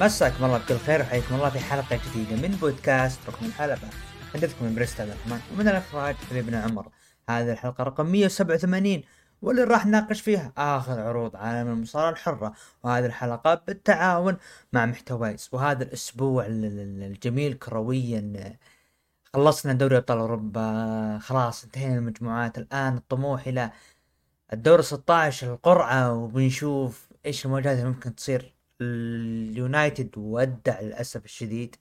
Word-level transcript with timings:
مساكم 0.00 0.44
الله 0.44 0.58
بكل 0.58 0.78
خير 0.78 1.00
وحياكم 1.00 1.34
الله 1.34 1.50
في 1.50 1.58
حلقة 1.58 2.00
جديدة 2.06 2.48
من 2.48 2.56
بودكاست 2.60 3.20
رقم 3.28 3.46
الحلبة. 3.46 3.88
حدثكم 4.34 4.64
من 4.64 4.74
بريست 4.74 5.00
الرحمن 5.00 5.40
ومن 5.52 5.68
الإخراج 5.68 6.14
حبيبنا 6.30 6.62
عمر. 6.62 6.88
هذه 7.28 7.52
الحلقة 7.52 7.84
رقم 7.84 8.06
187 8.06 9.02
واللي 9.42 9.64
راح 9.64 9.86
نناقش 9.86 10.20
فيها 10.20 10.52
آخر 10.58 11.00
عروض 11.00 11.36
عالم 11.36 11.68
المصارعة 11.72 12.10
الحرة. 12.10 12.54
وهذه 12.82 13.06
الحلقة 13.06 13.62
بالتعاون 13.66 14.36
مع 14.72 14.86
محتوايز 14.86 15.48
وهذا 15.52 15.84
الأسبوع 15.84 16.46
الجميل 16.48 17.54
كرويا 17.54 18.56
خلصنا 19.34 19.72
دوري 19.72 19.96
أبطال 19.96 20.18
أوروبا. 20.18 21.18
خلاص 21.22 21.64
انتهينا 21.64 21.98
المجموعات. 21.98 22.58
الآن 22.58 22.96
الطموح 22.96 23.46
إلى 23.46 23.70
الدور 24.52 24.80
16 24.80 25.52
القرعة 25.52 26.12
وبنشوف 26.12 27.08
إيش 27.26 27.46
المواجهات 27.46 27.78
اللي 27.78 27.88
ممكن 27.88 28.14
تصير. 28.14 28.57
اليونايتد 28.80 30.10
ودع 30.18 30.80
للأسف 30.80 31.24
الشديد. 31.24 31.76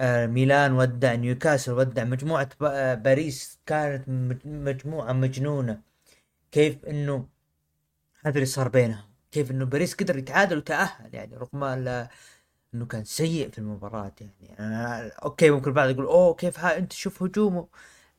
آه 0.00 0.26
ميلان 0.26 0.72
ودع 0.72 1.14
نيوكاسل 1.14 1.72
ودع 1.72 2.04
مجموعة 2.04 2.48
آه، 2.62 2.94
باريس 2.94 3.60
كانت 3.66 4.08
مجموعة 4.46 5.12
مجنونة. 5.12 5.82
كيف 6.52 6.84
إنه 6.84 7.28
هذا 8.24 8.34
اللي 8.34 8.46
صار 8.46 8.68
بينهم؟ 8.68 9.04
كيف 9.32 9.50
إنه 9.50 9.64
باريس 9.64 9.94
قدر 9.94 10.18
يتعادل 10.18 10.56
وتأهل؟ 10.58 11.14
يعني 11.14 11.36
رغم 11.36 11.64
إنه 12.74 12.86
كان 12.86 13.04
سيء 13.04 13.50
في 13.50 13.58
المباراة 13.58 14.12
يعني. 14.20 14.58
أنا 14.60 15.08
okay 15.24 15.50
ممكن 15.50 15.68
البعض 15.70 15.90
يقول 15.90 16.04
أوه 16.06 16.34
كيف 16.34 16.58
ها 16.58 16.78
أنت 16.78 16.92
شوف 16.92 17.22
هجومه. 17.22 17.68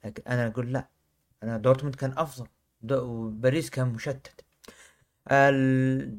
لكن 0.06 0.24
أنا 0.28 0.48
أقول 0.48 0.74
لا 0.74 0.88
أنا 1.44 1.58
دورتموند 1.58 1.96
كان 1.96 2.14
أفضل 2.18 2.48
وباريس 2.92 3.70
كان 3.70 3.88
مشتت. 3.88 4.46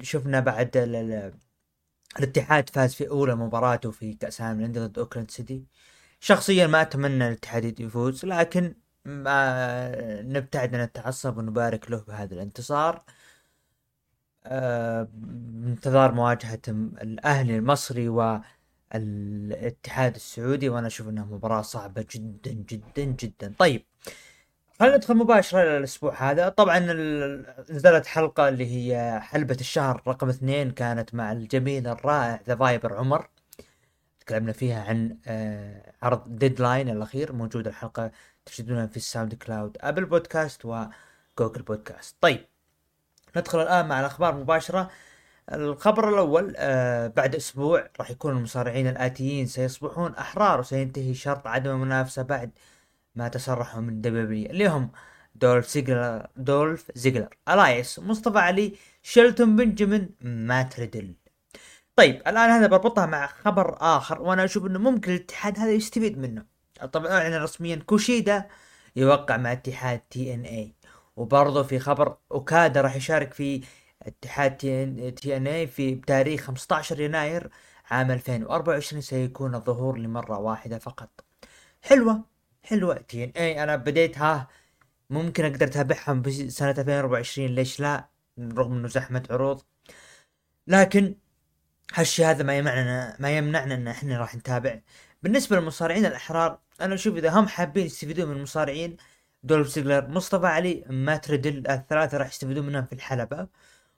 شفنا 0.02 0.40
بعد 0.40 0.70
الاتحاد 2.18 2.70
فاز 2.70 2.94
في 2.94 3.08
أولى 3.08 3.34
مباراته 3.34 3.90
في 3.90 4.14
كأس 4.14 4.40
العالم 4.40 4.58
للأندية 4.58 4.80
ضد 4.86 4.98
أوكلاند 4.98 5.30
سيتي. 5.30 5.64
شخصيا 6.20 6.66
ما 6.66 6.82
أتمنى 6.82 7.28
الاتحاد 7.28 7.80
يفوز 7.80 8.24
لكن 8.24 8.74
ما 9.04 10.22
نبتعد 10.22 10.74
عن 10.74 10.80
التعصب 10.80 11.38
ونبارك 11.38 11.90
له 11.90 12.04
بهذا 12.08 12.34
الانتصار. 12.34 13.04
انتظار 15.66 16.12
مواجهة 16.12 16.60
الأهلي 16.68 17.56
المصري 17.56 18.08
والاتحاد 18.94 20.14
السعودي 20.14 20.68
وأنا 20.68 20.86
أشوف 20.86 21.08
أنها 21.08 21.24
مباراة 21.24 21.62
صعبة 21.62 22.06
جدا 22.10 22.52
جدا 22.52 23.04
جدا. 23.04 23.54
طيب 23.58 23.84
خلينا 24.82 24.96
ندخل 24.96 25.14
مباشرة 25.14 25.78
الأسبوع 25.78 26.30
هذا. 26.30 26.48
طبعا 26.48 26.78
نزلت 27.70 28.06
حلقة 28.06 28.48
اللي 28.48 28.66
هي 28.66 29.20
حلبة 29.20 29.56
الشهر 29.60 30.02
رقم 30.08 30.28
اثنين 30.28 30.70
كانت 30.70 31.14
مع 31.14 31.32
الجميل 31.32 31.88
الرائع 31.88 32.40
ذا 32.46 32.56
فايبر 32.56 32.94
عمر. 32.94 33.28
تكلمنا 34.20 34.52
فيها 34.52 34.84
عن 34.84 35.16
آه، 35.26 35.92
عرض 36.02 36.38
ديدلاين 36.38 36.88
الأخير. 36.88 37.32
موجود 37.32 37.66
الحلقة 37.66 38.10
تجدونها 38.46 38.86
في 38.86 38.96
الساوند 38.96 39.34
كلاود 39.34 39.76
أبل 39.80 40.04
بودكاست 40.04 40.64
وجوجل 40.64 41.62
بودكاست 41.62 42.16
طيب 42.20 42.46
ندخل 43.36 43.62
الآن 43.62 43.88
مع 43.88 44.00
الأخبار 44.00 44.34
مباشرة. 44.34 44.90
الخبر 45.52 46.08
الأول 46.08 46.54
آه 46.56 47.06
بعد 47.06 47.34
أسبوع 47.34 47.88
راح 48.00 48.10
يكون 48.10 48.36
المصارعين 48.36 48.86
الآتيين 48.88 49.46
سيصبحون 49.46 50.14
أحرار 50.14 50.60
وسينتهي 50.60 51.14
شرط 51.14 51.46
عدم 51.46 51.70
المنافسة 51.70 52.22
بعد 52.22 52.50
ما 53.14 53.28
تسرحوا 53.28 53.80
من 53.80 54.00
W 54.00 54.50
اللي 54.50 54.66
هم 54.68 54.90
دولف 55.34 55.68
زيجلر 55.68 56.26
دولف 56.36 56.90
زيجلر. 56.94 57.36
إلايس 57.48 57.98
مصطفى 57.98 58.38
علي 58.38 58.76
شيلتون 59.02 59.56
بنجامين 59.56 60.10
مات 60.20 60.80
ريدل. 60.80 61.14
طيب 61.96 62.16
الآن 62.16 62.50
هذا 62.50 62.66
بربطها 62.66 63.06
مع 63.06 63.26
خبر 63.26 63.76
آخر 63.80 64.22
وأنا 64.22 64.44
أشوف 64.44 64.66
إنه 64.66 64.78
ممكن 64.78 65.10
الاتحاد 65.12 65.58
هذا 65.58 65.72
يستفيد 65.72 66.18
منه. 66.18 66.44
طبعا 66.92 67.12
اعلن 67.12 67.34
رسميا 67.42 67.76
كوشيدا 67.76 68.48
يوقع 68.96 69.36
مع 69.36 69.52
اتحاد 69.52 70.00
TNA 70.10 70.74
وبرضه 71.16 71.62
في 71.62 71.78
خبر 71.78 72.16
أوكادا 72.32 72.80
راح 72.80 72.96
يشارك 72.96 73.34
في 73.34 73.64
اتحاد 74.02 74.56
TNA 75.16 75.66
في 75.66 75.94
بتاريخ 75.94 76.40
15 76.40 77.00
يناير 77.00 77.50
عام 77.90 78.10
2024 78.10 79.02
سيكون 79.02 79.54
الظهور 79.54 79.98
لمرة 79.98 80.38
واحدة 80.38 80.78
فقط. 80.78 81.10
حلوة. 81.82 82.31
حلوة 82.62 82.94
TNA 82.98 83.62
أنا 83.62 83.76
بديت 83.76 84.18
ها 84.18 84.48
ممكن 85.10 85.44
أقدر 85.44 85.66
اتابعها 85.66 86.22
سنة 86.48 86.70
2024 86.70 87.48
ليش 87.48 87.80
لا؟ 87.80 88.08
رغم 88.38 88.72
إنه 88.72 88.88
زحمة 88.88 89.26
عروض. 89.30 89.62
لكن 90.66 91.14
هالشي 91.94 92.24
هذا 92.24 92.42
ما 92.44 92.58
يمنعنا 92.58 93.16
ما 93.20 93.36
يمنعنا 93.38 93.74
إن 93.74 93.88
إحنا 93.88 94.18
راح 94.18 94.34
نتابع. 94.34 94.80
بالنسبة 95.22 95.56
للمصارعين 95.56 96.06
الأحرار 96.06 96.58
أنا 96.80 96.94
أشوف 96.94 97.16
إذا 97.16 97.30
هم 97.30 97.48
حابين 97.48 97.86
يستفيدون 97.86 98.28
من 98.28 98.36
المصارعين 98.36 98.96
دولف 99.42 99.68
زيجلر 99.70 100.08
مصطفى 100.08 100.46
علي 100.46 100.84
مات 100.90 101.30
ريدل 101.30 101.68
الثلاثة 101.68 102.18
راح 102.18 102.28
يستفيدون 102.28 102.66
منهم 102.66 102.84
في 102.86 102.92
الحلبة. 102.92 103.48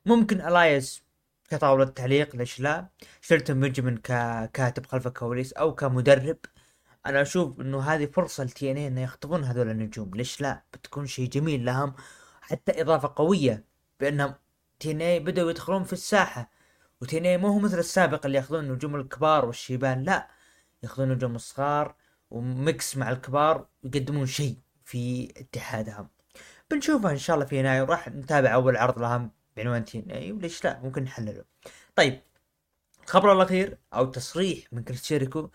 ممكن 0.07 0.41
إلايس 0.41 1.05
كطاولة 1.51 1.85
تعليق 1.85 2.37
ليش 2.37 2.61
لا؟ 2.61 2.89
شيلتون 3.21 3.61
بنجمن 3.61 3.97
ككاتب 3.99 4.87
خلف 4.87 5.07
الكواليس 5.07 5.53
أو 5.53 5.75
كمدرب. 5.75 6.39
أنا 7.07 7.23
أشوف 7.23 7.61
إنه 7.61 7.81
هذه 7.81 8.07
فرصة 8.07 8.45
ل 8.45 8.71
TNA 8.71 8.77
إنه 8.77 9.01
يخطبون 9.03 9.45
هذول 9.45 9.71
النجوم. 9.71 10.11
ليش 10.15 10.41
لا؟ 10.41 10.63
بتكون 10.73 11.07
شيء 11.07 11.29
جميل 11.29 11.65
لهم 11.65 11.95
حتى 12.41 12.83
إضافة 12.83 13.13
قوية 13.17 13.65
بأنهم 14.01 14.35
TNA 14.81 15.25
بدأوا 15.25 15.51
يدخلون 15.51 15.85
في 15.85 15.93
الساحة. 15.93 16.51
و 17.01 17.19
TNA 17.19 17.41
مو 17.41 17.49
هو 17.49 17.59
مثل 17.59 17.79
السابق 17.79 18.27
اللي 18.27 18.39
يأخذون 18.39 18.65
النجوم 18.65 18.97
الكبار 18.97 19.45
والشيبان 19.45 20.03
لا. 20.03 20.29
يأخذون 20.83 21.11
النجوم 21.11 21.35
الصغار 21.35 21.95
و 22.31 22.47
mix 22.47 22.97
مع 22.97 23.11
الكبار 23.11 23.67
ويقدمون 23.85 24.27
شيء 24.27 24.59
في 24.85 25.33
اتحادهم. 25.37 26.09
بنشوفها 26.71 27.11
إن 27.13 27.19
شاء 27.19 27.35
الله 27.35 27.47
في 27.47 27.59
يناير. 27.59 27.89
راح 27.89 28.09
نتابع 28.09 28.55
أول 28.55 28.77
عرض 28.77 28.99
لهم 28.99 29.31
بعنوان 29.57 29.85
TNA 29.85 30.33
وليش 30.33 30.65
لا؟ 30.65 30.81
ممكن 30.81 31.03
نحلله. 31.03 31.45
طيب 31.97 32.21
الخبر 33.05 33.33
الأخير 33.33 33.79
أو 33.95 34.05
تصريح 34.07 34.73
من 34.73 34.85
كريس 34.85 35.05
شيريكو 35.05 35.51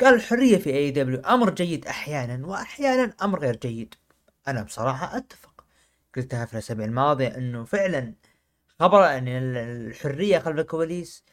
قال 0.00 0.14
الحرية 0.14 0.58
في 0.58 0.70
AEW 0.70 1.20
أمر 1.20 1.50
جيد 1.54 1.86
أحيانا 1.86 2.46
واحيانا 2.46 3.14
أمر 3.22 3.40
غير 3.40 3.56
جيد. 3.56 3.94
أنا 4.48 4.62
بصراحة 4.62 5.16
أتفق. 5.16 5.64
قلتها 6.16 6.44
في 6.44 6.52
الأسابيع 6.52 6.86
الماضية 6.86 7.28
إنه 7.28 7.64
فعلا 7.64 8.14
خبر 8.80 9.04
إن 9.04 9.28
الحرية 9.28 10.38
خلف 10.38 10.58
الكواليس 10.58 11.24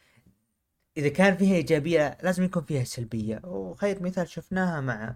إذا 0.97 1.09
كان 1.09 1.37
فيها 1.37 1.55
إيجابية 1.55 2.17
لازم 2.23 2.43
يكون 2.43 2.63
فيها 2.63 2.83
سلبية. 2.83 3.41
وخير 3.43 4.03
مثال 4.03 4.29
شفناها 4.29 4.81
مع 4.81 5.15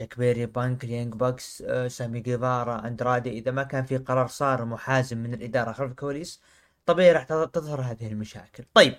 جاك 0.00 0.18
بيري 0.18 0.46
بانك 0.46 0.84
ال 0.84 0.89
Young 0.89 1.14
Bucks 1.14 1.62
آه، 1.66 1.88
سامي 1.88 2.20
جيفارا 2.20 2.86
أندرادي. 2.86 3.30
إذا 3.30 3.50
ما 3.50 3.62
كان 3.62 3.84
في 3.84 3.96
قرار 3.96 4.26
صارم 4.26 4.64
حازم 4.64 5.18
من 5.18 5.34
الإدارة 5.34 5.72
خلف 5.72 5.90
الكواليس 5.90 6.42
طبيعي 6.86 7.12
راح 7.12 7.24
تظهر 7.24 7.80
هذه 7.80 8.06
المشاكل. 8.06 8.64
طيب 8.74 8.94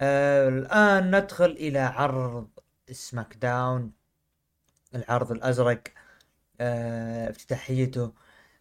آه 0.00 0.48
الآن 0.48 1.16
ندخل 1.16 1.44
إلى 1.50 1.78
عرض 1.78 2.48
SmackDown 2.92 3.92
العرض 4.94 5.32
الأزرق 5.32 5.82
آه 6.60 7.30
افتتاحيته. 7.30 8.12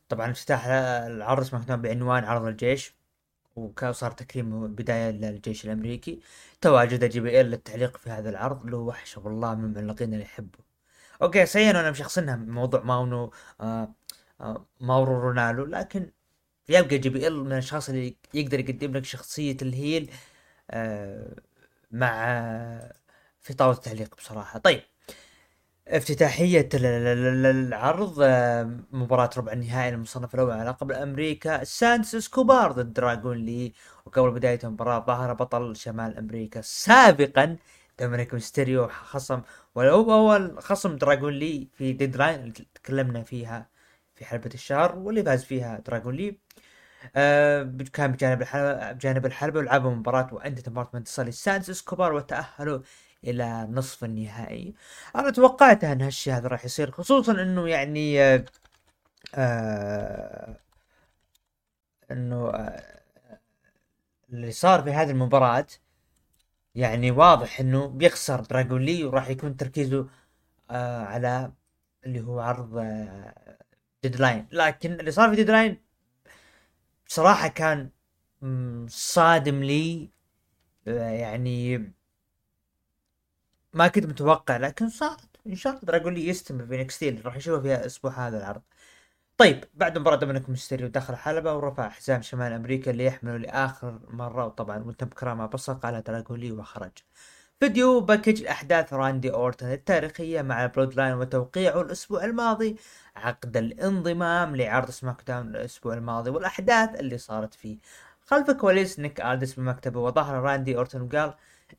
طبعا 0.09 0.31
افتتاح 0.31 0.65
العرض 0.67 1.43
SmackDown 1.43 1.81
بعنوان 1.81 2.23
عرض 2.23 2.45
الجيش 2.45 2.95
وصار 3.55 4.11
تكريم 4.11 4.67
بداية 4.75 5.11
للجيش 5.11 5.65
الأمريكي. 5.65 6.21
تواجد 6.61 7.05
JBL 7.05 7.45
للتعليق 7.51 7.97
في 7.97 8.09
هذا 8.09 8.29
العرض 8.29 8.65
له 8.65 8.77
وحشة 8.77 9.21
والله 9.25 9.55
من 9.55 9.77
المعلقين 9.77 10.13
اللي 10.13 10.23
يحبه. 10.25 10.59
أوكي 11.21 11.45
صحيح 11.45 11.69
أنا 11.69 11.91
مشخصنها 11.91 12.35
موضوع 12.35 12.81
ماورو 12.83 13.31
آه 13.61 13.95
ماورو 14.81 15.19
رنالو 15.19 15.65
لكن 15.65 16.11
يبقى 16.69 16.97
JBL 16.97 17.33
من 17.37 17.51
الأشخاص 17.51 17.89
اللي 17.89 18.17
يقدر 18.33 18.59
يقدم 18.59 18.91
لك 18.97 19.05
شخصية 19.05 19.57
ال 19.61 19.71
heel 19.71 20.11
مع 21.91 22.15
في 23.41 23.53
طاولة 23.53 23.77
التعليق 23.77 24.15
بصراحة. 24.15 24.59
طيب 24.59 24.81
افتتاحية 25.87 26.69
العرض 26.73 28.15
آه، 28.21 28.79
مباراة 28.91 29.29
ربع 29.37 29.53
النهائي 29.53 29.89
المصنف 29.89 30.35
الأول 30.35 30.51
على 30.51 30.69
لقب 30.69 30.91
أمريكا 30.91 31.63
سانتوس 31.63 32.15
إسكوبار 32.15 32.71
ضد 32.71 32.93
دراجون 32.93 33.37
لي. 33.37 33.73
وقبل 34.05 34.31
بداية 34.31 34.59
المباراة 34.63 35.05
ظهر 35.07 35.33
بطل 35.33 35.75
شمال 35.75 36.17
أمريكا 36.17 36.61
سابقا 36.61 37.57
دومينيك 37.99 38.33
ميستيريو 38.33 38.87
خصم 38.87 39.41
ولو 39.75 40.13
أول 40.13 40.61
خصم 40.61 40.95
دراجون 40.95 41.33
لي 41.33 41.67
في 41.73 41.93
Deadline 41.93 42.39
اللي 42.39 42.53
تكلمنا 42.75 43.23
فيها 43.23 43.69
في 44.15 44.25
حلبة 44.25 44.49
الشهر 44.53 44.95
واللي 44.99 45.23
فاز 45.23 45.43
فيها 45.43 45.79
دراجون 45.79 46.15
لي 46.15 46.29
آه 46.29 46.35
كان 47.93 48.11
بجانب 48.11 48.41
الحلبة 48.41 48.91
بجانب 48.91 49.25
الحلبة 49.25 49.59
ولعبوا 49.59 49.91
مباراة 49.91 50.33
وانتهت 50.33 50.63
مباراة 50.67 50.89
انتصار 50.95 51.25
لسانتوس 51.27 51.69
إسكوبار 51.69 52.13
وتأهلوا 52.13 52.79
إلى 53.23 53.67
نصف 53.71 54.03
النهائي. 54.03 54.73
أنا 55.15 55.29
توقعت 55.31 55.83
أن 55.83 56.01
هالشيء 56.01 56.33
هذا 56.33 56.47
راح 56.47 56.65
يصير 56.65 56.91
خصوصا 56.91 57.31
أنه 57.41 57.67
يعني 57.69 58.21
آه 58.21 58.45
آه 59.35 60.57
أنه 62.11 62.49
آه 62.49 62.99
اللي 64.29 64.51
صار 64.51 64.83
في 64.83 64.91
هذه 64.91 65.11
المباراة 65.11 65.67
يعني 66.75 67.11
واضح 67.11 67.59
إنه 67.59 67.87
بيخسر 67.87 68.39
دراجون 68.41 68.81
لي 68.81 69.03
وراح 69.03 69.29
يكون 69.29 69.57
تركيزه 69.57 70.07
آه 70.71 71.03
على 71.05 71.51
اللي 72.05 72.21
هو 72.21 72.39
عرض 72.39 72.77
آه 72.77 73.57
Deadline. 74.03 74.47
لكن 74.51 74.93
اللي 74.99 75.11
صار 75.11 75.29
في 75.29 75.35
Deadline 75.35 75.84
بصراحة 77.07 77.47
كان 77.47 77.89
صادم 78.89 79.63
لي 79.63 80.09
يعني 80.87 81.77
ما 83.73 83.87
كنت 83.87 84.05
متوقع 84.05 84.57
لكن 84.57 84.89
صارت 84.89 85.29
إن 85.47 85.55
شاء 85.55 85.73
الله 85.73 85.83
دراجون 85.85 86.13
لي 86.13 86.27
يستمر 86.27 86.65
في 86.67 86.77
NXT 86.77 87.25
راح 87.25 87.35
نشوفه 87.35 87.61
في 87.61 87.75
الأسبوع 87.75 88.11
هذا 88.27 88.37
العرض. 88.37 88.61
طيب 89.37 89.65
بعد 89.73 89.97
مباراة 89.97 90.15
دومينيك 90.17 90.49
ميستيريو 90.49 90.87
دخل 90.87 91.13
الحلبة 91.13 91.53
ورفع 91.53 91.89
حزام 91.89 92.21
شمال 92.21 92.53
أمريكا 92.53 92.91
اللي 92.91 93.05
يحمله 93.05 93.37
لآخر 93.37 93.99
مرة 94.09 94.45
وطبعا 94.45 94.77
وتم 94.83 95.07
كرامة 95.07 95.45
بصق 95.45 95.85
على 95.85 96.01
دراجون 96.01 96.37
لي 96.37 96.51
وخرج. 96.51 96.91
video 97.59 97.99
package 97.99 98.41
الأحداث 98.41 98.93
راندي 98.93 99.31
أورتن 99.31 99.71
التاريخية 99.71 100.41
مع 100.41 100.65
Bloodline 100.65 101.13
وتوقيعه 101.13 101.81
الأسبوع 101.81 102.25
الماضي 102.25 102.77
عقد 103.15 103.57
الانضمام 103.57 104.55
لعرض 104.55 104.89
SmackDown 104.89 105.47
الأسبوع 105.55 105.93
الماضي 105.93 106.29
والأحداث 106.29 106.99
اللي 106.99 107.17
صارت 107.17 107.53
فيه. 107.53 107.77
خلف 108.25 108.51
كواليس 108.51 108.99
نيك 108.99 109.21
آلدس 109.21 109.53
بمكتبه 109.53 109.99
وظهر 109.99 110.35
راندي 110.35 110.77
أورتن 110.77 111.01
وقال 111.01 111.33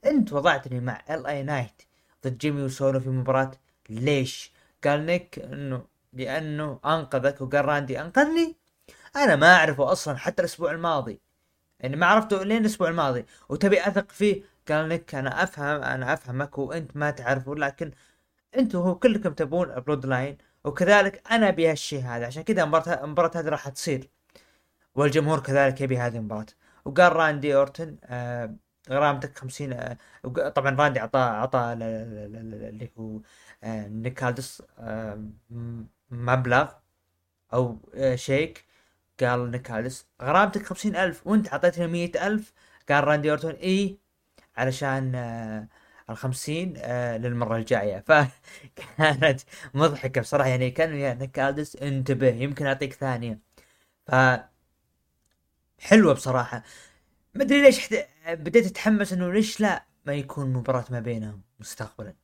أنت 0.07 0.33
وضعتني 0.33 0.81
مع 0.81 1.03
LA 1.11 1.27
Knight 1.27 1.83
ضد 2.25 2.39
جيمي 2.39 2.63
وسولو 2.63 3.01
في 3.01 3.09
مباراة 3.09 3.51
ليش؟ 3.91 4.53
قال 4.85 5.07
نيك 5.07 5.39
إنه 5.39 5.85
لأنه 6.13 6.81
أنقذك 6.85 7.41
وقال 7.41 7.65
راندي 7.65 8.01
أنقذني؟ 8.01 8.57
أنا 9.17 9.37
ما 9.37 9.55
أعرفه 9.55 9.93
أصلا 9.93 10.17
حتى 10.19 10.43
الأسبوع 10.43 10.71
الماضي. 10.71 11.21
يعني 11.81 11.97
ما 11.97 12.07
عرفته 12.07 12.43
لين 12.43 12.61
الأسبوع 12.61 12.89
الماضي 12.89 13.27
وتبي 13.49 13.89
أثق 13.89 14.13
فيه 14.13 14.56
قال 14.73 14.89
نيك 14.89 15.15
أنا 15.15 15.43
أفهم 15.43 15.83
أنا 15.83 16.13
أفهمك 16.13 16.59
وأنت 16.59 16.97
ما 16.97 17.11
تعرفه 17.11 17.55
لكن 17.55 17.91
أنتوا 18.59 18.85
هو 18.85 18.95
كلكم 18.99 19.33
تبون 19.33 19.81
Bloodline 19.81 20.39
وكذلك 20.65 21.23
أنا 21.31 21.49
أبي 21.49 21.71
هالشيء 21.71 22.01
هذا. 22.03 22.27
عشان 22.27 22.43
كذا 22.43 22.63
المباراة 22.63 23.05
المباراة 23.05 23.31
هذه 23.35 23.49
راح 23.49 23.69
تصير. 23.69 24.11
والجمهور 24.95 25.41
كذلك 25.41 25.81
يبي 25.81 25.99
هذه 25.99 26.17
المباراة. 26.17 26.47
وقال 26.85 27.13
راندي 27.17 27.55
أورتن 27.57 27.97
آه 28.05 28.55
غرامتك 28.91 29.39
50 29.39 29.73
آه 29.73 29.97
طبعا 30.49 30.77
راندي 30.77 31.01
اعطاه 31.01 31.21
اعطى 31.31 31.59
اللي 31.73 32.91
هو 32.99 33.21
آه 33.65 33.89
نيك 33.89 34.21
آلدس 34.21 34.63
آه 34.79 35.25
مبلغ 36.11 36.73
أو 37.55 37.79
آه، 37.95 38.15
شيك. 38.17 38.65
قال 39.21 39.51
نيك 39.51 39.75
آلدس 39.75 40.07
غرامتك 40.23 40.63
خمسين 40.67 40.97
ألف 40.97 41.27
وأنت 41.27 41.55
عطيتنا 41.55 41.87
مية 41.87 42.13
ألف. 42.27 42.53
قال 42.89 43.05
راندي 43.05 43.31
اورتون 43.31 43.53
اي 43.53 43.99
علشان 44.57 45.15
آه 45.15 45.69
الخمسين 46.11 46.75
آه 46.79 47.17
للمرة 47.19 47.57
الجاية. 47.57 48.01
فكانت 48.09 49.41
مضحكة 49.75 50.21
بصراحة. 50.21 50.49
يعني 50.49 50.71
كان 50.71 50.95
يا 50.97 51.15
نيك 51.15 51.41
آلدس 51.41 51.77
انتبه 51.77 52.29
يمكن 52.29 52.67
أعطيك 52.67 52.93
ثانية. 52.95 53.39
ف 54.09 54.15
حلوة 55.81 56.15
بصراحة. 56.15 56.63
ما 57.35 57.43
أدري 57.45 57.63
ليش 57.63 57.95
بديت 58.29 58.67
أتحمس 58.67 59.13
إنه 59.13 59.33
ليش 59.33 59.61
لا 59.61 59.85
ما 60.07 60.15
يكون 60.15 60.53
مباراة 60.53 60.85
ما 60.91 61.01
بينهم 61.01 61.43
مستقبلا. 61.61 62.15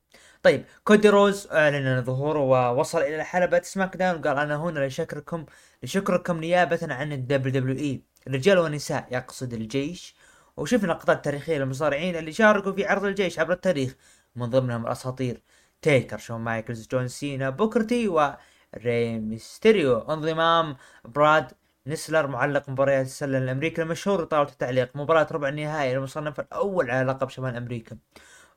طيب 0.43 0.65
كودي 0.83 1.09
رودز 1.09 1.47
أعلن 1.51 2.03
ظهوره 2.03 2.39
ووصل 2.39 2.99
إلى 3.01 3.23
حلبة 3.25 3.61
SmackDown 3.63 4.19
وقال 4.19 4.37
أنا 4.37 4.55
هنا 4.57 4.87
لشكركم 4.87 5.45
لشكركم 5.83 6.39
نيابة 6.39 6.79
عن 6.83 7.13
ال 7.13 7.53
WWE. 7.53 8.03
رجال 8.27 8.59
ونساء 8.59 9.07
يقصد 9.11 9.53
الجيش. 9.53 10.15
وشفنا 10.57 10.91
لقطات 10.91 11.25
تاريخية 11.25 11.57
للمصارعين 11.57 12.15
اللي 12.15 12.33
شاركوا 12.33 12.71
في 12.71 12.85
عرض 12.85 13.05
الجيش 13.05 13.39
عبر 13.39 13.53
التاريخ. 13.53 13.95
من 14.35 14.49
ضمنهم 14.49 14.85
الأساطير 14.85 15.41
تيكر 15.81 16.17
شون 16.17 16.41
مايكلز 16.41 16.87
جون 16.87 17.07
سينا 17.07 17.49
بوكر 17.49 17.88
تي 17.88 18.07
وري 18.07 19.19
ميستيريو. 19.19 19.97
انضمام 19.99 20.75
براد 21.05 21.51
نسلر 21.87 22.27
معلق 22.27 22.69
مباريات 22.69 23.05
السلة 23.05 23.37
الأمريكي 23.37 23.81
المشهور 23.81 24.23
طاوله 24.23 24.49
التعليق. 24.49 24.95
مباراة 24.95 25.27
ربع 25.31 25.49
النهائي 25.49 25.97
المصنف 25.97 26.39
الأول 26.39 26.91
على 26.91 27.11
لقب 27.11 27.29
شمال 27.29 27.55
أمريكا. 27.55 27.97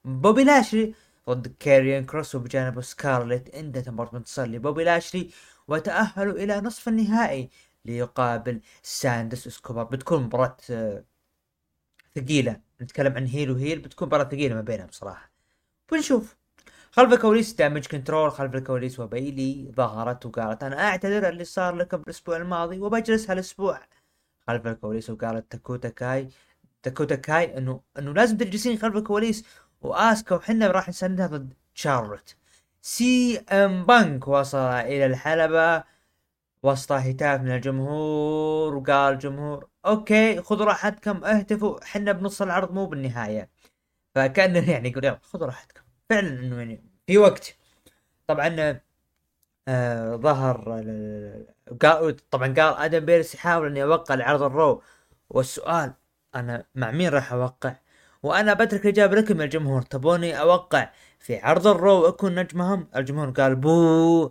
بوبي 0.05 0.45
لاشلي 0.45 0.95
ضد 1.31 1.55
كاريان 1.61 2.05
كروس 2.05 2.35
وبجانبه 2.35 2.81
سكارلت 2.81 3.49
انتهت 3.55 3.89
مباراة 3.89 4.17
انتصار 4.17 4.47
لبوبي 4.47 4.85
لاشلي 4.85 5.31
وتأهلوا 5.69 6.33
إلى 6.35 6.61
نصف 6.61 6.89
النهائي 6.89 7.51
ليقابل 7.85 8.61
سانتوس 8.83 9.47
إسكوبار. 9.47 9.85
بتكون 9.85 10.23
مباراة 10.23 10.57
ثقيلة. 12.17 12.61
نتكلم 12.83 13.17
عن 13.17 13.27
heel 13.27 13.51
و 13.51 13.56
heel 13.56 13.79
بتكون 13.79 14.09
مباراة 14.09 14.25
ثقيلة 14.25 14.55
ما 14.55 14.61
بينهم 14.61 14.87
بصراحة 14.87 15.31
بنشوف. 15.93 16.37
خلف 16.93 17.13
الكواليس 17.13 17.53
Damage 17.53 17.87
CTRL 17.87 18.33
خلف 18.33 18.55
الكواليس 18.55 19.01
وبيلي 19.01 19.73
ظهرت 19.77 20.27
وقالت 20.27 20.63
أنا 20.63 20.89
أعتذر 20.89 21.29
اللي 21.29 21.45
صار 21.45 21.75
لكم 21.75 22.01
الأسبوع 22.01 22.37
الماضي 22.37 22.81
وبجلس 22.81 23.31
هالأسبوع. 23.31 23.81
خلف 24.47 24.67
الكواليس 24.67 25.11
وقالت 25.11 25.53
تاكوتا 25.53 25.89
كاي 25.89 26.29
داكوتا 26.83 27.15
كاي 27.15 27.59
إنه 27.59 27.81
إنه 27.99 28.13
لازم 28.13 28.37
تجلسين 28.37 28.79
خلف 28.79 28.97
الكواليس 28.97 29.45
وآسكا 29.81 30.35
وحنا 30.35 30.67
راح 30.67 30.89
نسندها 30.89 31.27
ضد 31.27 31.55
شارلوت. 31.75 32.37
سي 32.83 33.39
إم 33.39 33.87
بانك 33.87 34.29
وصل 34.29 34.59
إلى 34.59 35.07
الحلبة. 35.07 35.96
وسط 36.67 36.93
هتاف 36.93 37.41
من 37.41 37.51
الجمهور 37.51 38.75
وقال 38.77 39.13
الجمهور 39.15 39.69
أوكي 39.87 40.43
خذوا 40.43 40.67
راحتكم 40.67 41.25
اهتفوا 41.25 41.85
حنا 41.85 42.13
بنص 42.13 42.43
العرض 42.43 42.73
مو 42.73 42.87
بالنهاية. 42.87 43.51
فكأنه 44.15 44.71
يعني 44.73 44.89
يقول 44.89 45.05
يلا 45.05 45.19
خذوا 45.23 45.47
راحتكم. 45.47 45.83
فعلا 46.11 46.29
إنه 46.29 46.59
يعني 46.59 46.85
في 47.07 47.19
وقت. 47.19 47.57
طبعا 48.27 48.81
آه 49.69 50.17
ظهر 50.17 50.85
طبعا 52.31 52.55
قال 52.55 52.75
آدم 52.85 53.01
بيرس 53.05 53.35
يحاول 53.35 53.67
اني 53.67 53.83
اوقع 53.83 54.15
لعرض 54.15 54.43
ال 54.43 54.51
Raw. 54.51 54.83
والسؤال 55.31 55.95
أنا 56.35 56.65
مع 56.75 56.91
مين 56.91 57.09
راح 57.09 57.33
أوقع؟ 57.33 57.77
وأنا 58.23 58.55
بترك 58.55 58.85
الاجابه 58.85 59.17
لكم 59.17 59.41
يا 59.41 59.45
الجمهور. 59.45 59.83
تبوني 59.83 60.41
أوقع 60.41 60.91
في 61.21 61.39
عرض 61.39 61.67
ال 61.67 61.74
Raw؟ 61.74 62.03
واكون 62.05 62.35
نجمهم؟ 62.35 62.89
الجمهور 62.97 63.31
قال 63.31 63.57
boo 63.57 64.31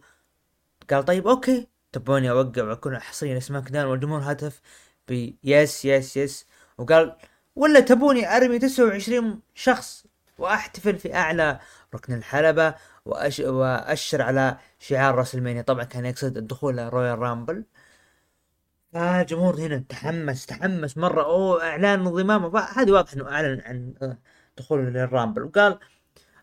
قال 0.90 1.06
طيب 1.06 1.28
أوكي. 1.28 1.75
تبوني 1.96 2.32
أوقع 2.32 2.64
وأكون 2.64 3.00
حصريا 3.00 3.40
SmackDown 3.40 3.92
والجمهور 3.92 4.22
هتف 4.32 4.62
ب 5.08 5.34
yes 5.44 5.86
yes 5.86 6.18
yes. 6.18 6.48
وقال 6.78 7.18
ولا 7.56 7.80
تبوني 7.80 8.38
أرمي 8.38 8.60
29 8.60 9.42
شخص 9.56 10.06
وأحتفل 10.38 10.98
في 11.00 11.16
أعلى 11.16 11.60
ركن 11.96 12.14
الحلبة 12.14 12.76
وأش... 13.06 13.40
وأشر 13.40 14.22
على 14.22 14.58
شعار 14.80 15.16
راسلمانيا 15.16 15.62
طبعا 15.62 15.84
كان 15.84 16.06
يقصد 16.06 16.38
الدخول 16.38 16.78
ل 16.78 17.20
Royal 17.20 17.41
Rumble 17.41 17.66
فالجمهور 18.94 19.56
هنا 19.60 19.78
تحمس 19.90 20.46
تحمس 20.46 20.98
مرة. 20.98 21.24
أوه 21.24 21.64
إعلان 21.64 22.00
انضمامه 22.00 22.60
هذه 22.60 22.92
واضح 22.92 23.14
إنه 23.14 23.30
أعلن 23.32 23.62
عن 23.66 23.94
دخوله 24.58 24.90
لل 24.90 25.03
Rumble 25.03 25.44
وقال 25.44 25.80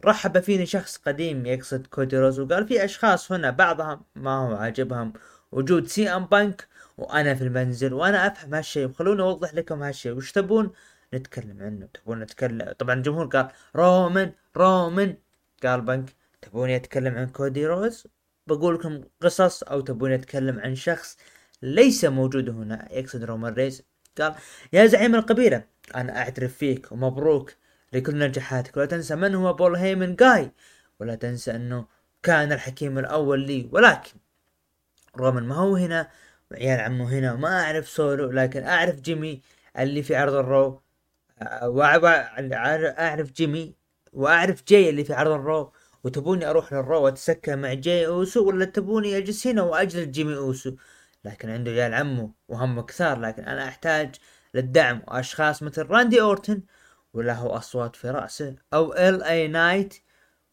رحب 0.04 0.40
فيني 0.40 0.66
شخص 0.66 0.96
قديم. 0.96 1.46
يقصد 1.46 1.86
كودي 1.86 2.18
رودز. 2.18 2.40
وقال 2.40 2.68
في 2.68 2.84
أشخاص 2.84 3.32
هنا 3.32 3.50
بعضهم 3.50 4.04
ما 4.16 4.30
هو 4.38 4.56
عاجبهم. 4.56 5.12
وجود 5.52 5.86
سي 5.86 6.08
ام 6.08 6.24
بانك 6.24 6.68
وأنا 6.98 7.34
في 7.34 7.44
المنزل 7.44 7.92
وأنا 7.92 8.26
افهم 8.26 8.54
هالشيء. 8.54 8.86
وخلوني 8.88 9.22
اوضح 9.22 9.54
لكم 9.54 9.82
هالشيء. 9.82 10.12
وش 10.12 10.32
تبون؟ 10.32 10.72
نتكلم 11.14 11.62
عنه. 11.62 11.88
تبون 11.94 12.20
نتكلم؟ 12.20 12.72
طبعا 12.78 12.94
الجمهور 12.94 13.26
قال 13.26 13.48
رومان 13.76 14.32
رومان 14.56 15.16
قال 15.62 15.80
بانك 15.80 16.14
تبوني 16.42 16.76
اتكلم 16.76 17.14
عن 17.14 17.28
كودي 17.28 17.66
رودز؟ 17.66 18.06
بقول 18.46 18.74
لكم 18.74 19.00
قصص 19.22 19.62
أو 19.62 19.80
تبوني 19.80 20.14
اتكلم 20.14 20.60
عن 20.60 20.74
شخص 20.74 21.16
ليس 21.62 22.04
موجود 22.04 22.50
هنا. 22.50 22.88
يقصد 22.92 23.24
رومان 23.24 23.54
رينز. 23.54 23.82
قال 24.18 24.34
يا 24.72 24.86
زعيم 24.86 25.14
القبيلة 25.14 25.64
أنا 25.94 26.18
أعترف 26.18 26.56
فيك 26.56 26.92
ومبروك 26.92 27.54
لكل 27.92 28.18
نجاحاتك. 28.18 28.76
ولا 28.76 28.86
تنسى 28.86 29.16
من 29.16 29.34
هو 29.34 29.52
بول 29.52 29.76
هيمن 29.76 30.16
جاي 30.16 30.52
ولا 31.00 31.14
تنسى 31.14 31.56
أنه 31.56 31.86
كان 32.22 32.52
الحكيم 32.52 32.98
الأول 32.98 33.40
لي. 33.40 33.68
ولكن 33.72 34.12
رومان 35.16 35.44
ما 35.44 35.54
هو 35.54 35.76
هنا 35.76 36.10
وعيال 36.50 36.80
عمه 36.80 37.10
هنا 37.10 37.32
وما 37.32 37.62
أعرف 37.64 37.88
سولو 37.88 38.30
لكن 38.30 38.64
أعرف 38.64 39.00
جيمي 39.00 39.42
اللي 39.78 40.02
في 40.02 40.16
عرض 40.16 40.34
الرو. 40.34 40.82
وأعرف 41.62 43.32
جيمي 43.32 43.74
وأعرف 44.12 44.62
جاي 44.68 44.90
اللي 44.90 45.04
في 45.04 45.14
عرض 45.14 45.30
الرو. 45.32 45.72
وتبوني 46.04 46.50
أروح 46.50 46.72
للرو 46.72 47.02
وأتسكع 47.04 47.56
مع 47.56 47.72
جاي 47.74 48.06
أوسو 48.06 48.48
ولا 48.48 48.64
تبوني 48.64 49.16
أجلس 49.18 49.46
هنا 49.46 49.62
وأجلس 49.62 50.06
جيمي 50.08 50.36
أوسو؟ 50.36 50.76
لكن 51.24 51.50
عنده 51.50 51.70
عيال 51.70 51.94
عمه 51.94 52.32
وهم 52.48 52.80
كثار 52.80 53.20
لكن 53.20 53.44
أنا 53.44 53.68
أحتاج 53.68 54.14
للدعم 54.54 55.02
وأشخاص 55.08 55.62
مثل 55.62 55.86
راندي 55.86 56.20
أورتن 56.20 56.62
وله 57.14 57.56
أصوات 57.56 57.96
في 57.96 58.10
رأسه 58.10 58.56
أو 58.74 58.92
ال 58.94 59.22
اي 59.22 59.48
نايت 59.48 59.94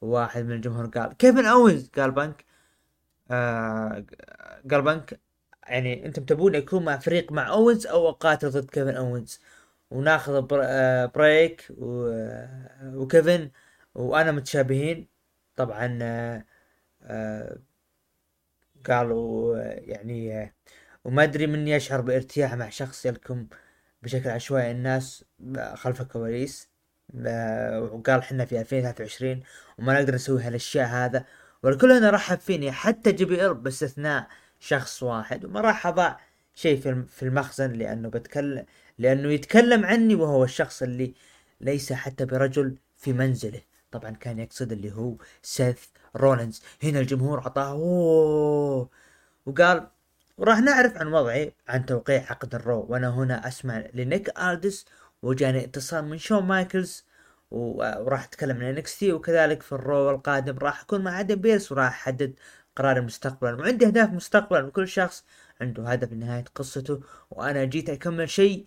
واحد 0.02 0.46
من 0.46 0.52
الجمهور 0.52 0.86
قال. 0.88 1.14
كيفن 1.18 1.46
اوينز 1.46 1.90
قال 1.98 2.12
بنك. 2.12 2.46
آه 3.32 4.06
قال 4.72 5.06
يعني 5.68 6.06
أنتم 6.06 6.26
تبون 6.26 6.56
يكون 6.56 6.86
مع 6.86 6.98
فريق 6.98 7.32
مع 7.32 7.50
أوينز 7.50 7.88
أو 7.88 8.10
اقاتل 8.10 8.50
ضد 8.50 8.70
كيفن 8.70 8.96
أوينز. 8.96 9.42
وناخذ 9.92 10.42
بريك 11.16 11.68
وكيفن 12.96 13.52
وأنا 13.96 14.32
متشابهين. 14.32 15.08
طبعا 15.56 16.00
قالوا 18.88 19.58
يعني 19.64 20.54
وما 21.06 21.24
أدري 21.24 21.48
مني 21.48 21.76
اشعر 21.78 22.02
بارتياح 22.02 22.54
مع 22.54 22.70
شخص 22.70 23.06
يلكم 23.06 23.48
بشكل 24.04 24.30
عشوائي 24.30 24.72
الناس 24.72 25.26
خلف 25.74 26.02
الكواليس. 26.02 26.70
وقال 27.94 28.24
حنا 28.24 28.46
في 28.46 28.60
2023 28.60 29.44
وما 29.78 29.94
نقدر 29.94 30.16
نسوي 30.16 30.44
هالأشياء 30.44 30.88
هذا. 30.88 31.26
والكل 31.64 31.92
هنا 31.92 32.10
رحب 32.10 32.40
فيني 32.40 32.72
حتى 32.72 33.12
جي 33.12 33.26
بي 33.26 33.46
ال 33.46 33.54
باستثناء 33.54 34.28
شخص 34.60 35.04
واحد 35.04 35.46
وما 35.46 35.62
راح 35.62 35.88
أضع 35.88 36.16
شيء 36.56 36.82
في 37.08 37.24
المخزن 37.24 37.74
لأنه 37.74 38.10
بتكلم 38.10 38.66
لأنه 38.98 39.32
يتكلم 39.32 39.86
عني 39.86 40.16
وهو 40.16 40.44
الشخص 40.44 40.82
اللي 40.84 41.14
ليس 41.62 41.94
حتى 41.94 42.26
برجل 42.26 42.78
في 42.98 43.14
منزله. 43.14 43.62
طبعا 43.92 44.12
كان 44.12 44.40
يقصد 44.40 44.72
اللي 44.72 44.92
هو 44.92 45.16
سيث 45.42 45.80
رولينز. 46.16 46.62
هنا 46.84 47.00
الجمهور 47.00 47.40
عطاه 47.40 47.74
وقال 49.46 49.88
وراح 50.38 50.60
نعرف 50.60 50.98
عن 50.98 51.08
وضعي 51.08 51.54
عن 51.68 51.86
توقيع 51.86 52.26
عقد 52.30 52.56
الرو 52.56 52.86
وأنا 52.90 53.10
هنا 53.10 53.48
أسمع 53.48 53.84
لنيك 53.94 54.40
ألدس 54.40 54.86
وجاني 55.22 55.64
اتصال 55.64 56.06
من 56.06 56.18
شون 56.18 56.44
مايكلز 56.44 57.06
وراح 57.52 58.24
أتكلم 58.24 58.58
عن 58.58 58.64
NXT 58.64 59.14
وكذلك 59.14 59.62
في 59.64 59.72
الرو 59.72 60.10
القادم 60.10 60.58
راح 60.58 60.82
أكون 60.82 61.04
مع 61.04 61.20
آدم 61.20 61.36
بيرس 61.36 61.72
وراح 61.72 61.88
أحدد 61.88 62.34
قراري 62.76 63.02
مستقبلا 63.02 63.56
وعندي 63.56 63.88
أهداف 63.88 64.10
مستقبلا 64.10 64.66
وكل 64.66 64.88
شخص 64.88 65.26
عنده 65.62 65.84
هدف 65.88 66.14
لنهاية 66.14 66.46
قصته 66.56 67.02
وأنا 67.32 67.64
جيت 67.66 67.90
أكمل 67.90 68.30
شيء 68.30 68.66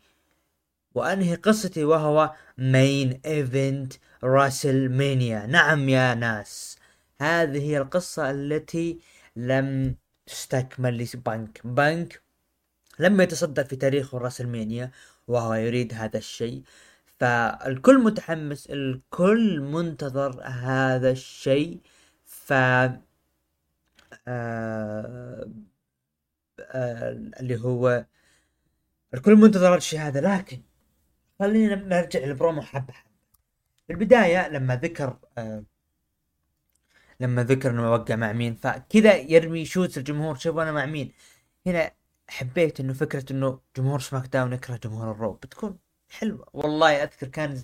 وأنهي 0.94 1.34
قصتي 1.34 1.84
وهو 1.84 2.34
main 2.58 3.20
event 3.26 3.92
راسلمانيا 4.24 5.46
نعم 5.46 5.88
يا 5.88 6.14
ناس 6.14 6.78
هذه 7.20 7.62
هي 7.62 7.78
القصة 7.78 8.30
التي 8.30 8.98
لم 9.36 9.96
تستكمل 10.26 10.98
لبنك. 11.14 11.60
بنك 11.64 12.22
لم 12.98 13.20
يتصدر 13.20 13.64
في 13.64 13.76
تاريخه 13.76 14.18
راسلمانيا 14.18 14.90
وهو 15.28 15.54
يريد 15.54 15.94
هذا 15.94 16.18
الشيء. 16.18 16.62
فالكل 17.22 17.98
متحمس 17.98 18.66
الكل 18.70 19.60
منتظر 19.60 20.42
هذا 20.44 21.10
الشيء 21.10 21.80
ف 22.24 22.52
آه... 22.52 23.02
آه... 24.28 25.50
اللي 27.40 27.60
هو 27.60 28.06
الكل 29.14 29.36
منتظر 29.36 29.76
الشيء 29.76 30.00
هذا 30.00 30.20
لكن 30.20 30.62
خلينا 31.38 31.74
نرجع 31.74 32.20
للبرومو 32.20 32.62
حبة 32.62 32.92
حبة 32.92 33.10
في 33.86 33.92
البداية 33.92 34.48
لما 34.48 34.76
ذكر 34.76 35.18
آه 35.38 35.64
لما 37.20 37.44
ذكر 37.44 37.70
إنه 37.70 37.92
وقع 37.92 38.16
مع 38.16 38.32
مين 38.32 38.54
فكذا 38.54 39.16
يرمي 39.16 39.64
شوت 39.64 39.98
الجمهور 39.98 40.34
شوف 40.34 40.58
أنا 40.58 40.72
مع 40.72 40.86
مين. 40.86 41.12
هنا 41.66 41.92
حبيت 42.28 42.80
إنه 42.80 42.92
فكرة 42.92 43.32
إنه 43.32 43.60
جمهور 43.76 44.00
سماك 44.00 44.26
داون 44.26 44.52
يكره 44.52 44.80
جمهور 44.84 45.10
الرو. 45.12 45.32
بتكون 45.32 45.78
حلوة. 46.12 46.46
والله 46.52 47.02
أذكر 47.02 47.28
كان 47.28 47.62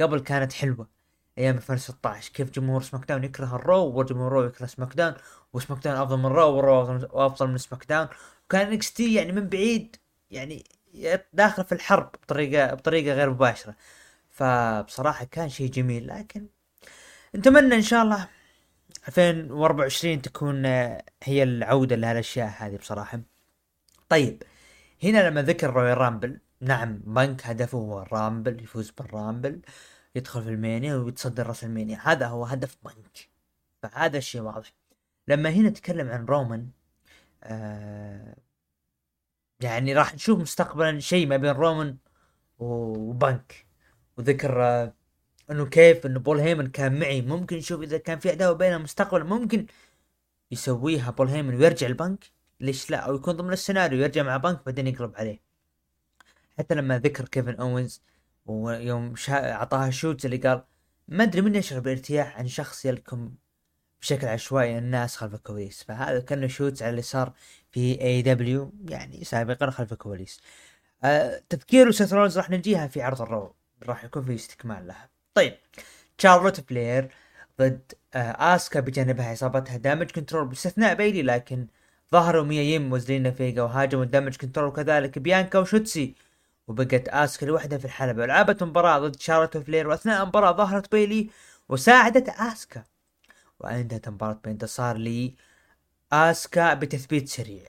قبل 0.00 0.20
كانت 0.20 0.52
حلوة 0.52 0.88
أيام 1.38 1.56
2016 1.56 2.32
كيف 2.32 2.50
جمهور 2.50 2.82
سماك 2.82 3.08
داون 3.08 3.24
يكره 3.24 3.56
الرو 3.56 3.98
وجمهور 3.98 4.26
الرو 4.28 4.44
يكره 4.44 4.66
سماك 4.66 4.94
داون 4.94 5.14
وسماك 5.52 5.84
داون 5.84 5.96
أفضل 5.96 6.18
من 6.18 6.26
الرو 6.26 6.56
والرو 6.56 6.82
أفضل 7.26 7.48
من 7.48 7.58
سماك 7.58 7.84
داون 7.88 8.08
وكان 8.46 8.72
NXT 8.72 9.14
يعني 9.14 9.32
من 9.32 9.48
بعيد 9.48 9.96
يعني 10.30 10.64
داخل 11.32 11.64
في 11.64 11.72
الحرب 11.72 12.12
بطريقة 12.12 12.74
بطريقة 12.74 13.14
غير 13.14 13.30
مباشرة. 13.30 13.76
فبصراحة 14.30 15.24
كان 15.24 15.48
شيء 15.48 15.70
جميل. 15.70 16.06
لكن 16.08 16.46
نتمنى 17.36 17.74
إن 17.74 17.82
شاء 17.82 18.02
الله 18.02 18.28
2024 19.08 20.22
تكون 20.22 20.66
هي 21.22 21.42
العودة 21.42 21.96
لهالأشياء 21.96 22.54
هذه 22.58 22.76
بصراحة. 22.76 23.20
طيب 24.08 24.42
هنا 25.04 25.28
لما 25.30 25.42
ذكر 25.42 25.70
Royal 25.70 25.92
Rumble 25.92 26.40
نعم 26.60 26.98
بنك 26.98 27.46
هدفه 27.46 27.78
هو 27.78 28.02
ال 28.02 28.11
Rumble 28.11 28.62
يفوز 28.62 28.90
بال 28.90 29.08
Rumble 29.08 29.60
يدخل 30.14 30.42
في 30.42 30.48
راسلمانيا 30.48 30.96
ويتصدر 30.96 31.46
راسلمانيا. 31.46 31.98
هذا 32.02 32.26
هو 32.26 32.44
هدف 32.44 32.76
بنك. 32.84 33.30
فهذا 33.82 34.18
الشيء 34.18 34.40
واضح. 34.40 34.72
لما 35.28 35.50
هنا 35.50 35.68
نتكلم 35.68 36.08
عن 36.08 36.26
رومان 36.26 36.70
آه 37.44 38.36
يعني 39.60 39.94
راح 39.94 40.14
نشوف 40.14 40.40
مستقبلا 40.40 41.00
شيء 41.00 41.26
ما 41.26 41.36
بين 41.36 41.50
رومان 41.50 41.96
وبنك. 42.58 43.66
وذكر 44.18 44.62
آه 44.64 44.94
إنه 45.50 45.66
كيف 45.66 46.06
إنه 46.06 46.20
بول 46.20 46.40
هيمن 46.40 46.70
كان 46.70 46.98
معي. 47.00 47.22
ممكن 47.22 47.56
نشوف 47.56 47.82
إذا 47.82 47.98
كان 47.98 48.18
في 48.18 48.30
عداوه 48.30 48.54
بينهم 48.56 48.82
مستقبلا 48.82 49.24
ممكن 49.24 49.66
يسويها 50.50 51.10
بول 51.10 51.28
هيمن 51.28 51.54
ويرجع 51.54 51.86
لبنك. 51.86 52.24
ليش 52.60 52.90
لا؟ 52.90 52.98
أو 52.98 53.14
يكون 53.14 53.34
ضمن 53.36 53.52
السيناريو 53.52 54.00
يرجع 54.02 54.22
مع 54.22 54.36
بنك 54.36 54.66
بعدين 54.66 54.86
يقلب 54.86 55.16
عليه. 55.16 55.45
حتى 56.58 56.74
لما 56.74 56.98
ذكر 56.98 57.24
كيفن 57.24 57.54
أوينز 57.54 58.02
ويوم 58.46 59.16
شا... 59.16 59.52
أعطاها 59.52 59.90
shoot 59.90 60.24
اللي 60.24 60.36
قال 60.36 60.64
ما 61.08 61.24
أدري 61.24 61.42
من 61.42 61.54
يشعر 61.54 61.80
بارتياح 61.80 62.38
عن 62.38 62.48
شخص 62.48 62.84
يلكم 62.84 63.34
بشكل 64.00 64.26
عشوائي 64.26 64.78
الناس 64.78 65.16
خلف 65.16 65.34
الكواليس. 65.34 65.82
فهذا 65.82 66.20
كان 66.20 66.48
shoot 66.48 66.82
على 66.82 66.90
اللي 66.90 67.02
صار 67.02 67.32
في 67.70 68.00
AEW 68.00 68.72
يعني 68.88 69.24
سابقا 69.24 69.70
خلف 69.70 69.92
الكواليس. 69.92 70.40
أه 71.04 71.42
تذكير 71.48 71.90
سيث 71.90 72.12
رولينز 72.12 72.38
راح 72.38 72.50
نجيها 72.50 72.86
في 72.86 73.02
عرض 73.02 73.22
الرو 73.22 73.54
راح 73.82 74.04
يكون 74.04 74.24
في 74.24 74.34
استكمال 74.34 74.86
لها. 74.86 75.08
طيب 75.34 75.54
تشارلوت 76.18 76.68
فلير 76.72 77.10
ضد 77.60 77.92
آه 78.14 78.54
آسكا 78.56 78.80
بجانبها 78.80 79.26
عصابتها 79.26 79.76
دامج 79.76 80.10
كنترول 80.10 80.48
باستثناء 80.48 80.94
بيلي 80.94 81.22
لكن 81.22 81.66
ظهروا 82.12 82.44
ميا 82.44 82.62
يم 82.62 82.92
وزلينا 82.92 83.30
فيجا 83.30 83.62
وهاجموا 83.62 84.04
دامج 84.04 84.36
كنترول 84.36 84.68
وكذلك 84.68 85.18
بيانكا 85.18 85.58
وشوتسي 85.58 86.14
وبقت 86.68 87.08
اسكا 87.08 87.46
لوحدها 87.46 87.78
في 87.78 87.84
الحلبة. 87.84 88.22
ولعبت 88.22 88.62
مباراة 88.62 88.98
ضد 88.98 89.20
شارلوت 89.20 89.56
فلير 89.56 89.88
وأثناء 89.88 90.22
المباراة 90.22 90.52
ظهرت 90.52 90.92
بيلي 90.92 91.30
وساعدت 91.68 92.28
آسكا. 92.28 92.84
وانتهت 93.60 94.08
المباراة 94.08 94.40
بانتصار 94.44 94.96
لي 94.96 95.34
آسكا 96.12 96.74
بتثبيت 96.74 97.28
سريع. 97.28 97.66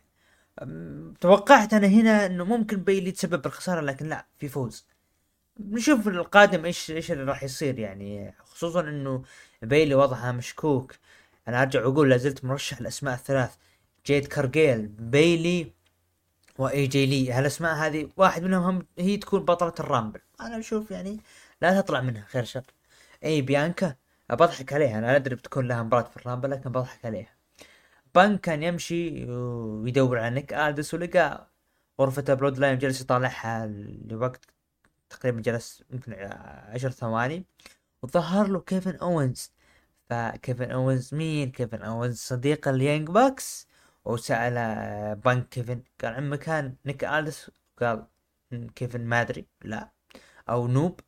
توقعت 1.21 1.73
أنا 1.73 1.87
هنا 1.87 2.25
إنه 2.25 2.43
ممكن 2.45 2.77
بيلي 2.77 3.11
تسبب 3.11 3.41
بالخسارة 3.41 3.81
لكن 3.81 4.09
لا 4.09 4.25
في 4.39 4.47
فوز. 4.47 4.85
نشوف 5.59 6.07
القادم 6.07 6.65
إيش 6.65 6.91
إيش 6.91 7.11
اللي 7.11 7.23
راح 7.23 7.43
يصير 7.43 7.79
يعني. 7.79 8.35
خصوصا 8.45 8.81
إنه 8.81 9.23
بيلي 9.61 9.95
وضعها 9.95 10.31
مشكوك. 10.31 10.95
أنا 11.47 11.61
أرجع 11.61 11.85
وأقول 11.85 12.09
لازلت 12.09 12.45
مرشح 12.45 12.79
الاسماء 12.79 13.13
الثلاث. 13.13 13.55
جيد 14.05 14.25
كارجل 14.27 14.87
بيلي 14.87 15.73
وإي 16.57 16.87
جي 16.87 17.05
لي. 17.05 17.31
هالأسماء 17.31 17.75
هذه 17.75 18.09
واحد 18.17 18.43
منهم 18.43 18.63
هم 18.63 18.85
هي 18.99 19.17
تكون 19.17 19.45
بطلة 19.45 19.73
ال 19.79 19.84
Rumble. 19.84 20.19
أنا 20.41 20.59
أشوف 20.59 20.91
يعني 20.91 21.19
لا 21.61 21.81
تطلع 21.81 22.01
منها 22.01 22.25
خير 22.25 22.43
شر. 22.43 22.63
إي 23.23 23.41
بيانكا. 23.41 23.95
بضحك 24.29 24.73
عليها. 24.73 24.99
أنا 24.99 25.15
أدري 25.15 25.35
بتكون 25.35 25.67
لها 25.67 25.83
مباراة 25.83 26.03
في 26.03 26.17
ال 26.17 26.22
Rumble 26.22 26.51
لكن 26.51 26.71
بضحك 26.71 27.05
عليها. 27.05 27.29
بانك 28.15 28.39
كان 28.39 28.63
يمشي 28.63 29.25
ويدور 29.31 30.19
على 30.19 30.45
ألدس 30.51 30.93
ولقى 30.93 31.47
غرفة 32.01 32.33
بلود 32.33 32.59
لاين 32.59 32.77
جالس 32.77 33.01
يطالعها 33.01 33.67
لوقت 34.05 34.45
تقريبا 35.09 35.41
جلس 35.41 35.83
يمكن 35.91 36.13
عشر 36.69 36.91
ثواني. 36.91 37.45
وظهر 38.01 38.47
له 38.47 38.59
كيفن 38.59 38.95
أوينز. 38.95 39.51
فكيفن 40.09 40.71
أوينز 40.71 41.13
مين؟ 41.13 41.51
كيفن 41.51 41.81
أوينز 41.81 42.17
صديق 42.17 42.67
اليانج 42.67 43.09
باكس. 43.09 43.66
وسأل 44.07 44.55
بنك 45.15 45.49
كيفن 45.49 45.83
قال 46.01 46.13
عن 46.13 46.29
مكان 46.29 46.75
نيك 46.85 47.03
ألدس؟ 47.03 47.51
قال 47.81 48.07
كيفن 48.75 49.01
ما 49.05 49.21
أدري 49.21 49.47
لا. 49.63 49.91
أو 50.49 50.67
nope؟ 50.67 50.99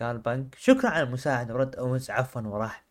قال 0.00 0.18
بنك 0.18 0.54
شكرا 0.58 0.90
على 0.90 1.02
المساعدة 1.02 1.54
ورد 1.54 1.76
اوينز 1.76 2.10
عفوا 2.10 2.40
وراح. 2.42 2.84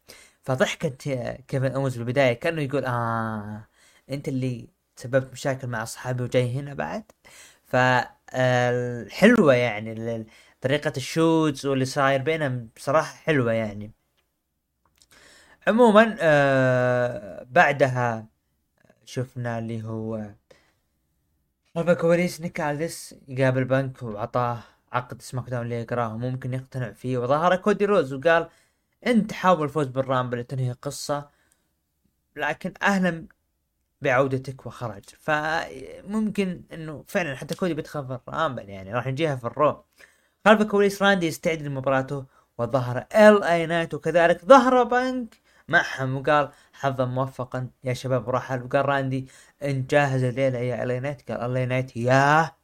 فضحكت 0.44 1.04
كيفن 1.48 1.72
اوينز 1.72 1.98
بالبداية 1.98 2.34
كأنه 2.34 2.62
يقول 2.62 2.86
آه 2.86 3.68
أنت 4.10 4.28
اللي 4.28 4.70
سببت 4.96 5.32
مشاكل 5.34 5.68
مع 5.68 5.84
أصحابي 5.84 6.24
وجاي 6.24 6.54
هنا 6.60 6.74
بعد. 6.74 7.04
فالحلوة 7.66 9.54
يعني 9.56 10.26
طريقة 10.62 10.94
ال 10.98 11.07
shoots 11.07 11.66
واللي 11.66 11.86
صاير 11.86 12.22
بينهم 12.22 12.70
بصراحة 12.76 13.16
حلوة 13.18 13.54
يعني. 13.54 13.92
عموما 15.68 16.18
آه 16.22 17.46
بعدها 17.50 18.28
شفنا 19.10 19.60
اللي 19.60 19.84
هو 19.84 20.32
خلف 21.76 21.90
الكواليس 21.90 22.42
نيك 22.42 22.62
ألديس 22.62 23.16
يقابل 23.28 23.64
بنك 23.64 24.04
وعطاه 24.04 24.60
عقد 24.92 25.22
سماك 25.22 25.50
داون 25.50 25.64
اللي 25.64 25.82
يقراه 25.82 26.18
ممكن 26.18 26.54
يقتنع 26.54 26.92
فيه 26.92 27.18
وظهر 27.18 27.56
كودي 27.56 27.86
رودز 27.86 28.14
وقال 28.14 28.50
انت 29.08 29.34
حاول 29.34 29.64
الفوز 29.64 29.88
بالرامبل 29.88 30.44
تنهي 30.44 30.72
قصة 30.72 31.30
لكن 32.36 32.74
أهلا 32.82 33.26
بعودتك 34.02 34.66
وخرج. 34.66 35.04
فممكن 35.20 36.62
إنه 36.74 37.04
فعلا 37.08 37.36
حتى 37.36 37.56
كودي 37.56 37.74
بيدخل 37.74 38.08
في 38.08 38.20
الرامبل 38.28 38.70
يعني 38.70 38.94
راح 38.94 39.08
نجيها 39.08 39.36
في 39.36 39.46
الرو 39.46 39.84
خلف 40.46 40.62
الكواليس 40.62 41.02
راندي 41.02 41.28
يستعد 41.28 41.62
لمباراته 41.62 42.26
وظهر 42.58 43.06
ال 43.16 43.44
اي 43.44 43.66
نايت 43.66 43.94
وكذلك 43.94 44.46
ظهر 44.46 44.84
بنك 44.84 45.49
معهم 45.70 46.18
وقال 46.18 46.50
حظا 46.74 47.06
موفقا. 47.06 47.70
يا 47.84 47.94
شباب 47.94 48.30
رحل 48.30 48.64
وقال 48.64 48.86
راندي 48.86 49.28
إن 49.64 49.86
جاهز 49.90 50.24
الليلة 50.24 50.60
يا 50.60 50.84
ال 50.84 50.92
اي 50.92 51.00
نايت. 51.00 51.32
قال 51.32 51.52
ال 51.52 51.58
اي 51.58 51.66
نايت. 51.66 51.98
yeah. 51.98 52.56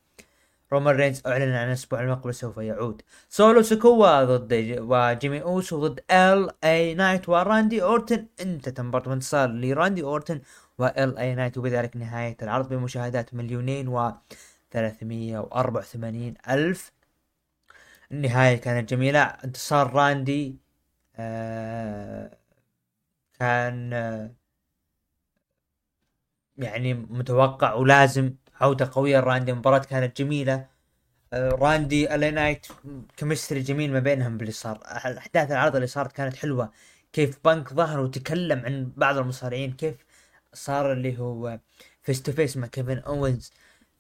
رومان 0.74 0.96
رينز 0.96 1.22
أعلن 1.28 1.54
عن 1.54 1.68
الأسبوع 1.68 2.02
المقبل 2.02 2.34
سوف 2.34 2.58
يعود. 2.58 3.02
سولو 3.30 3.62
سكوا 3.62 4.24
ضد 4.24 4.76
وجيمي 4.80 5.42
أوسو 5.42 5.88
ضد 5.88 6.00
إل 6.12 6.50
أي 6.64 6.94
نايت 6.94 7.30
وراندي 7.30 7.84
أورتن. 7.84 8.28
انتهت 8.42 8.82
مباراة 8.82 9.14
انتصار 9.14 9.50
لراندي 9.50 10.04
أورتن 10.04 10.42
وال 10.78 11.18
أي 11.18 11.36
نايت. 11.36 11.58
وبذلك 11.58 11.98
نهاية 11.98 12.38
العرض 12.42 12.70
بمشاهدات 12.70 13.34
مليونين 13.34 13.88
و 13.88 14.14
384 14.72 16.34
ألف. 16.50 16.92
النهاية 18.12 18.58
كانت 18.58 18.90
جميلة. 18.90 19.20
انتصار 19.20 19.94
راندي 19.94 20.58
آه 21.16 22.38
كان 23.39 23.94
يعني 26.58 26.94
متوقع 26.94 27.74
ولازم 27.74 28.36
عودة 28.62 28.89
قوية. 28.94 29.20
راندي 29.20 29.51
المباراة 29.51 29.80
كانت 29.80 30.22
جميلة. 30.22 30.68
راندي 31.34 32.15
إل 32.16 32.21
أي 32.21 32.32
نايت 32.32 32.68
chemistry 33.18 33.60
جميل 33.62 33.94
ما 33.94 34.00
بينهم 34.00 34.38
باللي 34.38 34.51
صار. 34.51 34.80
احداث 34.86 35.51
العرض 35.51 35.75
اللي 35.75 35.88
صارت 35.88 36.12
كانت 36.12 36.36
حلوة. 36.36 36.72
كيف 37.13 37.39
بنك 37.46 37.74
ظهر 37.74 38.00
وتكلم 38.00 38.65
عن 38.65 38.92
بعض 38.98 39.18
المصارعين 39.18 39.74
كيف 39.74 39.96
صار 40.54 40.92
اللي 40.94 41.20
هو 41.20 41.60
face 42.04 42.22
to 42.22 42.32
face 42.32 42.58
مع 42.58 42.68
كيفن 42.68 42.98
أوينز. 42.98 43.51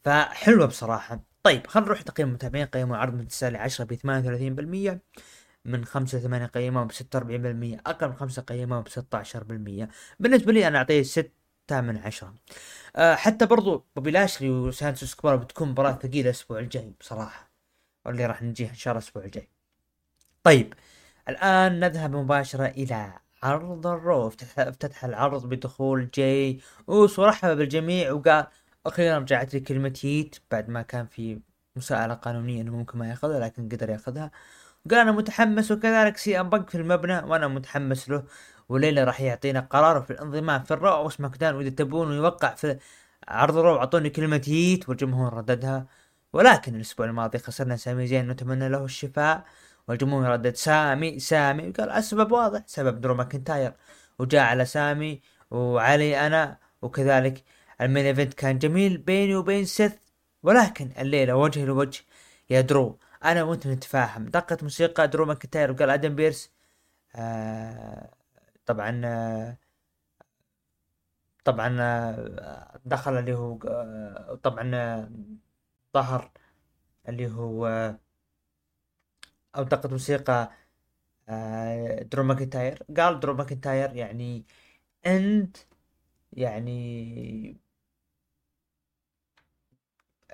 فحلوة 0.03 0.65
بصراحة. 0.65 1.19
طيب 1.43 1.67
خلينا 1.67 1.87
نروح 1.87 2.01
تقييم 2.01 2.29
المتابعين 2.29 2.65
قيموا 2.65 2.97
عرض 2.97 3.13
من 3.13 3.31
8 3.31 3.40
إلى 3.40 3.57
10 3.57 3.85
ب 3.85 3.93
38% 3.93 4.99
من 5.65 5.85
5 5.85 6.19
8 6.19 6.45
قيموا 6.45 6.83
ب 6.83 6.91
46% 6.91 6.95
أقل 7.87 8.07
من 8.07 8.15
5 8.15 8.41
قيموا 8.41 8.81
ب 8.81 8.87
16% 8.89 9.89
بالنسبة 10.19 10.51
لي 10.51 10.67
أنا 10.67 10.77
أعطيه 10.77 11.03
6 11.03 11.31
من 11.71 11.97
10 11.97 12.33
أه 12.95 13.15
حتى 13.15 13.45
برضو 13.45 13.85
بوبي 13.95 14.11
لاشلي 14.11 14.49
وسانتوس 14.49 15.15
اسكوبار 15.15 15.35
بتكون 15.35 15.69
مباراة 15.69 15.91
ثقيلة 15.91 16.29
الأسبوع 16.29 16.59
الجاي 16.59 16.93
بصراحة 16.99 17.51
واللي 18.05 18.25
راح 18.25 18.41
نجيها 18.41 18.69
إن 18.69 18.75
شاء 18.75 18.91
الله 18.91 19.01
الأسبوع 19.03 19.23
الجاي. 19.23 19.49
طيب 20.43 20.73
الآن 21.29 21.79
نذهب 21.79 22.15
مباشرة 22.15 22.65
إلى 22.65 23.13
عرض 23.43 23.87
الرو 23.87 24.27
افتتح 24.27 25.05
العرض 25.05 25.49
بدخول 25.49 26.09
جاي 26.13 26.59
أوسو 26.89 27.19
ورحب 27.19 27.57
بالجميع 27.57 28.11
وقال 28.11 28.47
أخيرا 28.85 29.17
رجعت 29.17 29.53
لي 29.53 29.59
كلمة 29.59 29.99
yeet 30.03 30.35
بعد 30.51 30.69
ما 30.69 30.81
كان 30.81 31.05
في 31.05 31.39
مساءلة 31.75 32.13
قانونية 32.13 32.61
إنه 32.61 32.77
ممكن 32.77 32.97
ما 32.99 33.09
يأخذها 33.09 33.39
لكن 33.39 33.69
قدر 33.69 33.89
يأخذها. 33.89 34.31
قال 34.91 34.99
أنا 34.99 35.11
متحمس 35.11 35.71
وكذلك 35.71 36.17
سي 36.17 36.39
ام 36.39 36.49
بنك 36.49 36.69
في 36.69 36.77
المبنى 36.77 37.17
وأنا 37.19 37.47
متحمس 37.47 38.09
له. 38.09 38.23
وليلة 38.69 39.03
راح 39.03 39.21
يعطينا 39.21 39.59
قرار 39.59 40.01
في 40.01 40.11
الانضمام 40.11 40.63
في 40.63 40.71
الرو 40.71 41.03
أو 41.03 41.17
سماك 41.17 41.37
داون 41.37 41.55
وإذا 41.55 41.69
تبون 41.69 42.13
يوقع 42.13 42.55
في 42.55 42.77
عرض 43.27 43.57
الرو 43.57 43.77
اعطوني 43.77 44.09
كلمة 44.09 44.41
yeet 44.47 44.89
والجمهور 44.89 45.33
رددها. 45.33 45.85
ولكن 46.33 46.75
الأسبوع 46.75 47.05
الماضي 47.05 47.37
خسرنا 47.37 47.75
سامي 47.75 48.07
زين 48.07 48.27
نتمنى 48.27 48.69
له 48.69 48.85
الشفاء. 48.85 49.45
والجمهور 49.87 50.25
ردد 50.25 50.55
سامي 50.55 51.19
سامي. 51.19 51.71
قال 51.71 51.89
السبب 51.89 52.31
واضح 52.31 52.61
سبب 52.67 53.01
درو 53.01 53.15
ماكنتاير. 53.15 53.73
وجاء 54.19 54.43
على 54.43 54.65
سامي 54.65 55.21
وعلي 55.51 56.27
أنا 56.27 56.57
وكذلك 56.81 57.43
ال 57.81 57.86
main 57.86 58.05
event 58.05 58.33
كان 58.33 58.59
جميل 58.59 58.97
بيني 58.97 59.35
وبين 59.35 59.65
سيث. 59.65 59.93
ولكن 60.43 60.91
الليلة 60.99 61.35
وجه 61.35 61.65
لوجه 61.65 62.01
يا 62.49 62.61
درو. 62.61 62.99
أنا 63.25 63.43
وأنت 63.43 63.67
نتفاهم. 63.67 64.25
دقت 64.25 64.63
موسيقى 64.63 65.07
درو 65.07 65.25
ماكنتاير 65.25 65.71
وقال 65.71 65.89
آدم 65.89 66.15
بيرس. 66.15 66.51
آه 67.15 68.11
طبعا 68.65 69.01
آه 69.05 69.57
طبعا 71.45 71.77
آه 71.81 72.79
دخل 72.85 73.17
اللي 73.19 73.33
هو 73.33 73.57
آه 73.67 74.35
طبعا 74.43 74.71
ظهر 75.93 76.31
اللي 77.09 77.27
هو 77.31 77.67
أو 79.55 79.63
دقت 79.63 79.85
موسيقى 79.87 80.51
آه 81.29 82.03
درو 82.03 82.23
ماكنتاير 82.23 82.83
قال 82.97 83.19
درو 83.19 83.33
ماكنتاير 83.33 83.95
يعني 83.95 84.45
أنت 85.07 85.57
يعني 86.33 87.57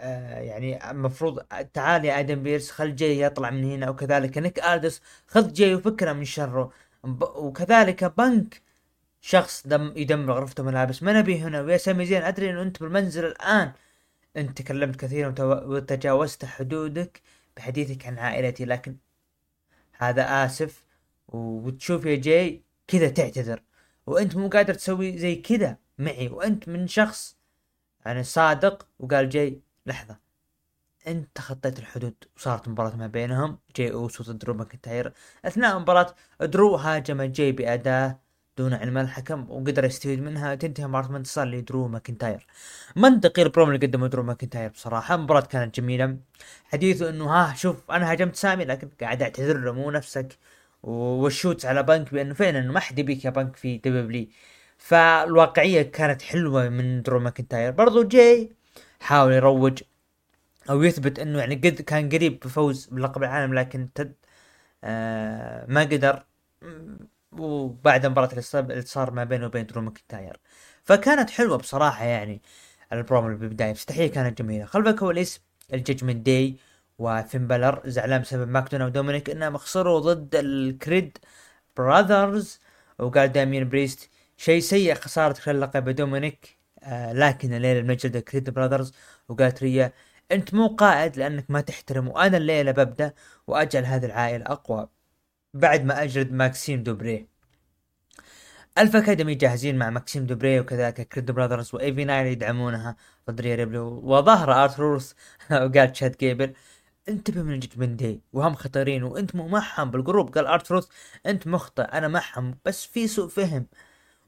يعني 0.01 0.91
المفروض 0.91 1.39
تعال 1.73 2.05
يا 2.05 2.19
آدم 2.19 2.43
بيرس 2.43 2.71
خل 2.71 2.95
جاي 2.95 3.21
يطلع 3.21 3.49
من 3.49 3.63
هنا 3.63 3.89
وكذلك 3.89 4.37
نيك 4.37 4.59
ادس 4.59 5.01
خذ 5.27 5.53
جاي 5.53 5.75
وفكره 5.75 6.13
من 6.13 6.25
شره. 6.25 6.71
وكذلك 7.35 8.03
بنك 8.03 8.61
شخص 9.21 9.67
دم 9.67 9.93
يدمر 9.95 10.33
غرفته 10.33 10.63
ملابس. 10.63 11.03
ما 11.03 11.13
نبي 11.13 11.39
هنا. 11.39 11.61
ويا 11.61 11.77
سامي 11.77 12.05
زين 12.05 12.23
أدري 12.23 12.49
إنه 12.49 12.61
أنت 12.61 12.79
بالمنزل 12.79 13.25
الآن. 13.25 13.71
أنت 14.37 14.61
تكلمت 14.61 14.95
كثيرا 14.95 15.35
وتجاوزت 15.39 16.45
حدودك 16.45 17.21
بحديثك 17.57 18.05
عن 18.05 18.19
عائلتي 18.19 18.65
لكن 18.65 18.95
هذا 19.97 20.45
آسف. 20.45 20.85
وتشوف 21.27 22.05
يا 22.05 22.15
جاي 22.15 22.61
كذا 22.87 23.09
تعتذر. 23.09 23.61
وأنت 24.05 24.35
مو 24.35 24.49
قادر 24.49 24.73
تسوي 24.73 25.17
زي 25.17 25.35
كذا 25.35 25.77
معي. 25.97 26.27
وأنت 26.27 26.69
من 26.69 26.87
شخص 26.87 27.37
يعني 28.05 28.23
صادق. 28.23 28.87
وقال 28.99 29.29
جاي 29.29 29.61
لحظة. 29.85 30.17
أنت 31.07 31.27
تخطيت 31.35 31.79
الحدود 31.79 32.13
وصارت 32.37 32.67
مباراة 32.67 32.95
ما 32.95 33.07
بينهم. 33.07 33.59
جاي 33.75 33.91
اوسو 33.91 34.23
ضد 34.23 34.39
درو 34.39 34.53
ماكنتاير. 34.53 35.13
أثناء 35.45 35.77
المباراة 35.77 36.15
درو 36.41 36.75
هاجم 36.75 37.21
جاي 37.21 37.51
بأداة 37.51 38.19
دون 38.57 38.73
علم 38.73 38.97
الحكم 38.97 39.49
وقدر 39.49 39.85
يستفيد 39.85 40.21
منها 40.21 40.55
تنتهي 40.55 40.87
مباراة 40.87 41.17
انتصار 41.17 41.47
لدرو 41.47 41.87
ماكنتاير. 41.87 42.47
منطقي 42.95 43.41
البروم 43.41 43.69
اللي 43.71 43.87
قدمه 43.87 44.07
درو 44.07 44.23
ماكنتاير 44.23 44.69
بصراحة. 44.69 45.15
المباراة 45.15 45.41
كانت 45.41 45.79
جميلة. 45.79 46.17
حديثه 46.65 47.09
إنه 47.09 47.25
ها 47.25 47.53
شوف 47.55 47.91
أنا 47.91 48.11
هاجمت 48.11 48.35
سامي 48.35 48.65
لكن 48.65 48.89
قاعد 49.01 49.21
أعتذر 49.21 49.57
له 49.57 49.71
مو 49.71 49.91
نفسك. 49.91 50.37
وال 50.83 51.07
shoot 51.07 51.65
على 51.65 51.83
بنك 51.83 52.13
بأنه 52.13 52.33
فعلا 52.33 52.61
ما 52.61 52.79
حد 52.79 52.99
يبيك 52.99 53.25
يا 53.25 53.29
بنك 53.29 53.55
في 53.55 53.77
دبليو. 53.77 54.27
فالواقعية 54.77 55.81
كانت 55.81 56.21
حلوة 56.21 56.69
من 56.69 57.01
درو 57.01 57.19
ماكنتاير. 57.19 57.71
برضو 57.71 58.03
جاي 58.03 58.60
حاول 59.01 59.33
يروج 59.33 59.83
أو 60.69 60.83
يثبت 60.83 61.19
إنه 61.19 61.39
يعني 61.39 61.55
قد 61.55 61.81
كان 61.81 62.09
قريب 62.09 62.39
بفوز 62.39 62.85
بلقب 62.85 63.23
العالم 63.23 63.53
لكن 63.53 63.93
تد 63.95 64.15
آه 64.83 65.65
ما 65.69 65.81
قدر. 65.81 66.25
وبعد 67.31 68.05
مباراة 68.05 68.29
اللي 68.53 68.81
صار 68.81 69.11
ما 69.11 69.23
بينه 69.23 69.45
وبين 69.45 69.65
درو 69.65 69.81
ماكنتاير. 69.81 70.39
فكانت 70.83 71.29
حلوة 71.29 71.57
بصراحة 71.57 72.05
يعني 72.05 72.41
البرومو 72.93 73.37
بالبداية 73.37 73.71
افتتاحية 73.71 74.11
كانت 74.11 74.41
جميلة. 74.41 74.65
خلف 74.65 74.87
الكواليس 74.87 75.41
الجدجمنت 75.73 76.25
داي 76.25 76.57
وفين 76.99 77.47
بالر 77.47 77.81
زعلان 77.85 78.21
بسبب 78.21 78.49
ماكدونا 78.49 78.85
ودومينيك 78.85 79.29
انهم 79.29 79.57
خسروا 79.57 79.99
ضد 79.99 80.35
الكريد 80.35 81.17
براذرز. 81.77 82.59
وقال 82.99 83.31
دامين 83.31 83.69
بريست 83.69 84.09
شيء 84.37 84.59
سيء 84.59 84.93
خسارة 84.93 85.33
خلال 85.33 85.61
لقب 85.61 85.89
دومينيك. 85.89 86.60
آه 86.83 87.13
لكن 87.13 87.53
الليلة 87.53 87.79
المجد 87.79 88.17
كريد 88.17 88.49
براذرز 88.49 88.93
وقالت 89.29 89.63
ريا 89.63 89.93
أنت 90.31 90.53
مو 90.53 90.67
قائد 90.67 91.17
لأنك 91.17 91.45
ما 91.51 91.61
تحترم 91.61 92.07
وأنا 92.07 92.37
الليلة 92.37 92.71
ببدأ 92.71 93.13
وأجعل 93.47 93.85
هذه 93.85 94.05
العائلة 94.05 94.45
أقوى 94.45 94.89
بعد 95.53 95.85
ما 95.85 96.03
أجرد 96.03 96.31
ماكسيم 96.33 96.83
دوبري. 96.83 97.27
ألف 98.77 98.95
أكاديمي 98.95 99.35
جاهزين 99.35 99.77
مع 99.77 99.89
ماكسيم 99.89 100.25
دوبري 100.25 100.59
وكذلك 100.59 101.01
كريد 101.01 101.31
براذرز 101.31 101.75
وإيفي 101.75 102.05
نايل 102.05 102.27
يدعمونها 102.27 102.95
ضد 103.29 103.41
ريا 103.41 103.55
ريبلي. 103.55 103.87
وظهر 104.03 104.63
آر 104.63 104.78
تروث 104.78 105.15
وقال 105.51 105.91
تشاد 105.91 106.17
جيبل 106.17 106.53
انتبه 107.09 107.43
من 107.43 107.53
الجدجمنت 107.53 107.99
داي 107.99 108.21
وهم 108.33 108.55
خطيرين 108.55 109.03
وأنت 109.03 109.35
مو 109.35 109.47
معهم 109.47 109.91
بال 109.91 110.04
group 110.04 110.35
قال 110.35 110.47
آر 110.47 110.59
تروث 110.59 110.89
أنت 111.25 111.47
مخطئ 111.47 111.81
أنا 111.83 112.07
معهم 112.07 112.57
بس 112.65 112.85
في 112.85 113.07
سوء 113.07 113.27
فهم 113.29 113.67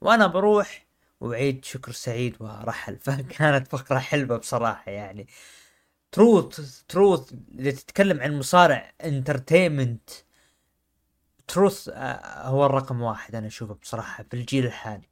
وأنا 0.01 0.27
بروح 0.27 0.82
وعيد 1.23 1.65
شكر 1.65 1.91
سعيد 1.91 2.35
ورحل. 2.41 2.97
فكانت 3.05 3.67
فقرة 3.67 3.99
حلوة 3.99 4.37
بصراحة 4.37 4.91
يعني. 4.91 5.27
تروث 6.11 6.81
تروث 6.89 7.33
إذا 7.59 7.71
تتكلم 7.71 8.19
عن 8.21 8.39
مصارع 8.39 8.93
entertainment 9.05 10.09
تروث 11.47 11.89
آه، 11.93 12.47
هو 12.47 12.65
الرقم 12.65 13.01
واحد 13.01 13.35
أنا 13.35 13.47
أشوفه 13.47 13.73
بصراحة 13.73 14.23
في 14.23 14.33
الجيل 14.33 14.65
الحالي. 14.65 15.09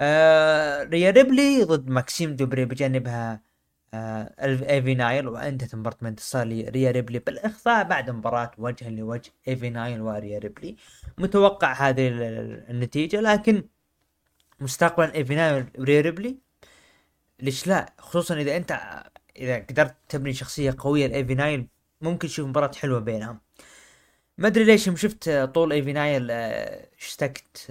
آه 0.00 0.84
ريا 0.84 1.10
ريبلي 1.10 1.64
ضد 1.64 1.88
ماكسيم 1.90 2.36
دوبري 2.36 2.64
بجانبها 2.64 3.42
آه 3.94 4.34
إيفي 4.70 4.94
نايل 4.94 5.28
وانتهت 5.28 5.74
مباراة 5.74 5.96
من 6.02 6.08
انتصار 6.08 6.46
لريا 6.46 6.90
ريبلي 6.90 7.18
بالإخفاء 7.18 7.84
بعد 7.88 8.10
مباراة 8.10 8.50
وجها 8.58 8.90
لوجه 8.90 9.32
إيفي 9.48 9.70
نايل 9.70 10.00
وريا 10.02 10.38
ريبلي. 10.38 10.76
متوقع 11.18 11.72
هذه 11.72 12.08
النتيجة 12.70 13.20
لكن 13.20 13.64
مستقبلا 14.60 15.14
ايفي 15.14 15.66
وريا 15.78 16.00
ريبلي 16.00 16.38
ليش 17.40 17.66
لا؟ 17.66 17.94
خصوصا 17.98 18.34
إذا 18.36 18.56
أنت 18.56 18.80
إذا 19.36 19.58
قدرت 19.58 19.96
تبني 20.08 20.34
شخصية 20.34 20.74
قوية 20.78 21.06
لايفي 21.06 21.34
نايل 21.34 21.68
ممكن 22.00 22.28
تشوف 22.28 22.48
مباراة 22.48 22.70
حلوة 22.76 22.98
بينهم. 23.00 23.40
ما 24.38 24.48
أدري 24.48 24.64
ليش 24.64 24.86
يوم 24.86 24.96
شفت 24.96 25.30
طول 25.30 25.72
ايفي 25.72 25.92
نايل 25.92 26.28
آه، 26.30 26.88
اشتقت 26.98 27.66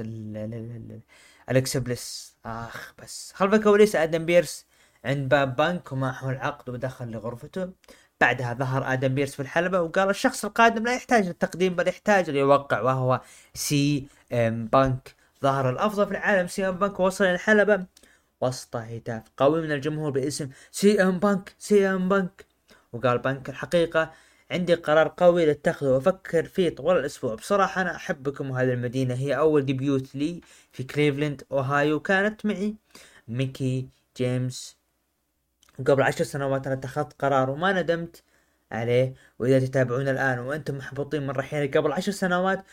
أليكسا 1.50 1.78
بليس. 1.78 2.36
آخ 2.46 2.94
بس. 3.04 3.34
خلف 3.36 3.54
الكواليس 3.54 3.96
آدم 3.96 4.26
بيرس 4.26 4.66
عند 5.06 5.30
باب 5.30 5.56
بنك 5.56 5.92
ومعه 5.92 6.30
العقد 6.30 6.70
ودخل 6.70 7.12
لغرفته. 7.12 7.70
بعدها 8.22 8.54
ظهر 8.54 8.94
آدم 8.94 9.16
بيرس 9.16 9.36
في 9.36 9.42
الحلبة 9.42 9.82
وقال 9.82 10.10
الشخص 10.10 10.46
القادم 10.46 10.84
لا 10.84 10.96
يحتاج 10.96 11.28
للتقديم 11.28 11.76
بل 11.76 11.88
يحتاج 11.88 12.30
ليوقع 12.30 12.82
وهو 12.82 13.22
سي 13.54 14.08
إم 14.34 14.66
بنك 14.68 15.17
ظهر 15.44 15.70
الأفضل 15.70 16.06
في 16.06 16.12
العالم 16.12 16.48
سي 16.48 16.68
إم 16.70 16.78
بنك 16.78 17.00
وصل 17.00 17.26
الحلبة. 17.26 17.86
وسط 18.42 18.76
هتاف 18.76 19.24
قوي 19.38 19.62
من 19.62 19.72
الجمهور 19.72 20.12
باسم 20.12 20.50
سي 20.72 21.02
إم 21.04 21.20
بنك 21.20 21.56
سي 21.60 21.88
إم 21.90 22.10
بنك 22.10 22.46
وقال 22.94 23.18
بنك 23.18 23.50
الحقيقة 23.50 24.12
عندي 24.52 24.74
قرار 24.76 25.14
قوي 25.18 25.46
لاتخذه 25.46 25.88
وأفكر 25.90 26.46
فيه 26.46 26.70
طوال 26.70 26.98
الأسبوع. 26.98 27.36
بصراحة 27.36 27.82
أنا 27.82 27.96
أحبكم 27.96 28.52
وهذه 28.52 28.74
المدينة 28.74 29.14
هي 29.16 29.38
أول 29.38 29.66
debut 29.66 30.16
لي 30.16 30.42
في 30.72 30.84
كليفلاند 30.84 31.44
اوهايو 31.52 32.00
كانت 32.00 32.46
معي. 32.46 32.76
ميكي 33.28 33.90
جيمس. 34.18 34.78
وقبل 35.80 36.04
عشر 36.04 36.24
سنوات 36.24 36.68
أنا 36.68 36.76
اتخذت 36.76 37.14
قرار 37.22 37.50
وما 37.50 37.82
ندمت 37.82 38.24
عليه. 38.72 39.14
وإذا 39.40 39.60
تتابعون 39.60 40.08
الآن 40.08 40.40
وأنتم 40.40 40.78
محبطين 40.78 41.24
من 41.24 41.30
رحيلي 41.30 41.68
قبل 41.68 41.92
عشر 41.92 42.12
سنوات 42.12 42.66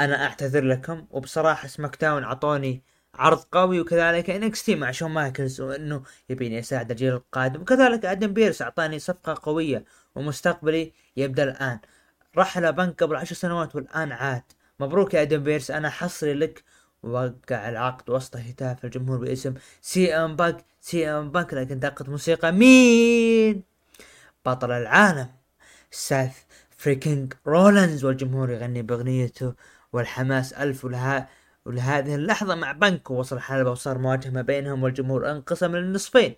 أنا 0.00 0.24
أعتذر 0.24 0.64
لكم 0.64 1.06
وبصراحة 1.10 1.68
SmackDown 1.68 2.24
أعطوني 2.24 2.82
عرض 3.14 3.38
قوي 3.52 3.80
وكذلك 3.80 4.30
NXT 4.30 4.74
مع 4.74 4.90
شون 4.90 5.10
مايكلز 5.10 5.60
وإنه 5.60 6.02
يبيني 6.30 6.58
اساعد 6.58 6.90
الجيل 6.90 7.14
القادم. 7.14 7.60
وكذلك 7.60 8.04
أدم 8.04 8.32
بيرس 8.32 8.62
أعطاني 8.62 8.98
صفقة 8.98 9.40
قوية 9.42 9.84
ومستقبلي 10.14 10.92
يبدأ 11.16 11.42
الآن. 11.44 11.78
رحل 12.38 12.72
بنك 12.72 13.02
قبل 13.02 13.16
عشر 13.16 13.34
سنوات 13.34 13.76
والآن 13.76 14.12
عاد. 14.12 14.42
مبروك 14.80 15.14
يا 15.14 15.22
أدم 15.22 15.42
بيرس 15.42 15.70
أنا 15.70 15.90
حصري 15.90 16.34
لك. 16.34 16.64
وقع 17.02 17.68
العقد 17.68 18.10
وسط 18.10 18.36
هتاف 18.36 18.84
الجمهور 18.84 19.18
باسم 19.18 19.54
سي 19.82 20.14
إم 20.14 20.36
بانك. 20.36 20.64
سي 20.80 21.08
إم 21.08 21.30
بانك 21.30 21.54
لكن 21.54 21.78
دقة 21.80 22.04
موسيقى 22.10 22.52
مين؟ 22.52 23.62
بطل 24.46 24.70
العالم 24.70 25.28
ساث 25.90 26.44
freaking 26.76 27.32
رولنز 27.46 28.04
والجمهور 28.04 28.50
يغني 28.50 28.82
بأغنيته 28.82 29.54
والحماس 29.92 30.52
ألف 30.52 30.84
ولها 30.84 31.28
ولهذه 31.64 32.14
اللحظة 32.14 32.54
مع 32.54 32.72
بنك 32.72 33.10
وصل 33.10 33.36
الحلبة 33.36 33.70
وصار 33.70 33.98
مواجهة 33.98 34.30
ما 34.30 34.42
بينهم 34.42 34.82
والجمهور 34.82 35.30
انقسم 35.30 35.76
للنصفين. 35.76 36.34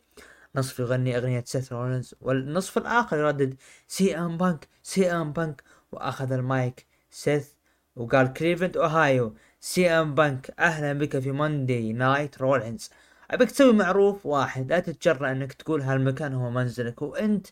نصف 0.55 0.81
يغني 0.81 1.17
أغنية 1.17 1.45
سيث 1.47 1.73
رولنز 1.73 2.15
والنصف 2.21 2.79
الآخر 2.79 3.17
يردد 3.17 3.55
سي 3.89 4.17
أم 4.17 4.37
بانك 4.37 4.69
سي 4.83 5.13
أم 5.13 5.33
بانك 5.33 5.63
وأخذ 5.93 6.33
المايك 6.33 6.87
سيث 7.11 7.49
وقال 7.97 8.33
كليفلاند 8.33 8.77
أوهايو 8.77 9.35
سي 9.61 9.91
أم 9.91 10.15
بانك 10.15 10.55
أهلا 10.59 10.93
بك 10.93 11.19
في 11.19 11.33
Monday 11.33 11.93
Night 11.93 12.39
Rollins 12.39 12.91
أبيك 13.31 13.51
تسوي 13.51 13.73
معروف 13.73 14.27
واحد 14.27 14.71
لا 14.73 14.81
تتجرأ 14.81 15.33
أنك 15.33 15.53
تقول 15.53 15.83
هالمكان 15.83 16.35
هو 16.35 16.51
منزلك 16.51 17.03
وأنت 17.03 17.47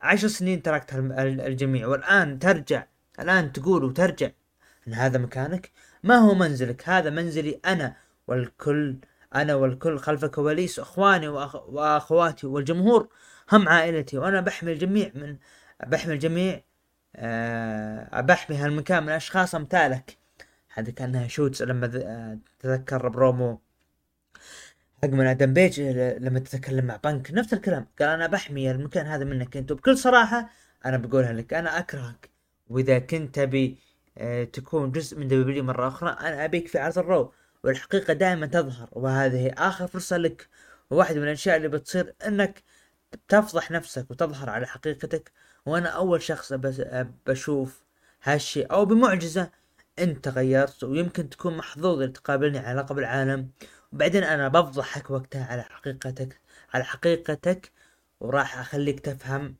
عشر 0.00 0.28
سنين 0.28 0.62
تركت 0.62 0.94
الجميع 0.94 1.86
والآن 1.86 2.38
ترجع 2.38 2.86
الآن 3.20 3.52
تقول 3.52 3.84
وترجع. 3.84 4.30
أن 4.88 4.94
هذا 4.94 5.18
مكانك؟ 5.18 5.70
ما 6.02 6.16
هو 6.16 6.34
منزلك؟ 6.34 6.88
هذا 6.88 7.10
منزلي 7.10 7.60
أنا 7.66 7.96
والكل 8.26 8.96
أنا 9.34 9.54
والكل 9.54 9.98
خلف 9.98 10.24
الكواليس 10.24 10.78
أخواني 10.78 11.28
وأخ... 11.28 11.56
وأخواتي 11.68 12.46
والجمهور 12.46 13.08
هم 13.52 13.68
عائلتي 13.68 14.18
وأنا 14.18 14.40
بحمي 14.40 14.72
الجميع 14.72 15.12
من 15.14 15.36
بحمي 15.86 16.14
الجميع 16.14 16.62
أه 17.16 18.20
بحمي 18.20 18.56
هالمكان 18.56 19.02
من 19.02 19.08
أشخاص 19.12 19.54
أمثالك. 19.54 20.18
هذه 20.74 20.90
كأنها 20.90 21.28
shots 21.28 21.62
لما 21.62 21.90
آه، 21.94 22.38
تذكر 22.60 23.08
برومو. 23.08 23.60
حق 25.02 25.08
من 25.08 25.26
آدم 25.26 25.52
بيج 25.52 25.80
لما 26.20 26.38
تتكلم 26.38 26.84
مع 26.84 26.96
بنك 26.96 27.30
نفس 27.32 27.52
الكلام. 27.54 27.86
قال 27.98 28.08
أنا 28.08 28.26
بحمي 28.26 28.70
المكان 28.70 29.06
هذا 29.06 29.24
منك. 29.24 29.56
أنت 29.56 29.72
وبكل 29.72 29.98
صراحة 29.98 30.50
أنا 30.86 30.96
بقولها 30.96 31.32
لك. 31.32 31.54
أنا 31.54 31.78
أكرهك. 31.78 32.30
وإذا 32.68 32.98
كنت 32.98 33.34
تبي 33.34 33.78
آه، 33.82 33.87
تكون 34.52 34.92
جزء 34.92 35.18
من 35.18 35.28
W 35.28 35.64
مرة 35.64 35.88
أخرى. 35.88 36.10
أنا 36.10 36.44
أبيك 36.44 36.68
في 36.68 36.78
عرض 36.78 36.98
ال 36.98 37.07
Raw 37.07 37.32
والحقيقة 37.64 38.12
دائما 38.12 38.46
تظهر 38.46 38.88
وهذه 38.92 39.52
آخر 39.58 39.86
فرصة 39.86 40.16
لك. 40.16 40.48
وواحد 40.90 41.16
من 41.16 41.22
الأشياء 41.22 41.56
اللي 41.56 41.68
بتصير 41.68 42.14
أنك 42.26 42.62
تفضح 43.28 43.70
نفسك 43.70 44.10
وتظهر 44.10 44.50
على 44.50 44.66
حقيقتك. 44.66 45.32
وأنا 45.66 45.88
أول 45.88 46.22
شخص 46.22 46.52
بشوف 47.26 47.82
هالشيء 48.22 48.72
أو 48.72 48.84
بمعجزة 48.84 49.50
أنت 49.98 50.24
تغيرت 50.24 50.84
ويمكن 50.84 51.30
تكون 51.30 51.56
محظوظ 51.56 52.00
اللي 52.00 52.12
تقابلني 52.12 52.58
على 52.58 52.80
لقب 52.80 52.98
العالم. 52.98 53.50
وبعدين 53.92 54.24
أنا 54.24 54.48
بفضحك 54.48 55.10
وقتها 55.10 55.44
على 55.44 55.62
حقيقتك 55.62 56.40
على 56.74 56.84
حقيقتك 56.84 57.72
وراح 58.20 58.58
أخليك 58.58 59.00
تفهم 59.00 59.54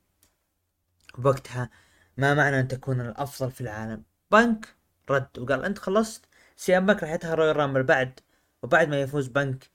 وقتها 1.23 1.69
ما 2.17 2.33
معنى 2.33 2.59
أن 2.59 2.67
تكون 2.67 3.01
الأفضل 3.01 3.51
في 3.51 3.61
العالم. 3.61 4.03
بنك 4.31 4.67
رد. 5.09 5.39
وقال 5.39 5.65
أنت 5.65 5.77
خلصت؟ 5.77 6.25
سي 6.55 6.77
إم 6.77 6.85
بنك 6.85 7.03
راح 7.03 7.25
Royal 7.25 7.57
Rumble 7.57 7.83
بعد. 7.83 8.19
وبعد 8.63 8.89
ما 8.89 9.01
يفوز 9.01 9.27
بنك 9.27 9.69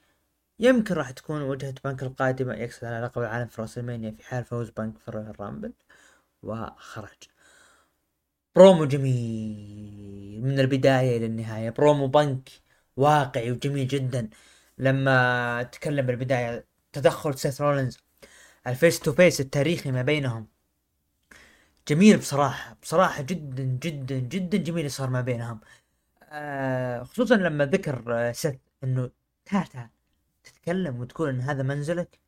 يمكن 0.58 0.94
راح 0.94 1.10
تكون 1.10 1.42
وجهة 1.42 1.74
بنك 1.84 2.02
القادمة 2.02 2.54
يكسب 2.54 2.84
على 2.86 3.06
لقب 3.06 3.22
العالم 3.22 3.46
في 3.48 3.62
WrestleMania 3.62 4.10
في 4.10 4.24
حال 4.24 4.44
فوز 4.44 4.70
بنك 4.70 4.98
في 4.98 5.10
Royal 5.10 5.40
Rumble. 5.40 5.72
وخرج. 6.42 7.28
برومو 8.56 8.84
جميل. 8.84 10.42
من 10.42 10.60
البداية 10.60 11.16
إلى 11.16 11.26
النهاية. 11.26 11.70
برومو 11.70 12.06
بنك 12.06 12.48
واقعي 12.96 13.52
وجميل 13.52 13.88
جدا. 13.88 14.30
لما 14.78 15.62
تكلم 15.62 16.06
بالبداية 16.06 16.66
تدخل 16.92 17.38
سيث 17.38 17.60
رولينز 17.60 17.98
ال 18.66 18.73
face 18.73 19.00
to 19.00 19.12
face 19.12 19.40
التاريخي 19.40 19.90
ما 19.92 20.02
بينهم. 20.02 20.53
جميل 21.88 22.18
بصراحة 22.18 22.76
بصراحة 22.82 23.22
جدا 23.22 23.62
جدا 23.82 24.18
جدا 24.18 24.58
جميل 24.58 24.90
صار 24.90 25.10
ما 25.10 25.20
بينهم. 25.20 25.60
آه 26.22 27.02
خصوصا 27.02 27.36
لما 27.36 27.66
ذكر 27.66 28.04
آه 28.08 28.32
ست 28.32 28.60
إنه 28.84 29.10
تعال 29.44 29.66
تعال 29.68 29.88
تتكلم 30.44 31.00
وتقول 31.00 31.28
إن 31.28 31.40
هذا 31.40 31.62
منزلك. 31.62 32.18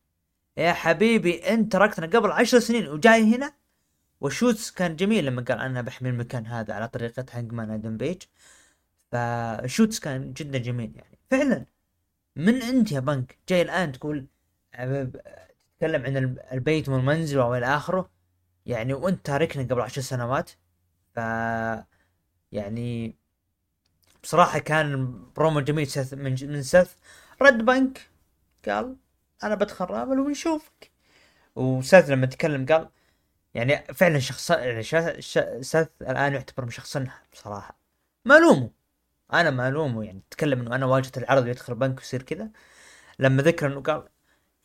يا 0.57 0.73
حبيبي 0.73 1.49
انت 1.51 1.73
تركتنا 1.73 2.07
قبل 2.07 2.31
عشر 2.33 2.59
سنين 2.59 2.89
وجاي 2.89 3.35
هنا؟ 3.37 3.55
و 4.21 4.29
shots 4.29 4.71
كان 4.71 4.97
جميل 4.97 5.27
لما 5.27 5.43
قال 5.43 5.59
أنا 5.61 5.83
بحمي 5.83 6.09
المكان 6.11 6.47
هذا 6.47 6.75
على 6.75 6.89
طريقة 6.89 7.27
هانجمان 7.33 7.71
آدم 7.71 7.97
بيج 7.97 8.23
ف 9.13 9.27
shots 9.27 10.01
كان 10.01 10.33
جدا 10.33 10.59
جميل 10.59 10.97
يعني. 10.97 11.19
فعلا 11.31 11.67
من 12.37 12.63
أنت 12.63 12.93
يا 12.93 13.01
بنك 13.01 13.39
جاي 13.49 13.63
الآن 13.63 13.93
تقول 13.93 14.27
آه، 14.75 15.11
تتكلم 15.81 16.03
عن 16.07 16.37
البيت 16.53 16.89
والمنزل 16.89 17.39
وإلى 17.39 17.67
آخره؟ 17.67 18.11
يعني 18.67 18.95
وانت 18.95 19.27
تاركنا 19.27 19.63
قبل 19.63 19.81
عشر 19.81 20.01
سنوات 20.01 20.51
ف 21.15 21.19
يعني 22.53 23.17
بصراحة 24.23 24.59
كان 24.59 25.21
برومو 25.37 25.61
جميل 25.61 25.87
سث 25.87 26.15
من 26.15 26.37
من 26.43 26.63
سث 26.63 26.97
رد 27.43 27.65
بنك 27.65 28.11
قال 28.69 28.97
أنا 29.45 29.55
بدخل 29.55 29.85
Rumble 29.85 30.21
ونشوفك. 30.21 30.91
وسث 31.57 32.11
لما 32.11 32.27
تكلم 32.27 32.67
قال 32.67 32.91
يعني 33.55 33.85
فعلا 33.95 34.19
شخص 34.19 34.51
يعني 34.51 34.83
سث 35.63 35.89
الآن 36.03 36.35
يعتبر 36.35 36.65
من 36.65 36.71
شخصنها 36.71 37.23
بصراحة. 37.33 37.79
ما 38.25 38.39
الومه 38.39 38.71
أنا 39.33 39.51
ما 39.51 39.69
الومه 39.69 40.05
يعني 40.05 40.23
تكلم 40.31 40.61
إنه 40.61 40.75
أنا 40.77 40.87
واجهة 40.87 41.13
العرض 41.17 41.45
ويدخل 41.45 41.75
بنك 41.75 41.99
ويصير 41.99 42.23
كذا. 42.23 42.51
لما 43.19 43.43
ذكر 43.43 43.67
إنه 43.67 43.81
قال 43.83 44.09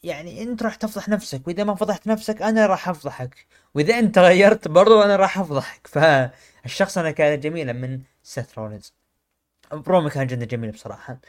يعني 0.04 0.44
انت 0.44 0.64
راح 0.64 0.76
تفضح 0.76 1.10
نفسك 1.10 1.48
وإذا 1.48 1.64
ما 1.64 1.76
فضحت 1.76 2.08
نفسك 2.08 2.42
أنا 2.42 2.66
راح 2.66 2.90
أفضحك. 2.90 3.48
وإذا 3.76 4.00
انت 4.00 4.18
غيرت 4.20 4.68
برضو 4.68 5.02
أنا 5.02 5.16
راح 5.16 5.40
أفضحك. 5.40 5.88
فالشخصنة 5.88 7.12
كانت 7.12 7.44
جميلة 7.44 7.74
من 7.74 8.02
سيث 8.24 8.58
رولينز. 8.58 8.94
برومي 9.74 10.10
كان 10.10 10.28
جدا 10.28 10.46
جميل 10.46 10.72
بصراحة. 10.72 11.20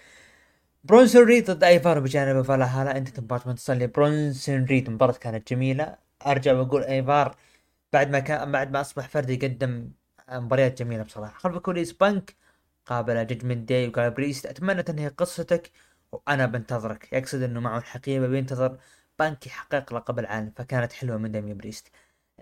برونسون 0.85 1.25
ريد 1.25 1.51
ضد 1.51 1.65
ايفار 1.65 2.01
بجانب 2.01 2.43
فالهالا 2.43 2.97
أنت 2.99 3.21
مباراة 3.21 3.43
ما 3.47 3.53
تصلي. 3.55 3.87
برونسون 3.87 4.65
ريد 4.65 4.91
مباراة 4.91 5.13
كانت 5.13 5.51
جميلة. 5.51 5.97
أرجع 6.27 6.53
وأقول 6.53 6.85
ايفار 6.85 7.37
بعد 7.93 8.11
ما 8.11 8.21
كان 8.21 8.53
بعد 8.53 8.73
ما 8.73 8.81
أصبح 8.81 9.09
فردي 9.09 9.35
يقدم 9.35 9.91
مباريات 10.33 10.79
جميلة 10.83 11.03
بصراحة. 11.03 11.39
خلف 11.39 11.57
الكواليس 11.57 11.93
بنك 11.93 12.37
قابل 12.87 13.27
Judgment 13.27 13.69
Day 13.69 13.89
وقال 13.89 14.11
بريست 14.11 14.47
أتمنى 14.47 14.83
تنهي 14.83 15.09
قصتك. 15.09 15.71
وأنا 16.13 16.47
بنتظرك. 16.47 17.13
يقصد 17.13 17.43
إنه 17.43 17.61
معه 17.61 17.79
الحقيبة 17.79 18.27
بينتظر 18.27 18.79
بانك 19.19 19.47
يحقق 19.47 19.95
لقب 19.95 20.19
العالم 20.19 20.53
فكانت 20.57 20.93
حلوة 20.93 21.17
من 21.17 21.33
دامي 21.33 21.55
بريست. 21.55 21.89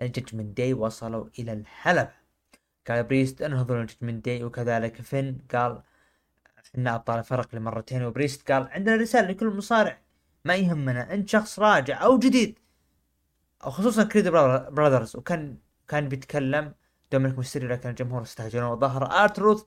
ال 0.01 0.07
Judgment 0.07 0.57
Day 0.57 0.73
وصلوا 0.73 1.27
إلى 1.39 1.53
الحلبة. 1.53 2.11
قال 2.87 3.03
بريست 3.03 3.41
انهضوا 3.41 3.81
ال 3.81 3.86
Judgment 3.86 4.25
Day. 4.25 4.43
وكذلك 4.43 5.01
فين؟ 5.01 5.47
قال 5.53 5.83
إحنا 6.65 6.95
أبطال 6.95 7.19
الفرق 7.19 7.55
لمرتين. 7.55 8.03
وبريست 8.03 8.51
قال 8.51 8.67
عندنا 8.71 8.95
رسالة 8.95 9.27
لكل 9.27 9.47
مصارع. 9.47 9.97
ما 10.45 10.55
يهمنا 10.55 11.13
انت 11.13 11.29
شخص 11.29 11.59
راجع 11.59 12.03
أو 12.03 12.19
جديد. 12.19 12.59
أو 13.63 13.71
خصوصا 13.71 14.03
Creed 14.03 14.27
Brothers. 14.27 15.15
وكان 15.15 15.57
كان 15.87 16.09
بيتكلم 16.09 16.73
دومينيك 17.11 17.37
ميستيريو 17.37 17.69
لكن 17.69 17.89
الجمهور 17.89 18.21
استهجنوه. 18.21 18.71
وظهر 18.71 19.11
ارتروث 19.23 19.63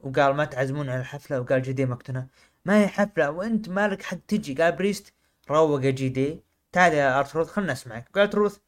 وقال 0.00 0.34
ما 0.34 0.44
تعزمون 0.44 0.88
على 0.88 1.00
الحفلة. 1.00 1.40
وقال 1.40 1.62
جي 1.62 1.74
دي 1.74 1.86
مقتنع. 1.86 2.26
ما 2.66 2.82
هي 2.82 2.88
حفلة 2.88 3.30
وانت 3.30 3.68
مالك 3.68 4.02
حق 4.02 4.18
تجي؟ 4.28 4.54
قال 4.54 4.72
بريست 4.72 5.14
روق 5.50 5.80
جي 5.80 6.08
دي. 6.08 6.42
تعال 6.72 6.92
يا 6.92 7.18
ارتروث 7.18 7.48
خلنا 7.48 7.72
نسمعك. 7.72 8.08
قال 8.14 8.30
تروث 8.30 8.58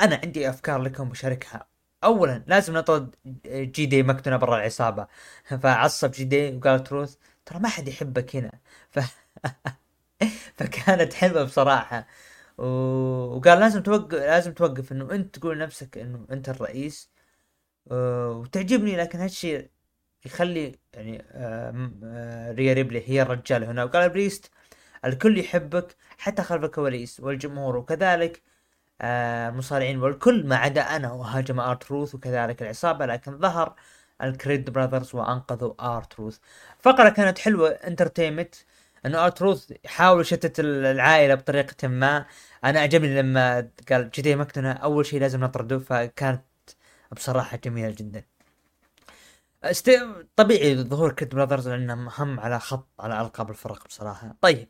أنا 0.00 0.20
عندي 0.24 0.50
أفكار 0.50 0.82
لكم 0.82 1.08
بشاركها 1.08 1.66
اولا 2.04 2.44
لازم 2.46 2.76
نطرد 2.76 3.16
جي 3.46 3.86
دي 3.86 4.02
ماكدونا 4.02 4.36
برا 4.36 4.56
العصابة. 4.56 5.06
فعصب 5.44 6.10
جي 6.10 6.24
دي 6.24 6.56
وقال 6.56 6.84
تروث 6.84 7.16
ترى 7.46 7.58
ما 7.58 7.68
حد 7.68 7.88
يحبك 7.88 8.36
هنا. 8.36 8.52
ف... 8.90 9.00
فكانت 10.56 11.12
حلوة 11.14 11.44
بصراحة. 11.44 12.06
وقال 12.58 13.60
لازم 13.60 13.82
توقف 13.82 14.14
لازم 14.14 14.52
توقف 14.54 14.92
إنه 14.92 15.10
أنت 15.12 15.36
تقول 15.38 15.56
لنفسك 15.58 15.98
إنه 15.98 16.26
أنت 16.30 16.48
الرئيس. 16.48 17.10
وتعجبني 17.86 18.96
لكن 18.96 19.18
هالشيء 19.20 19.70
يخلي 20.24 20.78
يعني 20.94 21.24
آه، 21.32 21.90
آه، 22.04 22.52
ريا 22.52 22.72
ريبلي 22.72 23.08
هي 23.10 23.22
الرجال 23.22 23.64
هنا. 23.64 23.84
وقال 23.84 24.10
بريست 24.10 24.50
الكل 25.04 25.38
يحبك 25.38 25.96
حتى 26.18 26.42
خلف 26.42 26.64
الكواليس 26.64 27.20
والجمهور. 27.20 27.76
وكذلك 27.76 28.42
المصارعين 29.02 29.98
آه، 29.98 30.02
والكل 30.04 30.46
ما 30.46 30.56
عدا 30.56 30.82
أنا 30.82 31.12
وهاجم 31.12 31.60
ارتروث 31.60 32.14
وكذلك 32.14 32.62
العصابة. 32.62 33.06
لكن 33.06 33.38
ظهر 33.38 33.74
الكريد 34.22 34.70
براذرز 34.70 35.14
وأنقذوا 35.14 35.96
آر 35.96 36.08
تروث 36.08 36.38
فقرة 36.78 37.08
كانت 37.08 37.38
حلوة 37.38 37.70
entertainment 37.70 38.54
انه 39.06 39.24
آر 39.24 39.38
تروث 39.38 39.72
يحاول 39.84 40.20
يشتت 40.20 40.60
العائلة 40.60 41.34
بطريقة 41.34 41.88
ما. 41.88 42.26
أنا 42.64 42.80
عجبني 42.80 43.22
لما 43.22 43.70
قال 43.90 44.10
جي 44.10 44.23
دي 44.23 44.36
ماكدونا 44.36 44.72
أول 44.72 45.06
شيء 45.06 45.20
لازم 45.20 45.40
نطرده. 45.40 45.78
فكانت 45.78 46.44
بصراحة 47.12 47.56
جميلة 47.56 47.90
جدا. 47.98 48.29
است... 49.64 49.90
طبيعي 50.36 50.76
ظهور 50.76 51.12
كريد 51.12 51.34
براذرز 51.34 51.68
لأنه 51.68 51.94
مهم 51.94 52.40
على 52.40 52.60
خط 52.60 52.88
على 53.00 53.20
ألقاب 53.20 53.50
الفرق 53.50 53.86
بصراحة. 53.86 54.36
طيب 54.40 54.68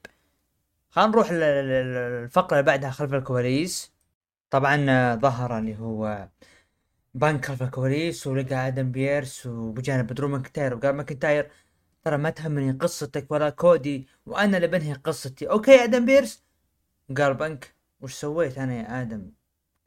خلينا 0.91 1.11
نروح 1.11 1.33
للفقرة 1.33 2.53
اللي 2.53 2.63
بعدها 2.63 2.91
خلف 2.91 3.15
الكواليس. 3.15 3.93
طبعا 4.51 4.77
ظهر 5.15 5.59
اللي 5.59 5.79
هو 5.79 6.29
بانك 7.15 7.45
خلف 7.45 7.63
الكواليس 7.63 8.27
ولقى 8.27 8.55
آدم 8.69 8.93
بيرس 8.93 9.47
وبجانب 9.47 10.07
درو 10.13 10.29
ماكنتاير. 10.29 10.75
وقال 10.75 10.97
ماكنتاير 10.97 11.51
ترى 12.03 12.17
ما 12.17 12.31
تهمني 12.31 12.73
قصتك 12.73 13.31
ولا 13.31 13.51
كودي 13.51 14.09
وأنا 14.27 14.57
اللي 14.57 14.69
بنهي 14.69 14.93
قصتي. 14.93 15.51
أوكي 15.51 15.85
آدم 15.85 16.07
بيرس. 16.07 16.45
قال 17.17 17.35
بنك 17.35 17.75
وش 18.01 18.15
سويت 18.15 18.59
أنا 18.59 18.75
يا 18.75 19.03
آدم؟ 19.03 19.31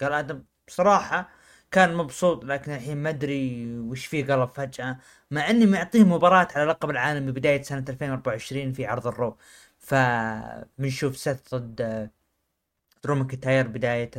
قال 0.02 0.13
آدم 0.13 0.44
بصراحة 0.68 1.30
كان 1.74 1.96
مبسوط 1.96 2.46
لكن 2.46 2.72
الحين 2.74 2.98
ما 2.98 3.10
أدري 3.10 3.66
وش 3.80 4.06
فيه 4.06 4.26
قلب 4.26 4.50
فجأة. 4.50 5.00
مع 5.32 5.50
إني 5.50 5.66
معطيه 5.66 6.04
مباراة 6.04 6.48
على 6.56 6.66
لقب 6.66 6.90
العالم 6.90 7.26
ببداية 7.32 7.62
سنة 7.62 7.86
2024 7.90 8.74
في 8.74 8.86
عرض 8.86 9.08
الرو. 9.08 9.38
فبنشوف 9.80 11.18
سيث 11.18 11.56
ضد 11.56 12.10
درو 13.04 13.16
ماكنتاير 13.16 13.68
بداية 13.68 14.12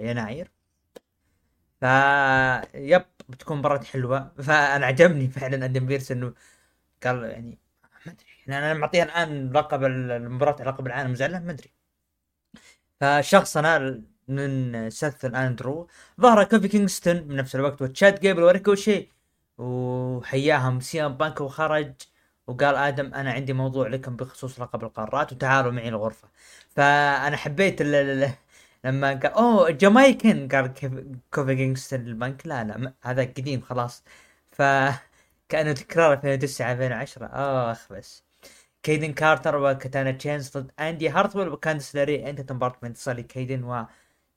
يناير. 0.00 0.50
ف 1.80 1.84
yep 2.74 3.04
بتكون 3.28 3.58
مباراة 3.58 3.82
حلوة. 3.84 4.32
فانا 4.42 4.86
عجبني 4.86 5.28
فعلا 5.28 5.64
آدم 5.64 5.86
بيرس 5.86 6.12
إنه 6.12 6.34
قال 7.04 7.24
يعني 7.24 7.58
ما 8.06 8.12
أدري. 8.12 8.26
يعني 8.46 8.72
أنا 8.72 8.74
معطيها 8.80 9.04
الآن 9.04 9.52
لقب 9.52 9.84
المباراة 9.84 10.62
لقب 10.64 10.86
العالم 10.86 11.14
زعلان 11.14 11.46
ما 11.46 11.52
أدري. 11.52 11.70
فشخصنا 13.00 14.02
من 14.28 14.90
سيث 14.90 15.24
الان 15.24 15.56
درو 15.56 15.88
ظهر 16.20 16.44
كوفي 16.44 16.68
كينغستون 16.68 17.20
بنفس 17.20 17.54
الوقت 17.54 17.82
وتشاد 17.82 18.20
جيبل 18.20 18.42
وريكوشي 18.42 19.08
وحياهم 19.58 20.80
سي 20.80 21.03
ام 21.03 21.14
بانك 21.16 21.40
وخرج 21.40 21.92
وقال 22.46 22.74
آدم 22.76 23.14
أنا 23.14 23.32
عندي 23.32 23.52
موضوع 23.52 23.88
لكم 23.88 24.16
بخصوص 24.16 24.60
لقب 24.60 24.84
القارات 24.84 25.32
وتعالوا 25.32 25.72
معي 25.72 25.88
الغرفة. 25.88 26.28
فأنا 26.70 27.36
حبيت 27.36 27.82
لما 28.84 29.08
قال 29.14 29.26
أوه 29.32 29.70
Jamaican 29.70 30.48
قال 30.48 30.74
كوفي 31.34 31.54
كينغستون 31.56 32.00
البنك. 32.00 32.46
لا 32.46 32.64
لا 32.64 32.92
هذا 33.02 33.22
قديم 33.24 33.60
خلاص. 33.60 34.04
ف 34.52 34.62
كأنه 35.48 35.72
تكرار 35.72 36.12
2009 36.12 36.72
2010 36.72 37.26
آخ 37.32 37.92
بس. 37.92 38.24
كيدن 38.82 39.12
كارتر 39.12 39.56
وكاتانا 39.56 40.10
تشانس 40.12 40.56
ضد 40.58 40.72
إندي 40.80 41.08
هارتويل 41.08 41.48
وكانديس 41.48 41.94
ليري 41.96 42.30
أنت 42.30 42.52
مباراة 42.52 42.76
انتصار 42.84 43.20
كيدن 43.20 43.64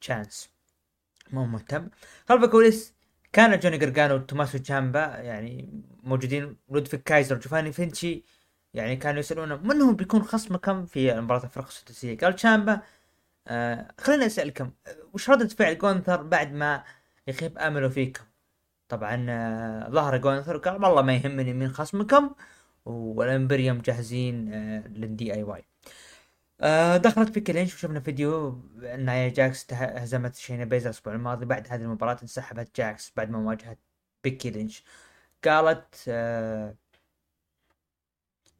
وتشانس 0.02 0.50
مو 1.32 1.46
مهتم. 1.46 1.90
خلف 2.30 2.44
الكواليس 2.44 2.94
كان 3.34 3.60
جوني 3.60 3.78
جرجانو 3.78 4.16
وتوماسو 4.16 4.58
تشامبا 4.58 5.00
يعني 5.00 5.70
موجودين 6.04 6.58
لودفيك 6.70 7.04
كايزر 7.04 7.36
وجوفاني 7.36 7.72
فينشي 7.72 8.24
يعني 8.74 8.96
كانوا 8.96 9.20
يسألونه 9.20 9.56
من 9.58 9.82
هو 9.82 9.94
بيكون 9.94 10.24
خصمكم 10.24 10.86
في 10.86 11.14
مباراة 11.22 11.44
الفرق 11.44 11.68
السداسية؟ 11.68 12.18
قال 12.18 12.36
تشامبا 12.36 12.82
آه 13.48 13.88
خليني 14.00 14.26
أسألكم 14.26 14.72
وش 15.14 15.30
ردة 15.30 15.48
فعل 15.48 15.78
جونثر 15.78 16.24
بعد 16.24 16.54
ما 16.54 16.84
يخيب 17.28 17.58
امله 17.58 17.90
فيكم؟ 17.90 18.24
طبعا 18.90 19.26
آه 19.30 19.90
ظهر 19.90 20.18
جونثر 20.18 20.56
وقال 20.56 20.74
والله 20.84 21.02
ما 21.02 21.16
يهمني 21.16 21.54
من 21.54 21.70
خصمكم 21.70 22.36
والامبريوم 22.86 23.78
جاهزين 23.82 24.54
آه 24.54 24.88
للدي 24.88 25.34
اي 25.34 25.44
واي 25.44 25.60
آه 25.60 25.66
دخلت 26.98 27.32
بيكي 27.32 27.52
لينش 27.54 27.74
وشفنا 27.76 28.00
فيديو 28.00 28.62
نايا 28.98 29.30
جاكس 29.30 29.74
هزمت 29.74 30.36
شاينا 30.36 30.66
بيزلر 30.66 30.86
الأسبوع 30.90 31.14
الماضي. 31.14 31.46
بعد 31.46 31.68
هذه 31.70 31.82
المباراة 31.82 32.18
انسحبت 32.22 32.76
جاكس 32.78 33.14
بعد 33.18 33.30
ما 33.30 33.38
واجهت 33.40 33.80
بيكي 34.24 34.50
لينش. 34.50 34.84
قالت 35.46 35.96
آه 36.08 36.76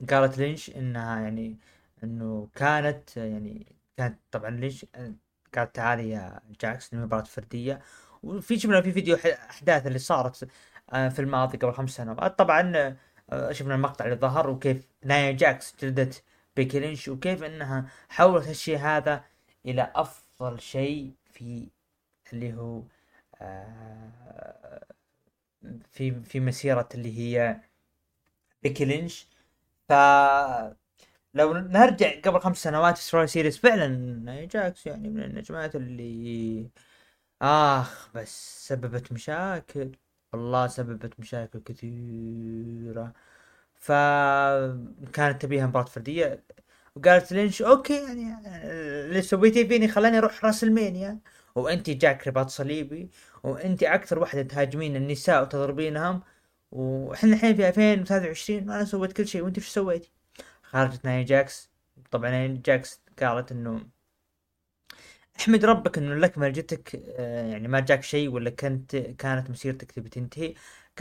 قالت 0.10 0.38
لينش 0.38 0.70
إنها 0.70 1.20
يعني 1.22 1.58
إنه 2.04 2.50
كانت 2.56 3.18
يعني 3.18 3.76
كانت 3.98 4.20
طبعا 4.32 4.50
ليش 4.50 4.86
قالت 5.56 5.76
تعالي 5.76 6.10
يا 6.10 6.42
جاكس 6.62 6.94
مباراة 6.94 7.24
فردية 7.24 7.82
وفي 8.24 8.60
شفنا 8.60 8.82
في 8.82 8.92
فيديو 8.92 9.16
أحداث 9.50 9.88
اللي 9.88 10.00
صارت 10.00 10.48
آه، 10.94 11.10
في 11.10 11.20
الماضي 11.20 11.58
قبل 11.58 11.74
خمس 11.74 11.90
سنوات. 11.92 12.40
طبعا 12.40 12.74
آه، 13.30 13.52
شفنا 13.52 13.76
المقطع 13.76 14.06
اللي 14.06 14.16
ظهر 14.16 14.50
وكيف 14.50 14.88
نايا 15.04 15.32
جاكس 15.32 15.76
جلدت 15.82 16.24
بيكي 16.56 16.80
لينش 16.80 17.08
وكيف 17.08 17.44
إنها 17.44 17.90
حولت 18.10 18.48
الشيء 18.50 18.78
هذا 18.78 19.24
إلى 19.66 19.92
أفضل 19.96 20.60
شيء 20.62 21.14
في 21.26 21.68
اللي 22.34 22.54
هو 22.54 22.84
آه، 23.42 24.86
في 25.92 26.22
في 26.24 26.40
مسيرة 26.40 26.90
اللي 26.96 27.18
هي 27.20 27.62
بيكي 28.64 28.86
لينش 28.86 29.28
ف 29.90 29.94
لو 31.34 31.54
نرجع 31.54 32.20
قبل 32.26 32.40
خمس 32.40 32.58
سنوات 32.64 32.98
في 32.98 33.04
سرفايفر 33.04 33.28
سيريس 33.28 33.58
فعلا 33.58 34.46
جاكس 34.46 34.88
يعني 34.88 35.10
من 35.10 35.24
النجمات 35.24 35.76
اللي 35.76 36.70
آخ 37.42 38.10
بس 38.16 38.68
سببت 38.68 39.12
مشاكل. 39.14 39.92
والله 40.34 40.68
سببت 40.68 41.20
مشاكل 41.20 41.60
كثيرة. 41.64 43.14
فكانت 43.82 45.42
تبيها 45.42 45.68
مباراة 45.68 45.86
فردية. 45.86 46.44
وقالت 46.96 47.34
لينش 47.34 47.62
أوكي 47.62 47.94
يعني 47.94 48.36
اللي 49.10 49.22
سويتيه 49.22 49.68
فيني 49.68 49.88
خلاني 49.88 50.18
أروح 50.18 50.46
راسلمانيا 50.46 51.20
وانت 51.56 51.90
جاك 51.90 52.28
رباط 52.28 52.50
صليبي 52.50 53.10
وانت 53.44 53.84
أكثر 53.84 54.20
واحدة 54.20 54.42
تهاجمين 54.44 54.96
النساء 54.96 55.42
وتضربينهم 55.44 56.22
وإحنا 56.72 57.34
الحين 57.34 57.56
في 57.56 57.70
2023 57.70 58.70
وأنا 58.70 58.86
سويت 58.86 59.14
كل 59.14 59.28
شيء 59.28 59.42
وانت 59.44 59.58
إيش 59.58 59.68
سويتي؟ 59.70 60.12
خرجت 60.64 61.06
نايا 61.06 61.24
جاكس. 61.24 61.70
طبعا 62.12 62.30
نايا 62.30 62.62
جاكس 62.66 63.02
قالت 63.22 63.52
إنه 63.52 63.82
احمد 65.40 65.66
ربك 65.66 65.98
إنه 65.98 66.16
لك 66.16 66.38
ما 66.38 66.50
جتك 66.50 66.96
آه، 67.20 67.46
يعني 67.52 67.68
ما 67.68 67.80
جاك 67.80 68.04
شيء 68.04 68.30
ولا 68.30 68.50
كنت 68.50 68.96
كانت 68.96 69.50
مسيرتك 69.50 69.92
تبي 69.92 70.10
تنتهي 70.10 70.54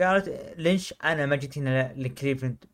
قالت 0.02 0.54
ليش 0.58 0.94
أنا 1.04 1.26
ما 1.26 1.36
جيت 1.36 1.58
هنا 1.58 1.92
لكليفلند 1.96 2.64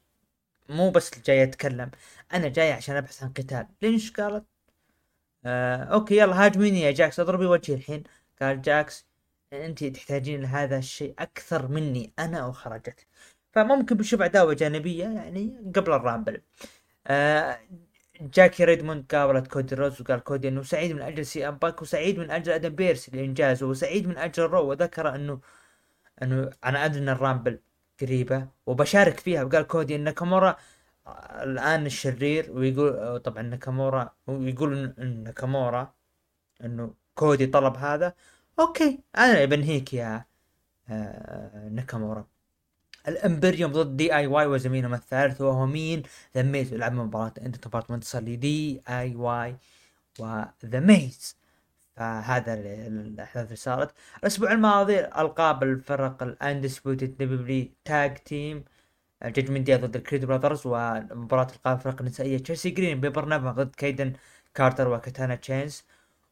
مو 0.69 0.91
بس 0.91 1.11
جاي 1.27 1.43
أتكلم 1.43 1.91
أنا 2.35 2.49
جاي 2.49 2.73
عشان 2.73 2.97
أبحث 2.97 3.23
عن 3.23 3.29
قتال. 3.29 3.67
ليش 3.83 4.13
قالت 4.13 4.45
آه 5.47 5.85
أوكي 5.85 6.19
يلا 6.19 6.45
هاجميني 6.47 6.81
يا 6.81 6.91
جاكس 6.93 7.21
أضربي 7.21 7.47
وجهي 7.47 7.75
الحين. 7.77 8.05
قال 8.43 8.63
جاكس 8.63 9.07
أنت 9.53 9.85
تحتاجين 9.85 10.43
لهذا 10.43 10.79
الشيء 10.79 11.15
أكثر 11.19 11.69
مني 11.69 12.13
أنا 12.19 12.47
وخرجت. 12.47 13.07
فممكن 13.53 13.97
بنشوف 13.97 14.23
عداوه 14.23 14.55
جانبية 14.55 15.05
يعني 15.05 15.73
قبل 15.77 15.93
الرامبل. 15.93 16.43
آه 17.07 17.59
جاكي 18.21 18.65
ريدموند 18.65 19.05
قابلت 19.15 19.47
كودي 19.47 19.75
رودز 19.75 20.01
وقال 20.01 20.21
كودي 20.25 20.49
إنه 20.49 20.63
سعيد 20.63 20.93
من 20.93 21.03
أجل 21.03 21.27
سي 21.27 21.49
أم 21.49 21.57
بانك 21.59 21.83
وسعيد 21.83 22.19
من 22.19 22.31
أجل 22.31 22.53
أدم 22.53 22.69
بيرس 22.69 23.11
لإنجازه 23.15 23.67
وسعيد 23.67 24.09
من 24.09 24.19
أجل 24.19 24.43
رو 24.43 24.71
وذكر 24.71 25.15
إنه 25.15 25.41
إنه 26.23 26.51
أنا 26.65 26.85
أدري 26.85 27.01
إن 27.01 27.09
الرامبل 27.09 27.59
قريبة 28.01 28.49
وبشارك 28.67 29.21
فيها. 29.21 29.45
وقال 29.45 29.67
كودي 29.67 29.97
إن 29.97 30.01
ناكامورا 30.01 30.57
الآن 31.43 31.87
الشرير 31.87 32.53
ويقول 32.53 33.21
طبعا 33.21 33.43
ناكامورا 33.43 34.11
ويقول 34.27 34.95
ان 34.99 35.25
ناكامورا 35.25 35.95
إنه 36.65 36.95
كودي 37.15 37.47
طلب 37.47 37.77
هذا. 37.77 38.15
أوكي 38.59 39.01
أنا 39.19 39.45
بنهيك 39.45 39.95
يا 39.95 40.25
آه 40.89 41.69
ناكامورا. 41.69 42.27
الإمبريوم 43.09 43.73
ضد 43.73 43.97
دي 43.97 44.15
آي 44.15 44.27
واي 44.27 44.47
وزميلهم 44.47 44.95
الثالث 44.95 45.41
وهو 45.41 45.67
مين؟ 45.67 46.03
ذا 46.35 46.43
ميز. 46.43 46.73
يلعب 46.73 46.93
مباراة 46.93 47.33
entertainment 47.43 48.05
انتصار 48.05 48.23
لدي 48.23 48.83
آي 48.89 49.15
واي 49.15 49.57
وذا 50.19 50.81
ميز. 50.81 51.37
فهذا 51.97 52.55
الأحداث 52.55 53.45
اللي 53.45 53.57
صارت. 53.57 53.95
الأسبوع 54.19 54.53
الماضي 54.53 55.01
القاب 55.01 55.63
الفرق 55.63 56.23
ال 56.23 56.31
Undisputed 56.31 57.17
WWE 57.17 57.43
tag 57.43 57.69
team 57.85 58.15
جادجمنت 58.19 59.71
ضد 59.71 59.97
الكريد 59.97 60.25
براذرز 60.25 60.63
ومباراة 60.67 61.47
القاب 61.57 61.77
الفرق 61.77 62.01
النسائية 62.01 62.39
تشيلسي 62.39 62.71
جرين 62.71 63.01
بايبر 63.01 63.37
ضد 63.53 63.75
كايدن 63.75 64.13
كارتر 64.55 64.89
وكاتانا 64.89 65.35
تشانس 65.35 65.85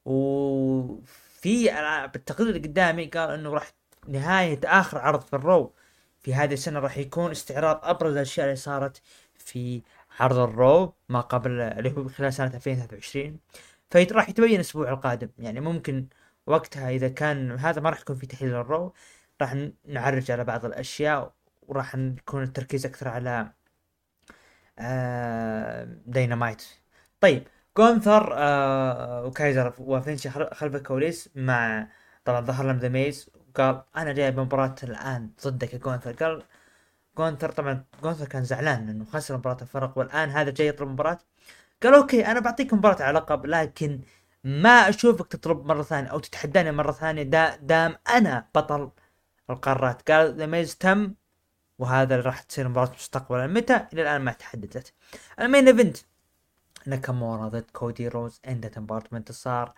وفي 0.04 1.66
بالتقرير 2.12 2.48
اللي 2.48 2.68
قدامي 2.68 3.06
قال 3.06 3.30
إنه 3.30 3.50
راح 3.50 3.72
نهاية 4.08 4.60
آخر 4.64 4.98
عرض 4.98 5.20
في 5.20 5.36
الرو 5.36 5.72
في 6.20 6.34
هذه 6.34 6.52
السنة 6.54 6.80
راح 6.80 6.98
يكون 6.98 7.30
استعراض 7.30 7.80
أبرز 7.82 8.12
الأشياء 8.12 8.46
اللي 8.46 8.56
صارت 8.56 9.02
في 9.34 9.82
عرض 10.20 10.38
الرو 10.38 10.94
ما 11.08 11.20
قبل 11.20 11.60
اللي 11.60 11.92
هو 11.96 12.08
خلال 12.08 12.32
سنة 12.34 12.54
2023 12.54 13.38
فراح 13.94 14.28
يتبين 14.28 14.54
الأسبوع 14.54 14.88
القادم. 14.90 15.28
يعني 15.38 15.60
ممكن 15.60 16.08
وقتها 16.46 16.90
إذا 16.90 17.08
كان 17.08 17.52
هذا 17.52 17.80
ما 17.80 17.90
راح 17.90 18.00
يكون 18.00 18.16
في 18.16 18.26
تحليل 18.26 18.54
الرو 18.54 18.94
راح 19.40 19.56
نعرج 19.84 20.30
على 20.30 20.44
بعض 20.44 20.64
الأشياء 20.64 21.34
وراح 21.62 21.94
يكون 21.94 22.42
التركيز 22.42 22.86
أكثر 22.86 23.08
على 23.08 23.52
آه 24.78 25.88
دينامايت 26.06 26.64
طيب 27.20 27.44
جونثر 27.78 28.34
آه 28.36 29.24
وكايزر 29.26 29.74
وفينشي 29.78 30.30
خلف 30.30 30.74
الكواليس 30.74 31.30
مع 31.34 31.88
طبعا 32.24 32.40
ظهر 32.40 32.66
لهم 32.66 32.78
ذا 32.78 32.88
ميز 32.88 33.30
وقال 33.34 33.82
أنا 33.96 34.12
جاي 34.12 34.30
بمباراة 34.30 34.74
الآن 34.82 35.30
ضدك 35.44 35.74
يا 35.74 35.78
جونثر 35.78 36.12
قال 36.12 36.42
جونثر 37.18 37.50
طبعا 37.52 37.84
جونثر 38.02 38.26
كان 38.28 38.44
زعلان 38.44 38.88
إنه 38.88 39.04
خسر 39.04 39.36
مباراة 39.36 39.62
الفرق 39.62 39.98
والآن 39.98 40.30
هذا 40.30 40.50
جاي 40.50 40.68
يطلب 40.68 40.88
مباراة. 40.88 41.18
قال 41.84 41.94
okay 41.94 42.26
أنا 42.26 42.40
بعطيك 42.40 42.74
مباراة 42.74 43.02
على 43.02 43.18
لقب 43.18 43.46
لكن 43.46 44.00
ما 44.44 44.88
أشوفك 44.88 45.26
تطلب 45.26 45.66
مرة 45.66 45.82
ثانية 45.82 46.08
أو 46.08 46.18
تتحداني 46.18 46.72
مرة 46.72 46.92
ثانية 46.92 47.22
دا 47.22 47.56
دام 47.56 47.96
أنا 48.10 48.48
بطل 48.54 48.90
القارات. 49.50 50.10
قال 50.10 50.36
ذا 50.36 50.46
ميز 50.46 50.76
تم 50.76 51.14
وهذا 51.78 52.14
اللي 52.14 52.26
راح 52.26 52.42
تصير 52.42 52.68
مباراة 52.68 52.90
مستقبلا. 52.92 53.46
متى؟ 53.46 53.86
إلى 53.92 54.02
الآن 54.02 54.20
ما 54.20 54.32
تحددت. 54.32 54.92
ال 55.40 55.45
main 55.45 55.66
event 55.66 55.96
ناكامورا 56.86 57.48
ضد 57.48 57.70
كودي 57.72 58.08
روز. 58.08 58.40
end 58.48 58.72
مباراة 58.76 59.24
صار 59.30 59.74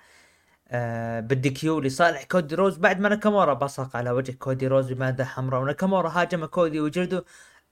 آه 0.68 1.20
بال 1.20 1.50
DQ 1.50 1.80
لصالح 1.80 2.24
كودي 2.24 2.54
روز. 2.54 2.76
بعد 2.76 3.00
ما 3.00 3.08
ناكامورا 3.08 3.54
بصق 3.54 3.96
على 3.96 4.10
وجه 4.10 4.32
كودي 4.32 4.66
روز 4.66 4.92
بمادة 4.92 5.24
حمراء. 5.24 5.62
وناكامورا 5.62 6.08
هاجم 6.08 6.44
كودي 6.46 6.80
وجلده. 6.80 7.24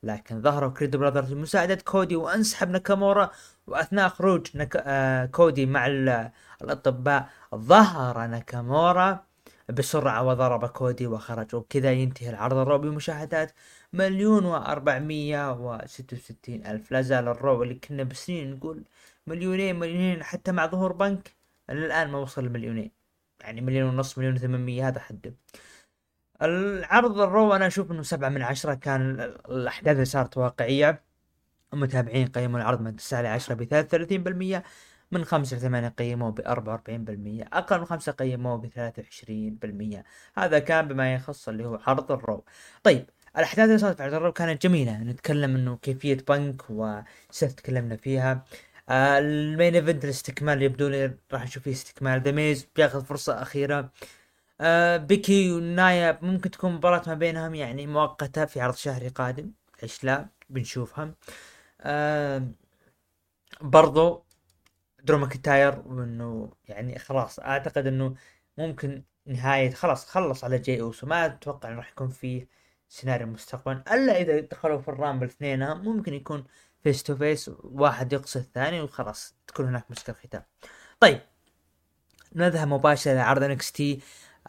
لكن 0.04 0.42
ظهروا 0.42 0.70
كريد 0.70 0.98
براذرز 0.98 1.32
لمساعدة 1.32 1.78
كودي 1.84 2.16
وأنسحب 2.16 2.70
ناكامورا 2.70 3.30
وأثناء 3.66 4.08
خروج 4.08 4.46
نك... 4.54 4.82
آه 4.86 5.26
كودي 5.26 5.66
مع 5.66 5.86
الأطباء 6.62 7.28
ظهر 7.54 8.26
ناكامورا 8.26 9.24
بسرعة 9.68 10.22
وضرب 10.26 10.66
كودي 10.66 11.06
وخرج 11.06 11.54
وبكذا 11.54 11.92
ينتهي 11.92 12.30
العرض 12.30 12.56
الرو 12.56 12.78
بمشاهدات 12.78 13.52
مليون 13.92 14.44
وأربعمية 14.44 15.52
وستة 15.52 16.16
وستين 16.16 16.66
ألف. 16.66 16.92
لا 16.92 17.02
زال 17.02 17.28
الرو 17.28 17.62
اللي 17.62 17.74
كنا 17.74 18.02
بسنين 18.02 18.50
نقول 18.54 18.84
مليونين 19.26 19.78
مليونين 19.78 20.22
حتى 20.24 20.52
مع 20.52 20.66
ظهور 20.66 20.92
بنك 20.92 21.32
الآن 21.70 22.10
ما 22.10 22.18
وصل 22.18 22.44
المليونين 22.44 22.90
يعني 23.40 23.60
مليون 23.60 23.88
ونص 23.94 24.18
مليون 24.18 24.34
وثمانمية 24.34 24.88
هذا 24.88 25.00
حده 25.00 25.34
العرض 26.42 27.20
الرو 27.20 27.52
أنا 27.52 27.66
أشوف 27.66 27.90
إنه 27.90 28.02
سبعة 28.02 28.28
من 28.28 28.42
عشرة 28.42 28.74
كان 28.74 29.20
الأحداث 29.48 29.94
اللي 29.94 30.04
صارت 30.04 30.36
واقعية. 30.38 31.02
المتابعين 31.74 32.28
قيموا 32.28 32.58
العرض 32.60 32.80
من 32.80 32.96
تسعة 32.96 33.22
لعشرة 33.22 33.54
بثلاث 33.54 33.86
ثلاثين 33.86 34.22
بالمية 34.22 34.64
من 35.12 35.24
خمسة 35.24 35.56
لثمانية 35.56 35.88
قيموه 35.88 36.30
بأربعة 36.30 36.72
وأربعين 36.72 37.04
بالمية 37.04 37.48
أقل 37.52 37.78
من 37.78 37.84
خمسة 37.84 38.12
قيموه 38.12 38.56
بثلاثة 38.58 39.02
وعشرين 39.02 39.54
بالمية. 39.54 40.04
هذا 40.36 40.58
كان 40.58 40.88
بما 40.88 41.14
يخص 41.14 41.48
اللي 41.48 41.64
هو 41.64 41.80
عرض 41.86 42.12
الرو. 42.12 42.44
طيب 42.82 43.06
الأحداث 43.36 43.66
اللي 43.66 43.78
صارت 43.78 43.96
في 43.96 44.02
عرض 44.02 44.14
الرو 44.14 44.32
كانت 44.32 44.62
جميلة. 44.62 45.02
نتكلم 45.02 45.56
إنه 45.56 45.76
كيفية 45.76 46.18
بنك 46.28 46.62
وسيث 46.70 47.52
تكلمنا 47.52 47.96
فيها. 47.96 48.44
آه 48.88 49.18
ال 49.18 49.29
main 49.29 49.74
event 49.74 50.04
الاستكمال 50.04 50.62
يبدو 50.62 50.88
لي 50.88 51.14
راح 51.32 51.42
نشوف 51.44 51.62
فيه 51.62 51.72
استكمال. 51.72 52.22
ذا 52.22 52.30
ميز 52.30 52.68
بياخذ 52.76 53.04
فرصة 53.04 53.42
أخيرة. 53.42 53.90
آه 54.64 54.96
بيكي 54.96 55.52
ونايا 55.52 56.18
ممكن 56.22 56.50
تكون 56.50 56.72
مباراة 56.72 57.02
ما 57.06 57.14
بينهم 57.14 57.54
يعني 57.54 57.86
مؤقتة 57.86 58.44
في 58.44 58.60
عرض 58.60 58.74
شهري 58.74 59.08
قادم. 59.08 59.50
ليش 59.82 60.04
لا 60.04 60.28
بنشوفها 60.50 61.14
آه 61.80 62.42
برضو 63.60 64.24
درو 65.04 65.18
ماكنتاير 65.18 65.82
وإنه 65.86 66.52
يعني 66.68 66.98
خلاص 66.98 67.40
أعتقد 67.40 67.86
إنه 67.86 68.14
ممكن 68.58 69.04
نهاية 69.26 69.70
خلاص 69.74 70.06
خلص 70.06 70.44
على 70.44 70.58
جي 70.58 70.80
أوسو. 70.80 71.06
ما 71.06 71.26
أتوقع 71.26 71.68
إنه 71.68 71.76
راح 71.76 71.90
يكون 71.90 72.08
في 72.08 72.46
سيناريو 72.88 73.26
مستقبلا 73.26 73.84
إلا 73.94 74.20
إذا 74.20 74.40
دخلوا 74.40 74.78
في 74.78 74.88
الرامبل 74.88 75.26
اثنينهم 75.26 75.84
ممكن 75.84 76.14
يكون 76.14 76.44
face 76.82 77.02
to 77.02 77.16
face 77.16 77.50
واحد 77.64 78.12
يقصي 78.12 78.38
الثاني 78.38 78.80
وخلاص 78.80 79.34
تكون 79.46 79.66
هناك 79.66 79.90
مسك 79.90 80.12
ختام 80.12 80.42
طيب 81.00 81.20
نذهب 82.34 82.68
مباشرة 82.68 83.14
لعرض 83.14 83.42
انكس 83.42 83.72
تي 83.72 84.00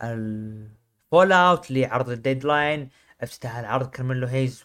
ال 0.04 1.32
fallout 1.32 1.72
لعرض 1.72 2.10
الديدلاين 2.10 2.90
افتتاح 3.22 3.58
العرض 3.58 3.90
كارميلو 3.90 4.28
هيز 4.28 4.64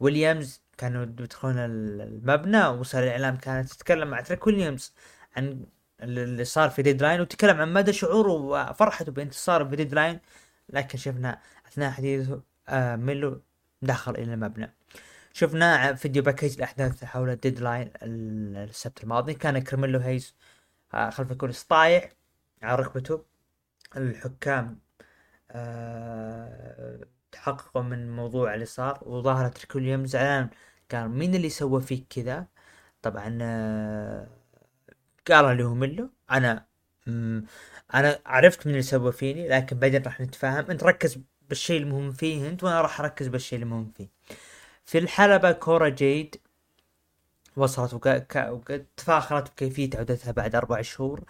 وويليامز. 0.00 0.66
كانوا 0.78 1.02
يدخلون 1.02 1.58
المبنى 1.58 2.66
وصار 2.66 3.02
الإعلام 3.04 3.36
كانت 3.36 3.70
تتكلم 3.70 4.08
مع 4.08 4.20
تريك 4.20 4.46
ويليامز 4.46 4.94
عن 5.36 5.66
اللي 6.00 6.44
صار 6.44 6.70
في 6.70 6.82
ديدلاين 6.82 7.20
وتكلم 7.20 7.60
عن 7.60 7.72
مدى 7.72 7.92
شعوره 7.92 8.32
وفرحته 8.32 9.12
بانتصاره 9.12 9.64
في 9.64 9.76
ديدلاين 9.76 10.20
لكن 10.68 10.98
شفنا 10.98 11.40
أثناء 11.66 11.90
حديثه 11.90 12.42
آه 12.68 12.96
ميلو 12.96 13.42
دخل 13.82 14.12
إلى 14.14 14.34
المبنى. 14.34 14.74
شفنا 15.32 15.94
فيديو 15.94 16.22
package 16.22 16.56
الأحداث 16.56 17.04
حول 17.04 17.30
الديدلاين 17.30 17.90
السبت 18.02 19.04
الماضي. 19.04 19.34
كان 19.34 19.58
كرميلو 19.58 19.98
هيز 19.98 20.34
آه 20.94 21.10
خلف 21.10 21.32
الكرسي 21.32 21.66
طايح 21.68 22.12
على 22.62 22.82
ركبته. 22.82 23.24
الحكام 23.96 24.78
أه 25.50 27.06
تحققوا 27.32 27.82
من 27.82 28.16
موضوع 28.16 28.54
اللي 28.54 28.66
صار 28.66 28.98
وظهرت 29.02 29.58
تريك 29.58 29.74
ويليامز 29.76 30.10
زعلان 30.10 30.50
قال 30.92 31.10
مين 31.10 31.34
اللي 31.34 31.48
سوى 31.48 31.82
فيك 31.82 32.06
كذا؟ 32.10 32.46
طبعا 33.02 33.38
أه 33.42 34.28
قال 35.28 35.44
اللي 35.44 35.64
هو 35.64 35.74
ميلو. 35.74 36.10
أنا 36.30 36.66
أنا 37.94 38.18
عرفت 38.26 38.66
من 38.66 38.72
اللي 38.72 38.82
سوى 38.82 39.12
فيني 39.12 39.48
لكن 39.48 39.78
بعدين 39.78 40.02
راح 40.02 40.20
نتفاهم. 40.20 40.70
أنت 40.70 40.84
ركز 40.84 41.18
بالشيء 41.48 41.82
المهم 41.82 42.12
فيه 42.12 42.48
أنت 42.48 42.64
وأنا 42.64 42.80
راح 42.80 43.00
أركز 43.00 43.28
بالشيء 43.28 43.58
المهم 43.58 43.92
فيه. 43.96 44.08
في 44.84 44.98
الحلبة 44.98 45.52
كورا 45.52 45.88
جيد 45.88 46.36
وصلت 47.56 47.94
وتفاخرت 47.94 49.50
بكيفية 49.50 49.90
عودتها 49.94 50.32
بعد 50.32 50.54
أربع 50.54 50.82
شهور 50.82 51.24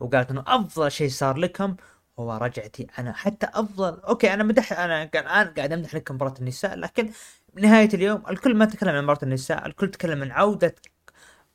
وقالت 0.00 0.30
إنه 0.30 0.44
أفضل 0.46 0.90
شيء 0.92 1.08
صار 1.08 1.36
لكم 1.36 1.76
هو 2.18 2.32
رجعتي 2.32 2.86
أنا 2.98 3.12
حتى 3.12 3.46
افضل 3.54 4.00
okay 4.00 4.34
أنا 4.34 4.42
مدح 4.44 4.72
أنا 4.72 5.02
الان 5.02 5.48
قاعد 5.48 5.72
أمدح 5.72 5.94
لكم 5.94 6.14
مباراة 6.14 6.34
النساء 6.40 6.74
لكن 6.76 7.10
نهاية 7.54 7.88
اليوم 7.94 8.22
الكل 8.30 8.54
ما 8.54 8.64
تكلم 8.64 8.90
عن 8.96 9.02
مباراة 9.02 9.18
النساء 9.22 9.66
الكل 9.66 9.90
تكلم 9.90 10.22
عن 10.22 10.30
عودة 10.30 10.74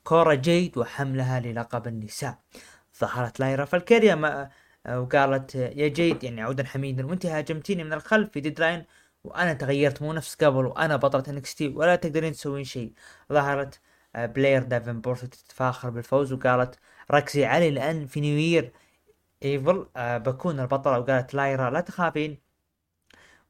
كورا 0.03 0.33
جيد 0.33 0.77
وحملها 0.77 1.39
للقب 1.39 1.87
النساء. 1.87 2.37
ظهرت 2.99 3.39
لايرا 3.39 3.65
فالكيريا 3.65 4.15
ما 4.15 4.49
وقالت 4.89 5.55
يا 5.55 5.87
جيد 5.87 6.23
يعني 6.23 6.41
عودا 6.41 6.63
حميدا 6.65 7.05
وأنت 7.07 7.25
هاجمتيني 7.25 7.83
من 7.83 7.93
الخلف 7.93 8.29
في 8.31 8.39
ديدلاين 8.39 8.85
وأنا 9.23 9.53
تغيرت 9.53 10.01
مو 10.01 10.13
نفس 10.13 10.35
قبل 10.35 10.65
وأنا 10.65 10.95
بطلة 10.95 11.23
انكستي 11.29 11.67
ولا 11.67 11.95
تقدرين 11.95 12.33
تسوين 12.33 12.63
شيء. 12.63 12.93
ظهرت 13.33 13.79
بلير 14.15 14.63
دافنبورت 14.63 15.25
تتفاخر 15.25 15.89
بالفوز 15.89 16.33
وقالت 16.33 16.79
ركزي 17.11 17.45
علي 17.45 17.71
لأن 17.71 18.05
في 18.07 18.21
نيوير 18.21 18.71
ايفل 19.43 19.87
آه 19.95 20.17
بكون 20.17 20.59
البطلة 20.59 20.99
وقالت 20.99 21.33
لايرا 21.33 21.69
لا 21.69 21.81
تخافين 21.81 22.37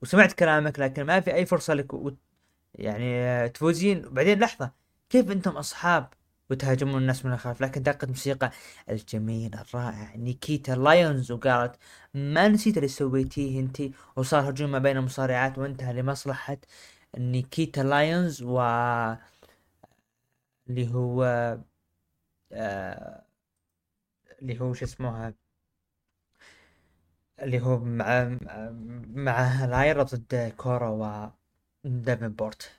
وسمعت 0.02 0.34
كلامك 0.34 0.80
لكن 0.80 1.04
ما 1.04 1.20
في 1.20 1.34
أي 1.36 1.46
فرصة 1.46 1.74
لك. 1.74 1.94
يعني 2.76 3.06
آه 3.24 3.48
تفوزين. 3.48 4.06
وبعدين 4.08 4.40
لحظة 4.40 4.72
كيف 5.10 5.32
أنتم 5.32 5.52
أصحاب 5.52 6.10
وتهاجمون 6.50 7.02
الناس 7.02 7.26
من 7.26 7.34
الخلف؟ 7.34 7.62
لكن 7.62 7.84
دقت 7.84 8.06
موسيقى 8.06 8.52
الجميل 8.90 9.56
الرائع. 9.56 10.16
نيكيتا 10.16 10.72
لايونز 10.72 11.32
وقالت 11.32 11.76
ما 12.14 12.48
نسيت 12.48 12.78
اللي 12.78 12.88
سويتيه 12.88 13.60
انت 13.60 13.82
وصار 14.16 14.50
هجوم 14.50 14.72
ما 14.72 14.80
بين 14.80 14.98
المصارعات 14.98 15.58
وانتهى 15.58 15.94
لمصلحة 15.94 16.58
نيكيتا 17.18 17.82
لايونز 17.82 18.44
و 18.44 18.60
اللي 20.70 20.88
هو 20.94 21.24
آه... 22.52 23.24
اللي 24.42 24.60
هو 24.62 24.74
شو 24.74 24.86
اسمه 24.86 25.34
اللي 27.42 27.60
هو 27.62 27.80
مع 27.80 28.38
مع 29.16 29.66
لايرا 29.66 30.04
ضد 30.04 30.54
كورا 30.58 30.90
و 30.90 31.30
ديفنبورت 31.84 32.72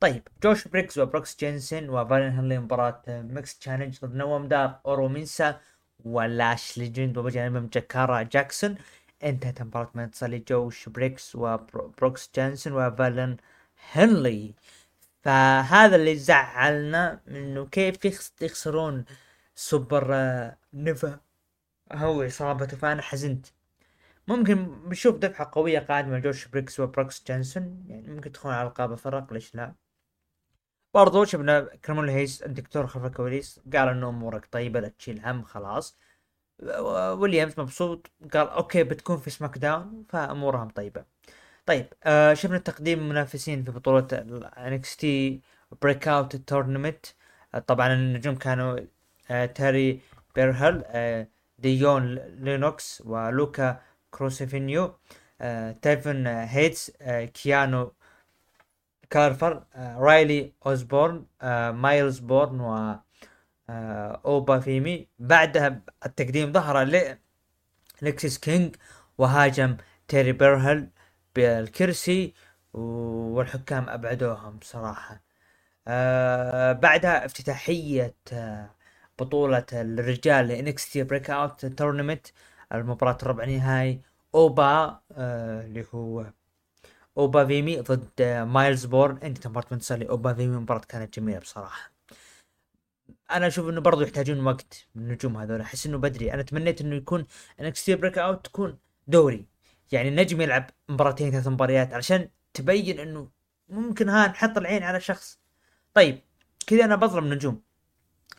طيب 0.00 0.22
جوش 0.42 0.68
بريكس 0.68 0.98
وبروكس 0.98 1.36
جينسن 1.36 1.88
وفالين 1.90 2.28
هنلي 2.30 2.58
مباراة 2.58 3.02
mixed 3.08 3.58
challenge 3.58 3.98
ضد 4.00 4.14
نوام 4.14 4.48
دار 4.48 4.80
اورو 4.86 5.08
مينسا 5.08 5.60
ولاش 6.04 6.78
ليجند 6.78 7.18
وبجانبهم 7.18 7.66
جاكارا 7.66 8.22
جاكسون. 8.22 8.76
انتهت 9.24 9.62
مباراة 9.62 9.90
من 9.94 10.10
تصلي 10.10 10.38
جوش 10.38 10.88
بريكس 10.88 11.36
وبروكس 11.36 12.30
جينسن 12.34 12.72
وفالين 12.72 13.36
هنلي 13.92 14.54
فهذا 15.22 15.96
اللي 15.96 16.16
زعلنا 16.16 17.20
إنه 17.28 17.66
كيف 17.66 18.04
يخسرون 18.40 19.04
سوبر 19.54 20.14
نيفا 20.74 21.20
هو 21.92 22.22
اصابته 22.22 22.76
فانا 22.76 23.02
حزنت. 23.02 23.46
ممكن 24.28 24.64
بنشوف 24.88 25.16
دفعة 25.16 25.50
قوية 25.52 25.78
قادمة 25.78 26.18
جوش 26.18 26.48
بريكس 26.48 26.80
وبروكس 26.80 27.24
جانسون. 27.28 27.84
يعني 27.88 28.08
ممكن 28.08 28.32
تدخلون 28.32 28.54
على 28.54 28.68
القاب 28.68 28.94
فرق 28.94 29.32
ليش 29.32 29.54
لا؟ 29.54 29.74
برضو 30.94 31.24
شفنا 31.24 31.60
كرمون 31.84 32.08
هيس 32.08 32.42
الدكتور 32.42 32.86
خلف 32.86 33.04
الكواليس 33.04 33.60
قال 33.74 33.88
إنه 33.88 34.08
أمورك 34.08 34.46
طيبة 34.52 34.80
لا 34.80 34.88
تشيل 34.88 35.20
هم 35.26 35.42
خلاص. 35.42 35.98
ويليامز 37.18 37.60
مبسوط 37.60 38.10
قال 38.34 38.48
okay 38.48 38.84
بتكون 38.84 39.16
في 39.16 39.30
سماك 39.30 39.58
داون 39.58 40.04
فأمورهم 40.08 40.68
طيبة. 40.70 41.04
طيب 41.66 41.86
آه 42.04 42.34
شفنا 42.34 42.58
تقديم 42.58 42.98
المنافسين 42.98 43.64
في 43.64 43.70
بطولة 43.70 44.08
انكس 44.58 44.96
تي 44.96 45.40
breakout 45.82 46.36
tournament 46.36 47.06
طبعا 47.66 47.92
النجوم 47.94 48.34
كانوا 48.36 48.80
آه 49.30 49.46
تاري 49.46 50.00
بيرهل 50.34 50.84
آه 50.86 51.28
ديون 51.58 52.14
لينوكس 52.14 53.02
ولوكا 53.06 53.80
كروسيفينيو 54.16 54.94
آه 55.40 55.72
تيفن 55.72 56.26
هيتس 56.26 56.92
آه 57.00 57.24
كيانو 57.24 57.92
كارفر 59.10 59.64
آه 59.74 59.98
رايلي 59.98 60.52
اوزبورن 60.66 61.26
آه 61.42 61.70
مايلز 61.70 62.18
بورن 62.18 62.60
و 62.60 63.00
آه 63.70 64.20
اوبا 64.24 64.60
فيمي 64.60 65.08
بعدها 65.18 65.82
التقديم 66.06 66.52
ظهر 66.52 66.82
لكسيس 68.02 68.38
كينج 68.38 68.76
وهاجم 69.18 69.76
تيري 70.08 70.32
بيرهل 70.32 70.90
بالكرسي 71.36 72.34
والحكام 72.72 73.88
أبعدوهم 73.88 74.56
بصراحه 74.58 75.22
آه 75.88 76.72
بعدها 76.72 77.24
افتتاحية 77.26 78.14
آه 78.32 78.70
بطولة 79.18 79.66
الرجال 79.72 80.50
انكستي 80.52 81.02
breakout 81.04 81.66
tournament 81.66 82.26
المباراة 82.72 83.18
الربع 83.22 83.44
نهائي 83.44 84.00
أوبا 84.34 85.00
آه 85.12 85.64
اللي 85.64 85.86
هو 85.94 86.26
أوبا 87.18 87.46
فيمي 87.46 87.80
ضد 87.80 88.22
مايلز 88.22 88.84
بورن. 88.84 89.16
انتهت 89.16 89.46
مباراة 89.46 89.66
منتصر 89.70 90.06
أوبا 90.10 90.34
فيمي 90.34 90.56
مباراة 90.56 90.80
كانت 90.80 91.18
جميلة 91.18 91.38
بصراحة. 91.38 91.92
أنا 93.30 93.46
أشوف 93.46 93.68
إنه 93.68 93.80
برضو 93.80 94.02
يحتاجون 94.02 94.46
وقت 94.46 94.86
من 94.94 95.02
النجوم 95.02 95.36
هذول. 95.36 95.60
أحس 95.60 95.86
إنه 95.86 95.98
بدري. 95.98 96.34
أنا 96.34 96.42
تمنيت 96.42 96.80
إنه 96.80 96.96
يكون 96.96 97.26
انكستي 97.60 97.94
breakout 97.94 98.44
تكون 98.44 98.78
دوري. 99.06 99.46
يعني 99.92 100.08
النجم 100.08 100.40
يلعب 100.40 100.70
مباراتين 100.88 101.30
ثلاث 101.30 101.48
مباريات 101.48 101.94
علشان 101.94 102.28
تبين 102.54 103.00
إنه 103.00 103.28
ممكن 103.68 104.08
ها 104.08 104.26
نحط 104.28 104.58
العين 104.58 104.82
على 104.82 105.00
شخص. 105.00 105.40
طيب 105.94 106.18
كذا 106.66 106.84
أنا 106.84 106.96
بظلم 106.96 107.32
نجوم. 107.34 107.62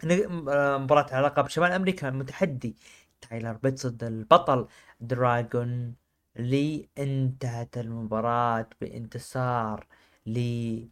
مباراة 0.04 1.08
على 1.14 1.28
لقب 1.28 1.48
شمال 1.48 1.72
أمريكا 1.72 2.10
المتحدي 2.10 2.76
تايلر 3.22 3.54
بيتس 3.54 3.88
ضد 3.88 4.04
البطل 4.04 4.68
دراجون 5.00 5.96
لي 6.36 6.90
انتهت 6.98 7.78
المباراة 7.78 8.70
بانتصار 8.82 9.88
لي 10.26 10.90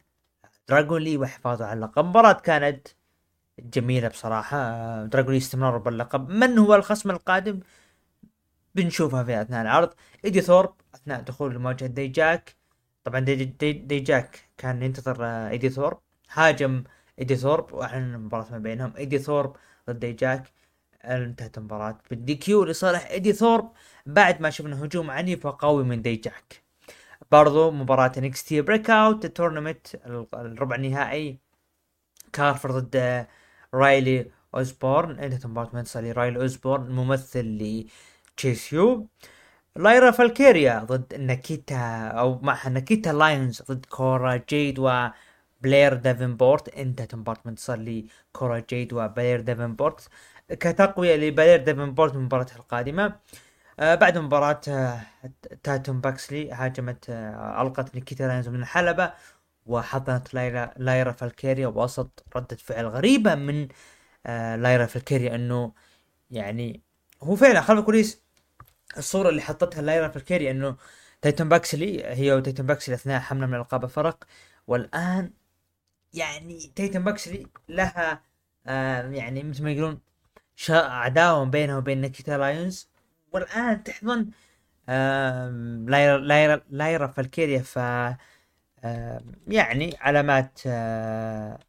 دراجون 0.68 1.02
لي 1.02 1.18
وحفاظه 1.18 1.66
على 1.66 1.74
اللقب. 1.74 2.04
المباراة 2.04 2.34
كانت 2.34 2.88
جميلة 3.60 4.08
بصراحة. 4.08 4.58
دراجون 5.06 5.32
لي 5.32 5.38
استمرار 5.38 5.78
باللقب. 5.78 6.30
من 6.30 6.58
هو 6.58 6.76
الخصم 6.76 7.12
القادم؟ 7.12 7.60
بنشوفها 8.76 9.24
في 9.24 9.42
أثناء 9.42 9.62
العرض. 9.62 9.94
إيدي 10.26 10.42
ثورب 10.42 10.74
أثناء 10.96 11.22
دخول 11.22 11.60
مواجهة 11.60 11.88
دي 11.88 12.08
جاك. 12.08 12.56
طبعا 13.04 13.20
دي, 13.20 13.36
دي, 13.46 13.74
دي 13.74 14.00
جاك 14.00 14.50
كان 14.58 14.84
ينتظر 14.84 15.26
إيدي 15.26 15.70
ثورب. 15.70 16.00
هاجم 16.32 16.84
إيدي 17.20 17.36
ثورب 17.36 17.74
وأعلن 17.74 18.14
المباراة 18.16 18.52
ما 18.52 18.58
بينهم. 18.58 18.94
إيدي 18.98 19.20
ثورب 19.20 19.56
ضد 19.90 20.00
دي 20.00 20.14
جاك. 20.14 20.52
انتهت 21.06 21.58
المباراة. 21.58 21.98
بال 22.10 22.36
DQ 22.36 22.64
لصالح 22.64 23.08
ايدي 23.10 23.34
ثورب. 23.34 23.72
بعد 24.06 24.42
ما 24.42 24.50
شفنا 24.50 24.84
هجوم 24.86 25.12
عنيف 25.12 25.46
وقوي 25.46 25.84
من 25.84 26.02
دي 26.02 26.16
جاك. 26.16 26.62
برضو 27.32 27.72
مباراة 27.72 28.12
NXT 28.18 28.62
Breakout 28.62 29.26
ال 29.26 29.31
Tournament 29.31 29.88
الربع 30.34 30.76
النهائي. 30.76 31.38
كارفر 32.34 32.80
ضد 32.80 33.26
رايلي 33.74 34.32
أوزبورن. 34.56 35.20
انتهت 35.20 35.46
المباراة 35.46 35.70
من 35.74 36.12
رايلي 36.12 36.40
أوزبورن 36.40 36.92
ممثل 36.92 37.86
ل 38.36 38.42
Chase 38.42 38.74
U 38.74 39.08
لايرا 39.76 40.12
فالكيريا 40.12 40.80
ضد 40.84 41.16
ناكيتا 41.16 42.08
أو 42.08 42.40
معها 42.42 42.70
ناكيتا 42.70 43.10
لاينز 43.10 43.62
ضد 43.62 43.86
كورا 43.86 44.36
جيد 44.50 44.80
و 44.80 45.08
بلير 45.62 45.94
ديفنبورت 45.94 46.70
انتهت 46.70 47.16
مباراة 47.16 47.40
انتصار 47.46 47.80
لكورا 47.80 48.60
جيد 48.70 48.94
وبلير 48.94 49.42
ديفنبورت 49.42 50.08
كتقوية 50.50 51.16
لبلير 51.16 51.64
ديفنبورت 51.64 52.14
من 52.14 52.20
المباراة 52.20 52.48
القادمة. 52.56 53.20
آه 53.80 53.96
بعد 53.96 54.18
مباراة 54.18 54.62
آه 54.70 55.02
تاتوم 55.64 56.02
باكسلي 56.02 56.52
هاجمت 56.52 57.10
آه 57.10 57.62
ألقت 57.62 57.96
نيكيتا 57.96 58.24
لاينز 58.24 58.48
من 58.50 58.60
الحلبة 58.62 59.14
وحضنت 59.66 60.34
لايرا 60.34 60.74
لايرا 60.78 61.12
فالكيريا 61.12 61.68
وسط 61.68 62.26
ردة 62.36 62.56
فعل 62.58 62.86
غريبة 62.86 63.36
من 63.36 63.68
لايرا 64.62 64.86
فالكيريا 64.86 65.36
إنه 65.36 65.74
يعني 66.32 66.82
هو 67.24 67.36
فعلا 67.36 67.62
خلف 67.62 67.80
الكواليس 67.80 68.24
الصورة 68.98 69.30
اللي 69.30 69.42
حطتها 69.42 69.82
لايرا 69.82 70.08
فالكيريا 70.08 70.52
إنه 70.52 70.78
تاتوم 71.22 71.50
باكسلي 71.50 72.04
هي 72.06 72.34
وتاتوم 72.34 72.66
باكسلي 72.66 72.96
أثناء 72.96 73.20
حملة 73.20 73.46
من 73.48 73.56
ألقاب 73.56 73.84
الفرق 73.84 74.24
والآن 74.68 75.34
يعني 76.14 76.72
تاتوم 76.76 77.04
باكسلي 77.04 77.48
لها 77.70 78.24
يعني 79.12 79.44
مثل 79.44 79.64
ما 79.64 79.72
يقولون 79.72 80.00
عداوة 80.70 81.46
بينها 81.46 81.78
وبين 81.78 82.02
نيكيتا 82.02 82.32
لايونز 82.32 82.90
والآن 83.34 83.84
تحضن 83.84 84.30
لايرا 85.90 86.18
لايرا 86.18 86.62
لايرا 86.70 87.08
فالكيريا 87.08 87.60
ف 87.62 87.80
يعني 89.48 89.98
علامات 90.02 90.60
آه 90.68 91.60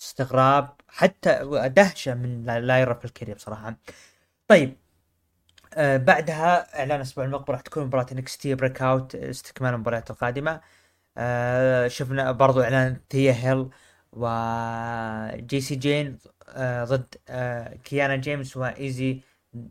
استغراب 0.00 0.68
حتى 0.88 1.40
دهشة 1.76 2.14
من 2.14 2.44
لايرا 2.44 2.94
فالكيريا 2.94 3.34
بصراحة. 3.34 3.76
طيب 4.48 4.76
آه 5.74 5.96
بعدها 5.96 6.80
إعلان 6.80 7.00
أسبوع 7.00 7.24
المقبل 7.24 7.52
راح 7.52 7.60
تكون 7.60 7.84
مباراة 7.84 8.06
NXT 8.12 8.54
Breakout 8.54 9.14
استكمال 9.14 9.74
المباريات 9.74 10.10
القادمة. 10.10 10.60
آه 11.18 11.88
شفنا 11.88 12.32
برضو 12.32 12.62
إعلان 12.62 13.08
تيا 13.08 13.32
هيل 13.32 13.70
وجي 14.12 15.60
سي 15.60 15.74
جين 15.76 16.18
ضد 16.84 17.14
آه 17.28 17.74
كيانا 17.74 18.16
جيمس 18.16 18.56
وايزي 18.56 19.20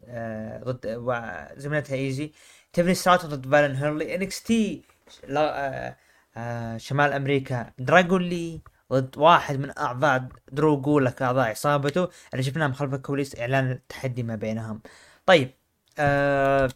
آه 0.05 0.63
ضد 0.63 0.85
وزميلتها 0.85 1.95
إيزي. 1.95 2.31
تيفني 2.73 2.93
ستراتو 2.93 3.27
ضد 3.27 3.51
فالن 3.51 3.75
هيرلي. 3.75 4.15
انكس 4.15 4.43
تي 4.43 4.83
آه 5.29 5.95
آه 6.37 6.77
شمال 6.77 7.13
أمريكا. 7.13 7.71
دراجون 7.79 8.21
لي 8.21 8.61
ضد 8.93 9.17
واحد 9.17 9.55
من 9.59 9.77
أعضاء 9.77 10.29
درو 10.51 10.81
جولك 10.81 11.21
أعضاء 11.21 11.49
عصابته 11.49 12.09
اللي 12.33 12.43
شفناهم 12.43 12.73
خلف 12.73 12.93
الكواليس 12.93 13.39
إعلان 13.39 13.71
التحدي 13.71 14.23
ما 14.23 14.35
بينهم. 14.35 14.81
طيب 15.25 15.51
آه 15.99 16.69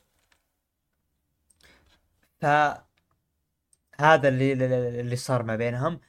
ف 2.42 2.46
هذا 4.00 4.28
اللي 4.30 4.54
اللي 5.02 5.16
صار 5.16 5.44
ما 5.44 5.56
بينهم. 5.56 6.00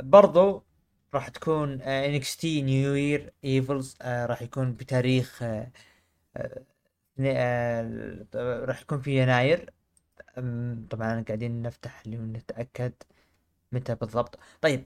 برضو 0.00 0.65
راح 1.14 1.28
تكون 1.28 1.82
NXT 1.82 2.62
New 2.62 2.94
Year's 2.94 3.32
Evil 3.44 3.96
راح 4.02 4.42
يكون 4.42 4.72
بتاريخ 4.72 5.42
آه، 5.42 5.70
آه، 7.20 8.64
راح 8.64 8.80
يكون 8.82 9.00
في 9.00 9.22
يناير. 9.22 9.70
طبعا 10.90 11.24
قاعدين 11.28 11.62
نفتح 11.62 12.06
نتأكد 12.06 12.92
متى 13.72 13.94
بالضبط. 13.94 14.38
طيب 14.62 14.84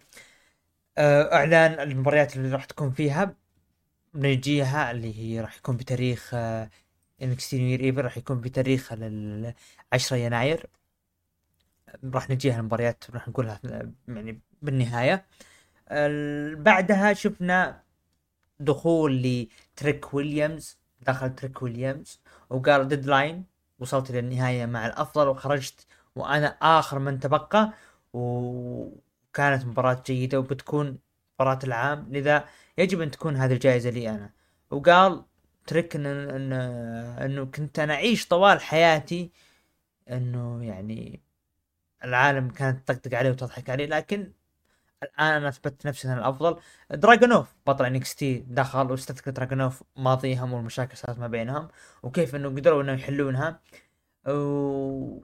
آه، 0.99 1.35
إعلان 1.35 1.81
المباريات 1.81 2.37
اللي 2.37 2.51
راح 2.53 2.65
تكون 2.65 2.91
فيها. 2.93 3.37
بنجيها 4.15 4.91
اللي 4.91 5.19
هي 5.19 5.41
راح 5.41 5.57
يكون 5.59 5.77
بتاريخ 5.77 6.35
NXT 7.23 7.59
New 7.59 7.69
Year's 7.69 7.81
Evil 7.81 8.05
راح 8.05 8.17
يكون 8.19 8.41
بتاريخ 8.41 8.93
10 9.93 10.17
يناير. 10.17 10.67
راح 12.05 12.31
نجيها 12.31 12.61
المباريات 12.61 13.05
راح 13.11 13.29
نقولها 13.29 13.61
يعني 14.09 14.41
بالنهاية. 14.63 15.27
بعدها 16.57 17.13
شفنا 17.13 17.83
دخول 18.61 19.23
ل 19.23 19.41
تريك 19.41 20.15
ويليامز 20.15 20.79
دخل 21.01 21.35
تريك 21.35 21.63
ويليامز 21.63 22.21
وقال 22.51 22.89
Deadline 22.89 23.45
وصلت 23.79 24.11
إلى 24.11 24.19
النهاية 24.19 24.67
مع 24.67 24.87
الأفضل 24.87 25.29
وخرجت 25.29 25.87
وأنا 26.17 26.47
آخر 26.63 26.99
من 26.99 27.21
تبقى 27.21 27.73
وكانت 28.13 29.65
مباراة 29.67 30.03
جيدة 30.07 30.39
وبتكون 30.39 30.99
مباراة 31.35 31.59
العام. 31.65 32.07
لذا 32.11 32.45
يجب 32.79 33.01
أن 33.01 33.11
تكون 33.11 33.37
هذه 33.37 33.53
الجائزة 33.53 33.91
لي 33.91 34.11
أنا. 34.11 34.31
وقال 34.71 35.25
تريك 35.67 35.97
إن 35.97 36.07
إن 36.07 36.53
انه 37.23 37.45
كنت 37.45 37.79
أنا 37.79 37.95
أعيش 37.95 38.29
طوال 38.29 38.61
حياتي 38.61 39.31
إنه 40.11 40.65
يعني 40.65 41.21
العالم 42.05 42.51
كانت 42.51 42.89
تطقطق 42.89 43.19
عليه 43.19 43.31
وتضحك 43.31 43.71
عليه 43.71 43.87
لكن 43.87 44.33
الآن 45.03 45.33
أنا 45.35 45.49
اثبتت 45.49 45.87
نفسي 45.87 46.09
أنا 46.09 46.19
الأفضل. 46.19 46.57
دراجونوف 46.91 47.55
بطل 47.67 47.85
NXT 47.85 48.45
دخل 48.49 48.91
واستذكر 48.91 49.31
دراجونوف 49.31 49.83
ماضيهم 49.97 50.53
والمشاكل 50.53 50.97
صارت 50.97 51.19
ما 51.19 51.27
بينهم 51.27 51.69
وكيف 52.03 52.35
إنه 52.35 52.49
قدروا 52.49 52.83
إنه 52.83 52.93
يحلونها. 52.93 53.61
و 54.29 55.21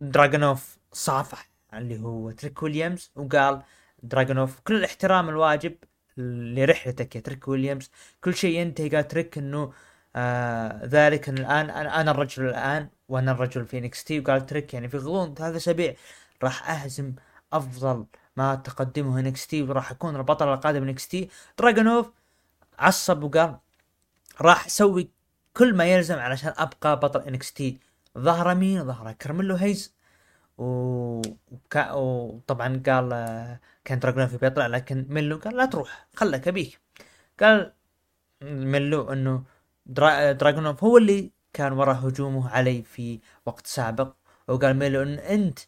دراجونوف 0.00 0.78
صافح 0.92 1.50
اللي 1.74 2.00
هو 2.00 2.30
تريك 2.30 2.62
ويليامز 2.62 3.10
وقال 3.16 3.62
دراجونوف 4.02 4.60
كل 4.60 4.74
الاحترام 4.76 5.28
الواجب 5.28 5.74
لرحلتك 6.16 7.16
يا 7.16 7.20
تريك 7.20 7.48
ويليامز. 7.48 7.90
كل 8.24 8.34
شيء 8.34 8.58
ينتهي 8.60 8.88
قال 8.88 9.08
تريك 9.08 9.38
إنه 9.38 9.72
آه 10.16 10.80
ذلك 10.86 11.28
أن 11.28 11.38
الآن 11.38 11.70
أنا, 11.70 12.10
الرجل 12.10 12.48
الآن 12.48 12.88
وأنا 13.08 13.32
الرجل 13.32 13.66
في 13.66 13.78
NXT 13.78 14.20
وقال 14.20 14.46
تريك 14.46 14.74
يعني 14.74 14.88
في 14.88 14.96
غضون 14.98 15.34
ثلاث 15.34 15.56
اسابيع 15.56 15.94
راح 16.42 16.70
أهزم 16.70 17.14
أفضل 17.52 18.06
ما 18.36 18.54
تقدمه 18.54 19.20
NXT 19.20 19.62
وراح 19.62 19.90
اكون 19.90 20.16
البطل 20.16 20.52
القادم 20.52 20.82
NXT 20.82 21.28
دراجونوف 21.58 22.10
عصب 22.78 23.22
وقال 23.22 23.58
راح 24.40 24.66
أسوي 24.66 25.10
كل 25.56 25.74
ما 25.74 25.84
يلزم 25.84 26.18
علشان 26.18 26.52
أبقى 26.56 27.00
بطل 27.00 27.20
NXT 27.20 27.78
ظهر 28.18 28.54
مين 28.54 28.84
ظهر 28.84 29.12
كارميلو 29.12 29.54
هيز. 29.54 29.94
و... 30.58 30.64
وكا... 31.52 31.92
وطبعا 31.92 32.82
قال 32.86 33.08
كان 33.84 33.98
دراجونوف 33.98 34.36
بيطلع 34.36 34.66
لكن 34.66 35.06
ميلو 35.08 35.36
قال 35.36 35.56
لا 35.56 35.64
تروح 35.64 36.06
خلك 36.16 36.48
أبيك. 36.48 36.80
قال 37.40 37.72
ميلو 38.42 39.12
إنه 39.12 39.44
درا... 39.86 40.32
دراجونوف 40.32 40.84
هو 40.84 40.98
اللي 40.98 41.30
كان 41.52 41.72
وراء 41.72 41.96
هجومه 42.08 42.50
علي 42.50 42.82
في 42.82 43.20
وقت 43.46 43.66
سابق. 43.66 44.14
وقال 44.48 44.76
ميلو 44.76 45.02
إن 45.02 45.18
أنت 45.18 45.58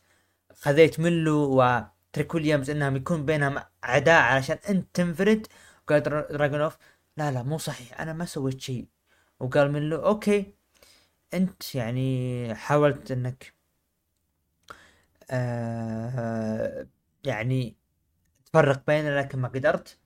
خذيت 0.61 1.01
ميلو 1.01 1.63
وتريك 2.15 2.35
ويليامز 2.35 2.71
إنهم 2.71 2.97
يكون 2.97 3.27
بينهم 3.27 3.59
عداء 3.83 4.23
علشان 4.23 4.59
انت 4.69 4.87
تنفرد. 4.95 5.47
قال 5.87 6.03
دراجونوف 6.03 6.79
لا 7.17 7.31
لا 7.31 7.43
مو 7.43 7.59
صحيح 7.59 8.01
أنا 8.01 8.13
ما 8.13 8.25
سويت 8.25 8.61
شيء. 8.61 8.87
وقال 9.41 9.73
ميلو 9.73 9.97
okay 10.07 10.55
أنت 11.35 11.75
يعني 11.75 12.55
حاولت 12.55 13.11
إنك 13.11 13.55
آه 15.31 16.87
يعني 17.25 17.77
تفرق 18.47 18.87
بيننا 18.87 19.21
لكن 19.21 19.39
ما 19.39 19.49
قدرت. 19.49 19.99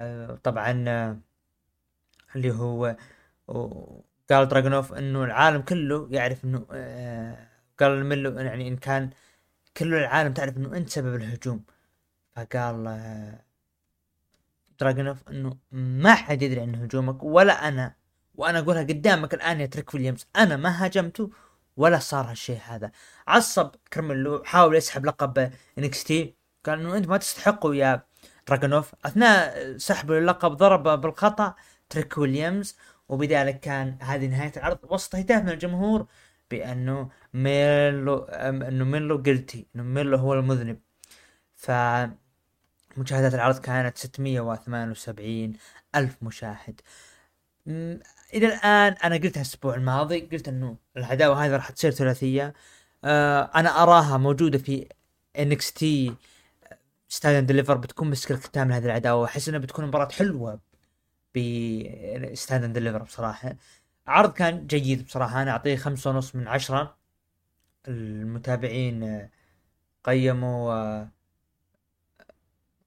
آه 0.00 0.38
طبعا 0.42 0.84
آه 0.88 1.18
اللي 2.36 2.50
هو 2.54 2.96
قال 4.30 4.48
دراجونوف 4.48 4.92
إنه 4.92 5.24
العالم 5.24 5.62
كله 5.62 6.08
يعرف 6.10 6.44
إنه 6.44 6.66
قال 7.80 8.04
ميلو 8.06 8.38
يعني 8.38 8.68
إن 8.68 8.76
كان 8.76 9.10
كل 9.76 9.94
العالم 9.94 10.32
تعرف 10.32 10.56
إنه 10.56 10.76
أنت 10.76 10.88
سبب 10.90 11.14
الهجوم. 11.14 11.64
فقال 12.36 12.86
آه 12.86 13.40
دراجونوف 14.80 15.28
إنه 15.28 15.56
ما 15.72 16.14
حد 16.14 16.42
يدري 16.42 16.60
عن 16.60 16.74
هجومك 16.74 17.22
ولا 17.22 17.68
أنا. 17.68 17.94
وأنا 18.34 18.58
أقولها 18.58 18.82
قدامك 18.82 19.34
الآن 19.34 19.60
يا 19.60 19.66
تريك 19.66 19.94
ويليامز 19.94 20.26
أنا 20.36 20.56
ما 20.56 20.84
هاجمته 20.84 21.30
ولا 21.76 21.98
صار 21.98 22.30
هالشيء 22.30 22.60
هذا. 22.66 22.90
عصب 23.28 23.70
كارميلو 23.92 24.44
حاول 24.44 24.76
يسحب 24.76 25.06
لقب 25.06 25.52
NXT. 25.78 26.34
قال 26.66 26.80
إنه 26.80 26.96
أنت 26.96 27.08
ما 27.08 27.16
تستحقه 27.16 27.74
يا 27.74 28.02
دراجونوف 28.48 28.94
أثناء 29.04 29.76
سحب 29.76 30.12
اللقب 30.12 30.52
ضرب 30.52 31.00
بالخطأ 31.00 31.54
تريك 31.90 32.18
ويليامز 32.18 32.76
وبذلك 33.08 33.60
كان 33.60 33.98
هذه 34.00 34.26
نهاية 34.26 34.52
العرض. 34.56 34.78
وسط 34.82 35.14
هتاف 35.14 35.42
من 35.42 35.48
الجمهور 35.48 36.06
بأنه 36.50 37.10
ميلو 37.34 38.18
أنه 38.18 38.84
ميلو 38.84 39.16
قلتي 39.16 39.66
إنه 39.76 39.82
ميلو 39.82 40.16
هو 40.16 40.34
المذنب. 40.34 40.80
ف 41.54 41.70
مشاهدات 42.96 43.34
العرض 43.34 43.58
كانت 43.58 43.98
678 43.98 45.52
ألف 45.94 46.16
مشاهد. 46.22 46.80
إلى 48.34 48.46
الآن 48.46 48.92
أنا 49.04 49.16
قلتها 49.16 49.40
الأسبوع 49.40 49.74
الماضي 49.74 50.20
قلت 50.20 50.48
إنه 50.48 50.76
العداوة 50.96 51.46
هذه 51.46 51.52
راح 51.56 51.70
تصير 51.70 51.90
ثلاثية. 51.90 52.54
آه 53.04 53.50
أنا 53.54 53.82
أراها 53.82 54.18
موجودة 54.18 54.58
في 54.58 54.88
NXT. 55.38 56.14
Stand 57.08 57.46
Deliver 57.46 57.76
بتكون 57.76 58.10
مسك 58.10 58.30
الختام 58.30 58.68
لهذه 58.68 58.84
العداوة. 58.84 59.20
واحس 59.22 59.48
إنها 59.48 59.60
بتكون 59.60 59.86
مباراة 59.86 60.08
حلوة 60.12 60.60
ب 61.36 61.59
Stand 61.59 62.72
Deliver 62.74 63.02
بصراحة. 63.02 63.56
عرض 64.06 64.32
كان 64.32 64.66
جيد 64.66 65.04
بصراحة. 65.04 65.42
أنا 65.42 65.50
أعطيه 65.50 65.76
خمسة 65.76 66.10
ونص 66.10 66.34
من 66.36 66.48
عشرة. 66.48 66.96
المتابعين 67.88 69.28
قيموا 70.04 71.04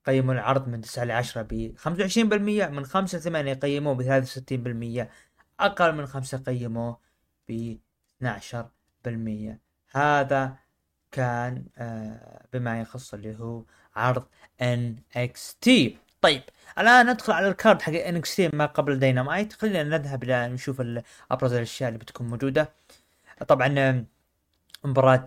قيموا 0.05 0.33
العرض 0.33 0.67
من 0.67 0.81
9 0.81 1.03
ل 1.03 1.11
10 1.11 1.41
ب 1.41 1.75
25% 1.77 2.69
من 2.69 2.85
5 2.85 3.17
ل 3.17 3.21
8 3.21 3.53
قيموه 3.53 3.93
ب 3.95 4.01
63% 5.03 5.07
أقل 5.59 5.95
من 5.95 6.05
5 6.05 6.37
قيموه 6.37 6.99
ب 7.47 7.77
12% 8.23 9.59
هذا 9.91 10.57
كان 11.11 11.65
آه 11.77 12.45
بما 12.53 12.81
يخص 12.81 13.13
اللي 13.13 13.39
هو 13.39 13.63
عرض 13.95 14.27
NXT 14.61 15.69
طيب 16.21 16.43
الآن 16.79 17.09
ندخل 17.11 17.33
على 17.33 17.47
الكارد 17.47 17.81
حق 17.81 17.93
NXT 17.93 18.53
ما 18.53 18.65
قبل 18.65 18.99
دينامايت 18.99 19.53
خلينا 19.53 19.83
نذهب 19.83 20.23
إلى 20.23 20.47
نشوف 20.47 20.81
أبرز 21.31 21.53
الأشياء 21.53 21.89
اللي 21.89 21.99
بتكون 21.99 22.27
موجودة. 22.27 22.73
طبعا 23.47 24.05
مباراة 24.83 25.25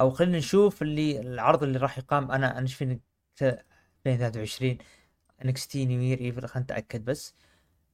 أو 0.00 0.10
خلينا 0.10 0.38
نشوف 0.38 0.82
اللي 0.82 1.20
العرض 1.20 1.62
اللي 1.62 1.78
راح 1.78 1.98
يقام. 1.98 2.30
أنا 2.30 2.58
أنا 2.58 2.66
فيني 2.66 3.00
2023 3.42 4.78
NXT 5.44 5.84
New 5.84 6.00
Year 6.00 6.20
Evil 6.20 6.48
خلينا 6.48 6.64
نتأكد 6.64 7.04
بس. 7.04 7.34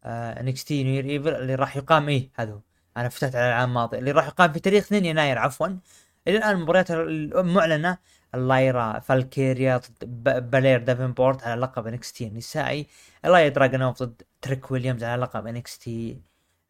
NXT 0.05 0.84
New 0.84 0.94
Year 0.94 1.05
Evil 1.05 1.34
اللي 1.35 1.55
راح 1.55 1.76
يقام. 1.76 2.09
إيه 2.09 2.30
هذا 2.35 2.53
هو. 2.53 2.61
أنا 2.97 3.09
فتحت 3.09 3.35
على 3.35 3.49
العام 3.49 3.68
الماضي. 3.68 3.99
اللي 3.99 4.11
راح 4.11 4.26
يقام 4.26 4.53
في 4.53 4.61
تاريخ 4.61 4.85
2 4.85 5.05
يناير 5.05 5.39
عفوا. 5.39 5.68
إلى 6.28 6.39
الآن 6.39 6.57
المباريات 6.57 6.91
المعلنة 6.91 7.99
لايرا 8.34 8.98
فالكيريا 8.99 9.76
ضد 10.05 10.51
بلير 10.50 10.82
دافنبورت 10.83 11.43
على 11.43 11.61
لقب 11.61 11.87
NXT 11.86 12.26
النسائي. 12.26 12.87
إليا 13.24 13.48
دراجونوف 13.49 14.03
ضد 14.03 14.22
تريك 14.43 14.70
ويليامز 14.70 15.05
على 15.05 15.22
لقب 15.22 15.47
NXT 15.46 16.20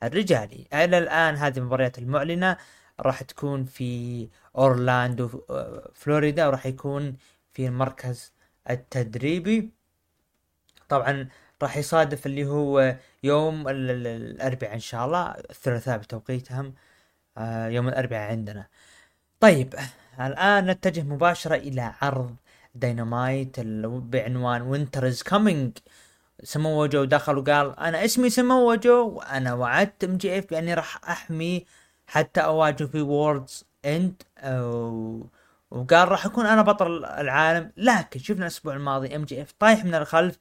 الرجالي. 0.03 0.67
إلى 0.75 0.99
الآن 0.99 1.37
هذه 1.37 1.59
المباريات 1.59 1.99
المعلنة 1.99 2.57
راح 3.01 3.23
تكون 3.23 3.65
في 3.65 4.29
أورلاندو 4.57 5.29
فلوريدا 5.95 6.47
وراح 6.47 6.67
يكون 6.67 7.17
في 7.53 7.67
المركز 7.67 8.33
التدريبي. 8.71 9.71
طبعا 10.89 11.29
راح 11.63 11.77
يصادف 11.77 12.27
اللي 12.27 12.45
هو 12.47 12.97
يوم 13.23 13.69
الأربعاء 13.69 14.75
إن 14.75 14.81
شاء 14.81 15.07
الله 15.07 15.31
الثلاثاء 15.31 15.99
بتوقيتهم 15.99 16.75
آه، 17.39 17.69
يوم 17.69 17.89
الأربعاء 17.89 18.31
عندنا. 18.31 18.67
طيب 19.41 19.75
الآن 20.21 20.67
نتجه 20.67 21.03
مباشرة 21.03 21.55
إلى 21.55 21.93
عرض 22.03 22.37
داينامايت 22.75 23.61
بعنوان 23.61 24.63
وينتر 24.63 25.07
از 25.07 25.23
كامينج 25.23 25.79
سمو 26.43 26.87
جو 26.87 27.05
دخل 27.05 27.39
وقال 27.39 27.79
أنا 27.79 28.05
اسمي 28.05 28.31
سمو 28.31 28.75
جو 28.75 29.09
وأنا 29.09 29.55
وعدت 29.55 30.05
MJF 30.05 30.51
بأني 30.51 30.75
راح 30.75 31.01
أحمي 31.11 31.67
حتى 32.07 32.41
أواجه 32.41 32.85
في 32.85 33.01
Worlds 33.01 33.65
End 33.85 34.23
وقال 35.71 36.09
راح 36.09 36.27
أكون 36.27 36.47
أنا 36.47 36.63
بطل 36.63 37.05
العالم. 37.05 37.73
لكن 37.77 38.21
شفنا 38.21 38.43
الأسبوع 38.43 38.75
الماضي 38.75 39.17
MJF 39.17 39.53
طايح 39.59 39.85
من 39.85 39.95
الخلف 39.95 40.39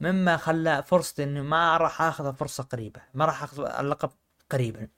مما 0.00 0.36
خلى 0.36 0.82
فرصتي 0.86 1.24
إنه 1.24 1.42
ما 1.42 1.76
راح 1.76 2.02
أخذ 2.02 2.34
فرصة 2.34 2.64
قريبة 2.64 3.00
ما 3.14 3.24
راح 3.24 3.42
أخذ 3.42 3.64
اللقب 3.78 4.10
قريبا. 4.50 4.88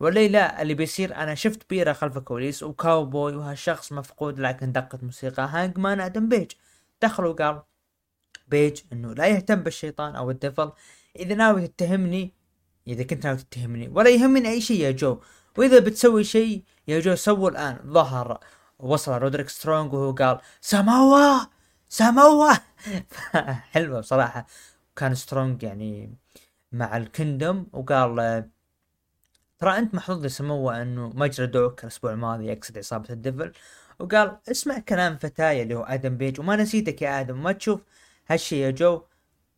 والليلة 0.00 0.40
اللي 0.40 0.74
بيصير 0.74 1.16
أنا 1.16 1.34
شفت 1.34 1.70
بيرة 1.70 1.92
خلف 1.92 2.16
الكواليس 2.16 2.62
وكاوبوي 2.62 3.36
وهالشخص 3.36 3.92
مفقود 3.92 4.40
لكن 4.40 4.72
دقت 4.72 5.04
موسيقى 5.04 5.42
هانج 5.42 5.78
مان 5.78 6.00
آدم 6.00 6.28
بيج. 6.28 6.52
دخل 7.02 7.24
وقال 7.26 7.62
بيج 8.48 8.80
إنه 8.92 9.14
لا 9.14 9.26
يهتم 9.26 9.54
بالشيطان 9.54 10.16
أو 10.16 10.30
ال 10.30 10.37
Devil 10.37 10.72
إذا 11.18 11.34
ناوي 11.34 11.68
تتهمني 11.68 12.34
إذا 12.86 13.02
كنت 13.02 13.26
ناوي 13.26 13.38
تتهمني 13.38 13.88
ولا 13.88 14.10
يهمني 14.10 14.48
أي 14.50 14.60
شيء 14.60 14.80
يا 14.80 14.90
جو. 14.90 15.18
وإذا 15.58 15.78
بتسوي 15.78 16.24
شيء 16.24 16.64
يا 16.88 17.00
جو 17.00 17.14
سووا 17.14 17.50
الآن. 17.50 17.78
ظهر 17.86 18.38
وصل 18.78 19.12
رودريك 19.12 19.48
سترونج 19.48 19.92
وهو 19.92 20.12
قال 20.12 20.40
ساموا 20.60 21.38
ساموا 21.88 22.52
حلوة 23.72 24.00
بصراحة. 24.00 24.46
كان 24.96 25.14
سترونج 25.14 25.62
يعني 25.62 26.16
مع 26.72 26.96
الكندم 26.96 27.66
وقال 27.72 28.50
ترى 29.62 29.78
انت 29.78 29.94
محظوظ 29.94 30.24
لسموه 30.24 30.82
انه 30.82 31.08
ما 31.14 31.26
جلدوك 31.26 31.82
الأسبوع 31.82 32.12
الماضي 32.12 32.46
يقصد 32.46 32.78
عصابة 32.78 33.10
الدفل 33.10 33.52
وقال 33.98 34.38
اسمع 34.50 34.78
كلام 34.78 35.16
فتايا 35.16 35.62
اللي 35.62 35.74
هو 35.74 35.82
آدم 35.82 36.16
بيج 36.16 36.40
وما 36.40 36.56
نسيتك 36.56 37.02
يا 37.02 37.20
آدم 37.20 37.42
ما 37.42 37.52
تشوف 37.52 37.80
هالشي 38.28 38.60
يا 38.60 38.70
جو. 38.70 39.02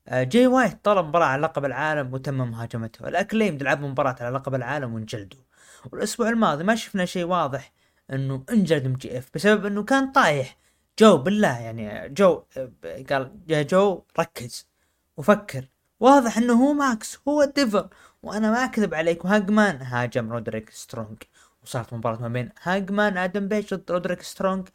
آه، 0.08 0.22
جاي 0.22 0.46
وايت 0.46 0.84
طلب 0.84 1.06
مباراة 1.06 1.26
على 1.26 1.42
لقب 1.42 1.64
العالم 1.64 2.14
وتم 2.14 2.34
مهاجمته. 2.34 3.08
ال 3.08 3.13
Acclaimed 3.13 3.58
لعب 3.58 3.80
مباراة 3.82 4.16
على 4.20 4.36
لقب 4.36 4.54
العالم 4.54 4.94
وانجلدوا. 4.94 5.40
والأسبوع 5.92 6.28
الماضي 6.28 6.64
ما 6.64 6.74
شفنا 6.74 7.04
شيء 7.04 7.24
واضح 7.24 7.72
إنه 8.12 8.44
انجلد 8.50 8.86
MJF 8.86 9.30
بسبب 9.34 9.66
إنه 9.66 9.82
كان 9.82 10.12
طايح. 10.12 10.56
جو 10.98 11.16
بالله 11.16 11.58
يعني 11.58 12.08
جو 12.08 12.42
قال 13.10 13.32
يا 13.48 13.62
جو 13.62 14.04
ركز 14.18 14.68
وفكر. 15.16 15.68
واضح 16.00 16.38
إنه 16.38 16.52
هو 16.52 16.72
ماكس 16.72 17.18
هو 17.28 17.42
ال 17.42 17.49
Devil. 17.49 17.88
وأنا 18.24 18.50
ما 18.50 18.64
أكذب 18.64 18.94
عليك 18.94 19.24
وهانجمان 19.24 19.82
هاجم 19.82 20.32
رودريك 20.32 20.70
سترونج. 20.70 21.18
وصارت 21.62 21.94
مباراة 21.94 22.20
ما 22.20 22.28
بين 22.28 22.50
هانجمان 22.62 23.16
آدم 23.16 23.48
بيج 23.48 23.74
ضد 23.74 23.90
رودريك 23.92 24.22
سترونج. 24.22 24.68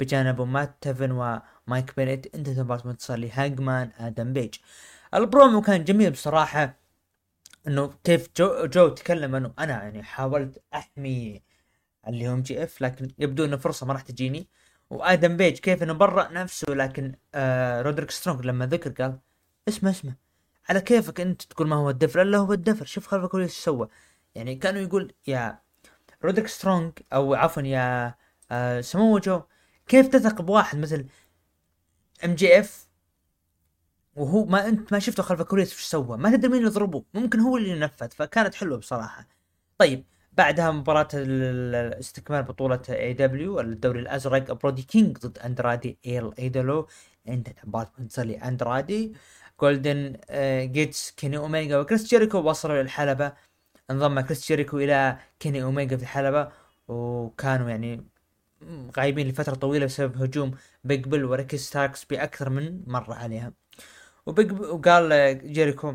بجانبه 0.00 0.44
مات 0.44 0.76
تيفن 0.80 1.10
ومايك 1.10 1.96
بينيت 1.96 2.34
انتهت 2.34 2.58
مباراة 2.58 2.86
منتصر 2.86 3.16
لهانجمان 3.16 3.90
آدم 3.98 4.32
بيج 4.32 4.54
البرومو 5.14 5.60
كان 5.60 5.84
جميل 5.84 6.10
بصراحة 6.10 6.76
إنه 7.68 7.94
كيف 8.04 8.28
جو, 8.36 8.66
جو 8.66 8.88
تكلم 8.88 9.34
إنه 9.34 9.52
أنا 9.58 9.72
يعني 9.72 10.02
حاولت 10.02 10.62
أحمي 10.74 11.42
اللي 12.08 12.28
هو 12.28 12.34
ام 12.34 12.42
جي 12.42 12.64
إف 12.64 12.82
لكن 12.82 13.08
يبدو 13.18 13.44
إنه 13.44 13.56
فرصة 13.56 13.86
ما 13.86 13.92
راح 13.92 14.02
تجيني. 14.02 14.48
وآدم 14.90 15.36
بيج 15.36 15.58
كيف 15.58 15.82
إنه 15.82 15.92
برأ 15.92 16.32
نفسه 16.32 16.66
لكن 16.74 17.14
آه 17.34 17.82
رودريك 17.82 18.10
سترونج 18.10 18.46
لما 18.46 18.66
ذكر 18.66 18.90
قال 18.90 19.18
اسمع 19.68 19.90
اسمع. 19.90 20.12
على 20.68 20.80
كيفك 20.80 21.20
انت 21.20 21.42
تقول 21.42 21.68
ما 21.68 21.76
هو 21.76 21.90
ال 21.90 21.95
Devil؟ 21.95 22.22
الا 22.22 22.38
هو 22.38 22.52
ال 22.52 22.57
Devil. 22.57 22.84
شوف 22.86 23.06
خلفك 23.06 23.34
إيش 23.34 23.52
سوى. 23.52 23.88
يعني 24.34 24.54
كانوا 24.54 24.80
يقول 24.80 25.12
يا 25.26 25.58
رودريك 26.24 26.46
سترونج 26.46 26.92
أو 27.12 27.34
عفوا 27.34 27.62
يا 27.62 28.14
آه 28.50 28.80
سمو 28.80 29.18
جو 29.18 29.42
كيف 29.88 30.06
تثق 30.08 30.42
بواحد 30.42 30.78
مثل 30.78 31.06
MJF 32.24 32.88
وهو 34.16 34.44
ما 34.44 34.68
انت 34.68 34.92
ما 34.92 34.98
شفته 34.98 35.22
خلف 35.22 35.40
الكواليس 35.40 35.72
إيش 35.72 35.80
سوى. 35.80 36.18
ما 36.18 36.36
تدري 36.36 36.52
مين 36.52 36.62
يضربه. 36.62 37.04
ممكن 37.14 37.40
هو 37.40 37.56
اللي 37.56 37.78
نفذ 37.78 38.08
فكانت 38.10 38.54
حلوة 38.54 38.78
بصراحة. 38.78 39.26
طيب 39.78 40.04
بعدها 40.32 40.70
مباراة 40.70 41.08
استكمال 42.00 42.42
بطولة 42.42 42.82
AEW 42.90 43.60
الدوري 43.60 44.00
الأزرق 44.00 44.52
برودي 44.52 44.82
كينج 44.82 45.18
ضد 45.18 45.38
أندرادي 45.38 45.98
إيل 46.06 46.32
إيدولو 46.38 46.88
انتهت 47.28 47.66
مباراة 47.66 47.92
منتصر 47.98 48.24
لاندرادي 48.24 49.14
Golden 49.60 50.16
Jets 50.72 51.10
كيني 51.10 51.36
اوميجا 51.36 51.78
وكريس 51.78 52.04
جيريكو 52.06 52.38
وصلوا 52.38 52.82
للحلبة 52.82 53.32
انضم 53.90 54.20
كريس 54.20 54.48
جيريكو 54.48 54.78
إلى 54.78 55.18
كيني 55.40 55.62
اوميجا 55.62 55.96
في 55.96 56.02
الحلبة. 56.02 56.52
وكانوا 56.88 57.70
يعني 57.70 58.04
غايبين 58.96 59.28
لفترة 59.28 59.54
طويلة 59.54 59.86
بسبب 59.86 60.22
هجوم 60.22 60.50
بيج 60.84 61.08
بيل 61.08 61.24
وريكي 61.24 61.56
ستاركس 61.56 62.04
بأكثر 62.04 62.50
من 62.50 62.82
مرة 62.86 63.14
عليها. 63.14 63.52
وبيج 64.26 64.60
وقال 64.60 65.08
جيريكو 65.52 65.94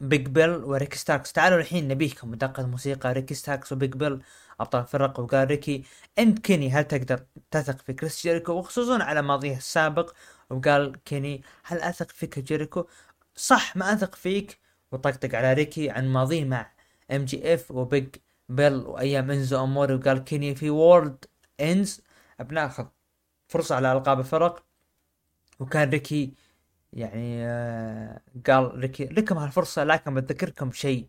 بيج 0.00 0.26
بيل 0.28 0.50
وريكي 0.50 0.98
ستاركس 0.98 1.32
تعالوا 1.32 1.58
الحين 1.58 1.88
نبيكم. 1.88 2.30
دقت 2.30 2.66
موسيقى 2.66 3.12
ريكي 3.12 3.34
ستاركس 3.34 3.72
وبيج 3.72 3.92
بيل 3.94 4.22
ابطال 4.60 4.82
الفرق 4.82 5.20
وقال 5.20 5.48
ريكي 5.48 5.84
انت 6.18 6.38
كيني 6.38 6.70
هل 6.70 6.84
تقدر 6.84 7.24
تثق 7.50 7.78
في 7.82 7.92
كريس 7.92 8.22
جيريكو 8.22 8.52
وخصوصا 8.52 9.02
على 9.02 9.22
ماضيه 9.22 9.56
السابق 9.56 10.12
وقال 10.50 10.96
كيني 11.04 11.42
هل 11.64 11.78
أثق 11.78 12.10
فيك 12.10 12.38
جيريكو؟ 12.38 12.86
صح 13.36 13.76
ما 13.76 13.92
أثق 13.92 14.14
فيك. 14.14 14.58
وطقطق 14.92 15.34
على 15.34 15.52
ريكي 15.52 15.90
عن 15.90 16.08
ماضيه 16.08 16.44
مع 16.44 16.72
MJF 17.10 17.70
وبيج 17.70 18.08
بيل 18.48 18.74
وأيام 18.74 19.30
إنزو 19.30 19.64
أموري. 19.64 19.94
وقال 19.94 20.18
كيني 20.24 20.54
في 20.54 20.70
Worlds 20.70 21.24
End 21.60 22.00
بناخذ 22.40 22.86
فرصة 23.48 23.74
على 23.76 23.92
ألقاب 23.92 24.20
الفرق. 24.20 24.64
وكان 25.60 25.90
ريكي 25.90 26.34
يعني 26.92 27.44
آه 27.46 28.20
قال 28.46 28.78
ريكي 28.78 29.04
لكم 29.04 29.38
هالفرصة 29.38 29.84
لكن 29.84 30.14
بتذكركم 30.14 30.72
شيء. 30.72 31.08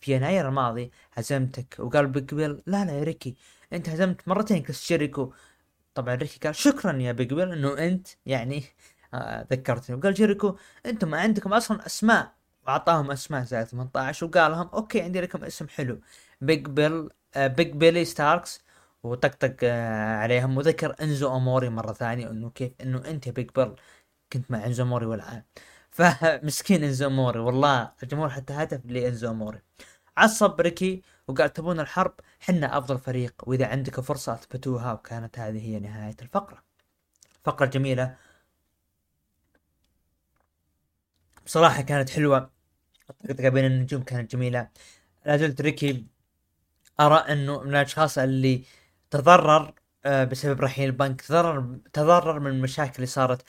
في 0.00 0.12
يناير 0.16 0.48
الماضي 0.48 0.92
هزمتك. 1.12 1.76
وقال 1.78 2.06
بيج 2.06 2.34
بيل 2.34 2.62
لا 2.66 2.84
لا 2.84 2.92
يا 2.98 3.04
ريكي 3.04 3.36
أنت 3.72 3.88
هزمت 3.88 4.28
مرتين 4.28 4.62
كريس 4.62 4.88
جيريكو. 4.88 5.32
طبعا 5.94 6.14
ريكي 6.14 6.38
قال 6.38 6.54
شكرا 6.56 6.92
يا 7.02 7.12
بيج 7.12 7.32
بيل 7.34 7.52
إنه 7.52 7.78
أنت 7.78 8.08
يعني 8.26 8.64
آه 9.14 9.46
ذكرتني. 9.52 9.96
وقال 9.96 10.14
جيريكو 10.14 10.56
أنتم 10.86 11.08
ما 11.10 11.20
عندكم 11.20 11.52
أصلا 11.52 11.86
أسماء. 11.86 12.34
وأعطاهم 12.66 13.10
أسماء 13.10 13.44
زي 13.44 13.64
18 13.64 14.26
وقال 14.26 14.50
لهم 14.52 14.68
okay 14.68 15.00
عندي 15.00 15.20
لكم 15.20 15.44
اسم 15.44 15.68
حلو. 15.68 16.00
بيج 16.40 16.66
بيل 16.68 17.08
آه 17.34 17.46
بيج 17.46 17.72
بيلي 17.72 18.04
ستاركس 18.04 18.64
وطقطق 19.02 19.56
آه 19.62 20.16
عليهم 20.16 20.56
وذكر 20.56 20.94
إنزو 21.02 21.36
أموري 21.36 21.68
مرة 21.68 21.92
ثانية 21.92 22.30
إنه 22.30 22.50
كيف 22.50 22.72
إنه 22.80 22.98
أنت 23.06 23.26
يا 23.26 23.32
بيج 23.32 23.50
بيل 23.56 23.74
كنت 24.32 24.50
مع 24.50 24.66
إنزو 24.66 24.82
أموري 24.84 25.06
والان 25.06 25.42
فمسكين 25.90 26.84
إنزو 26.84 27.06
أموري 27.06 27.38
والله 27.40 27.92
الجمهور 28.02 28.28
حتى 28.30 28.52
هتف 28.52 28.80
لإنزو 28.86 29.30
أموري. 29.30 29.62
عصب 30.16 30.60
ريكي 30.60 31.02
وقال 31.28 31.52
تبون 31.52 31.80
الحرب؟ 31.80 32.14
حنا 32.46 32.78
أفضل 32.78 32.98
فريق 32.98 33.34
وإذا 33.46 33.66
عندك 33.66 34.00
فرصة 34.00 34.34
اثبتوها 34.34 34.92
وكانت 34.92 35.38
هذه 35.38 35.58
هي 35.66 35.80
نهاية 35.80 36.16
الفقرة. 36.22 36.62
فقرة 37.44 37.66
جميلة. 37.66 38.16
بصراحة 41.46 41.82
كانت 41.82 42.10
حلوة. 42.10 42.50
الطقطقه 43.10 43.48
بين 43.48 43.64
النجوم 43.64 44.02
كانت 44.02 44.32
جميلة. 44.32 44.68
لا 45.26 45.36
زلت 45.36 45.60
ريكي 45.60 46.06
أرى 47.00 47.16
أنه 47.16 47.60
من 47.62 47.70
الأشخاص 47.70 48.18
اللي 48.18 48.64
تضرر 49.10 49.74
آه، 50.04 50.24
بسبب 50.24 50.60
رحيل 50.60 50.86
البنك 50.86 51.20
تضرر 51.22 51.78
تضرر 51.92 52.40
من 52.40 52.50
المشاكل 52.50 52.94
اللي 52.96 53.06
صارت 53.06 53.42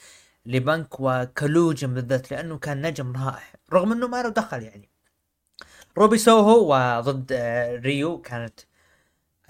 لبنك 0.46 1.00
وكلوجن 1.00 1.94
بالذات 1.94 2.32
لأنه 2.32 2.58
كان 2.58 2.82
نجم 2.88 3.14
رائع. 3.26 3.54
رغم 3.74 3.92
أنه 3.92 4.08
ما 4.08 4.24
له 4.24 4.30
دخل 4.30 4.64
يعني. 4.64 4.90
روبي 5.98 6.18
سوهو 6.18 6.74
وضد 6.98 7.32
آه، 7.32 7.76
ريو 7.76 8.22
كانت 8.22 8.60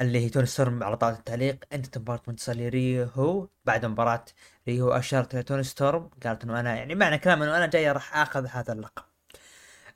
اللي 0.01 0.25
هي 0.25 0.29
توني 0.29 0.45
ستورم 0.45 0.83
على 0.83 0.97
طاولة 0.97 1.17
التعليق 1.17 1.65
أنت 1.73 1.97
منتصر 2.27 2.53
لريهو 2.53 3.47
بعد 3.65 3.85
مباراة 3.85 4.25
ريهو 4.67 4.91
أشارت 4.91 5.35
لتوني 5.35 5.63
ستورم 5.63 6.09
قالت 6.23 6.43
إنه 6.43 6.59
أنا 6.59 6.75
يعني 6.75 6.95
معنى 6.95 7.17
كلام 7.17 7.43
إنه 7.43 7.57
أنا 7.57 7.65
جاي 7.65 7.91
راح 7.91 8.17
آخذ 8.17 8.45
هذا 8.47 8.73
اللقب. 8.73 9.03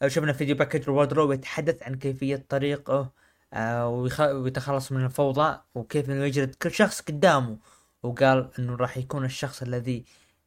شفنا 0.08 0.34
video 0.34 0.56
package 0.56 0.90
ووردلو 0.90 1.32
يتحدث 1.32 1.84
عن 1.84 1.96
كيفية 1.96 2.46
طريقه 2.50 3.12
آه 3.54 3.90
ويتخلص 4.34 4.92
من 4.92 5.06
الفوضى 5.06 5.60
وكيف 5.76 6.10
إنه 6.10 6.26
يجلد 6.26 6.56
كل 6.56 6.72
شخص 6.72 7.02
قدامه. 7.02 7.58
وقال 8.04 8.50
إنه 8.60 8.76
راح 8.76 8.98
يكون 8.98 9.26
الشخص 9.26 9.62
الذي 9.62 10.06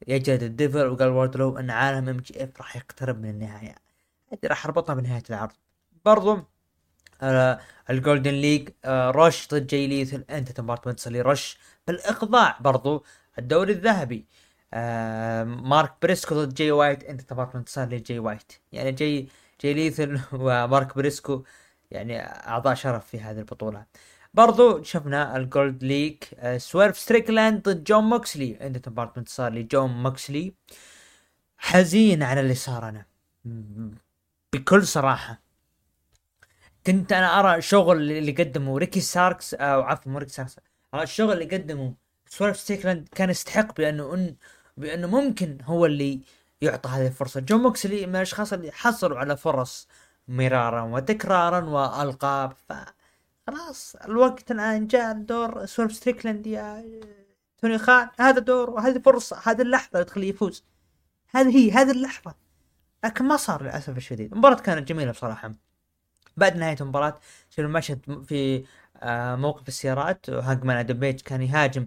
يجلد 0.09 0.43
ال 0.43 0.50
Devil 0.50 0.87
وقال 0.87 1.09
ووردلو 1.09 1.59
إن 1.59 1.71
عالم 1.71 2.09
MJF 2.09 2.51
راح 2.59 2.77
يقترب 2.77 3.21
من 3.23 3.31
النهاية. 3.31 3.75
هذه 4.33 4.39
راح 4.45 4.67
أربطها 4.67 4.95
بنهاية 4.95 5.23
العرض. 5.31 5.53
برضو 6.05 6.33
آه 6.35 6.52
ال 7.91 7.96
Golden 7.96 8.31
League 8.31 8.68
آه 8.85 9.11
رش 9.11 9.49
ضد 9.49 9.66
جاي 9.66 9.87
ليثال 9.87 10.25
انتهت 10.31 10.61
مباراة 10.61 10.83
منتصر 10.87 11.27
رش 11.27 11.59
بالاخضاع 11.87 12.59
برضو 12.61 13.05
الدوري 13.39 13.73
الذهبي. 13.73 14.27
آه 14.75 15.45
مارك 15.45 15.93
بريسكو 16.03 16.35
ضد 16.35 16.55
جاي 16.55 16.70
وايت 16.70 17.05
انتهت 17.05 17.33
مباراة 17.33 17.57
انتصار 17.57 17.89
لجاي 17.89 18.18
وايت 18.18 18.53
يعني 18.73 18.93
جاي 18.93 19.29
جاي 19.62 19.75
ليثال 19.75 20.20
ومارك 20.33 20.97
بريسكو 20.97 21.45
يعني 21.91 22.20
أعضاء 22.49 22.75
شرف 22.75 23.07
في 23.07 23.20
هذه 23.20 23.39
البطولة. 23.39 23.85
برضو 24.35 24.83
شفنا 24.83 25.37
ال 25.37 25.46
Gold 25.46 25.85
League 25.85 26.16
آه، 26.39 26.59
سويرف 26.59 26.99
ستريكلاند 26.99 27.62
ضد 27.68 27.85
جون 27.85 28.05
موكسلي 28.05 28.59
عنده 28.61 28.83
مباراة 28.87 29.12
انتصار 29.18 29.53
لجون 29.53 29.91
موكسلي 30.03 30.55
حزين 31.59 32.23
على 32.23 32.41
اللي 32.41 32.55
صار 32.55 32.89
أنا. 32.89 33.05
بكل 34.55 34.87
صراحة. 34.87 35.43
كنت 36.87 37.12
أنا 37.12 37.41
أرى 37.41 37.62
شغل 37.62 38.11
اللي 38.11 38.33
قدمه 38.33 38.78
ريكي 38.78 39.01
ستاركس 39.01 39.55
أو 39.55 39.83
عفوا 39.83 40.12
مو 40.12 40.18
ريكي 40.18 40.33
ستاركس 40.33 40.57
الشغل 40.95 41.33
اللي 41.33 41.57
قدمه 41.57 41.95
سويرف 42.28 42.57
ستريكلاند 42.57 43.09
كان 43.14 43.30
يستحق 43.30 43.76
بأنه 43.76 44.14
إن 44.14 44.37
بأنه 44.76 45.07
ممكن 45.07 45.59
هو 45.62 45.87
اللي 45.87 46.20
يعطى 46.61 46.89
هذه 46.91 47.07
الفرصة. 47.07 47.41
جون 47.41 47.61
موكسلي 47.62 48.07
من 48.07 48.16
الأشخاص 48.16 48.53
اللي 48.53 48.72
حصلوا 48.72 49.18
على 49.18 49.37
فرص 49.37 49.89
مرارا 50.28 50.83
وتكرارا 50.83 51.61
وألقاب 51.64 52.53
ف 52.68 52.72
خلاص 53.47 53.97
الوقت 53.97 54.51
الآن 54.51 54.87
جاء 54.87 55.12
دور 55.12 55.66
سويرف 55.66 55.93
ستريكلاند 55.93 56.47
يا 56.47 56.85
توني 57.59 57.78
خان 57.78 58.09
هذا 58.18 58.39
دور 58.39 58.70
وهذه 58.70 58.99
فرصه 58.99 59.41
هذه 59.45 59.62
اللحظة 59.62 60.03
تخليه 60.03 60.28
يفوز. 60.28 60.64
هذه 61.30 61.57
هي 61.57 61.72
هذه 61.72 61.91
اللحظة. 61.91 62.35
لكن 63.05 63.24
ما 63.24 63.37
صار 63.37 63.62
للأسف 63.62 63.97
الشديد. 63.97 64.33
المباراة 64.33 64.55
كانت 64.55 64.89
جميلة 64.89 65.11
بصراحة. 65.12 65.53
بعد 66.37 66.57
نهاية 66.57 66.76
المباراة 66.80 67.18
شفنا 67.51 67.66
المشهد 67.66 68.24
في 68.28 68.64
آه، 69.03 69.37
موقف 69.37 69.68
السيارات؟ 69.68 70.30
هاجمان 70.30 70.76
أدم 70.76 70.99
بيج 70.99 71.20
كان 71.20 71.43
يهاجم 71.43 71.87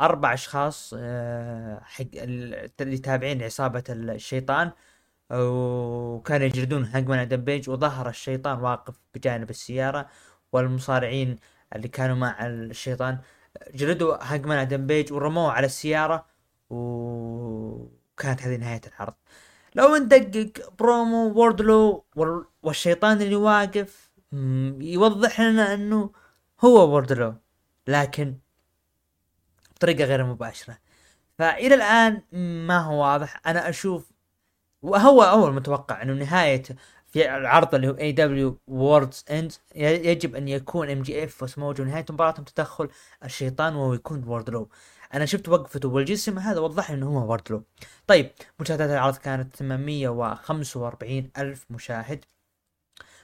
أربع 0.00 0.34
أشخاص 0.34 0.94
آه، 0.98 1.80
حق 1.84 2.04
اللي 2.14 2.98
تابعين 2.98 3.38
لعصابة 3.38 3.84
الشيطان 3.88 4.72
وكانوا 5.32 6.46
يجلدون 6.46 6.84
هانجمان 6.84 7.18
أدم 7.18 7.36
بيج 7.44 7.70
وظهر 7.70 8.08
الشيطان 8.08 8.58
واقف 8.60 8.94
بجانب 9.14 9.50
السيارة 9.50 10.08
والمصارعين 10.52 11.38
اللي 11.74 11.88
كانوا 11.88 12.16
مع 12.16 12.46
الشيطان 12.46 13.18
جلدوا 13.74 14.16
هانجمان 14.24 14.58
أدم 14.58 14.86
بيج 14.86 15.12
ورموه 15.12 15.52
على 15.52 15.66
السيارة 15.66 16.26
وكانت 16.70 18.42
هذه 18.42 18.56
نهاية 18.56 18.80
العرض. 18.86 19.14
لو 19.76 19.96
ندقق 19.96 20.72
برومو 20.78 21.32
ووردلو 21.32 22.04
والشيطان 22.62 23.22
اللي 23.22 23.36
واقف 23.36 24.10
يوضح 24.80 25.40
لنا 25.40 25.74
إنه 25.74 26.10
هو 26.64 26.90
ووردلو 26.90 27.34
لكن 27.86 28.36
بطريقة 29.76 30.04
غير 30.04 30.24
مباشرة. 30.24 30.78
فإلى 31.38 31.74
الآن 31.74 32.22
ما 32.66 32.78
هو 32.78 33.02
واضح. 33.02 33.40
أنا 33.46 33.68
أشوف 33.68 34.12
وهو 34.82 35.22
أول 35.22 35.52
متوقع 35.54 36.02
أنه 36.02 36.12
نهاية 36.12 36.62
في 37.06 37.36
العرض 37.36 37.74
اللي 37.74 37.88
هو 37.88 37.92
AEW 37.98 38.12
Worlds 38.12 39.24
End 39.30 39.52
يجب 39.74 40.34
أن 40.36 40.48
يكون 40.48 40.90
ام 40.90 41.02
جي 41.02 41.24
اف 41.24 41.42
وسموجو 41.42 41.84
نهاية 41.84 42.04
مباراتهم 42.10 42.44
تدخل 42.44 42.88
الشيطان 43.24 43.76
وهو 43.76 43.94
يكون 43.94 44.24
ووردلو 44.24 44.68
أنا 45.16 45.26
شفت 45.26 45.48
وقفته 45.48 45.88
والجسم 45.88 46.38
هذا 46.38 46.60
وضح 46.60 46.90
إنه 46.90 47.06
هو 47.08 47.26
ووردلو 47.26 47.64
طيب 48.06 48.30
مشاهدات 48.60 48.90
العرض 48.90 49.16
كانت 49.16 49.56
845 49.56 51.30
ألف 51.38 51.66
مشاهد. 51.70 52.24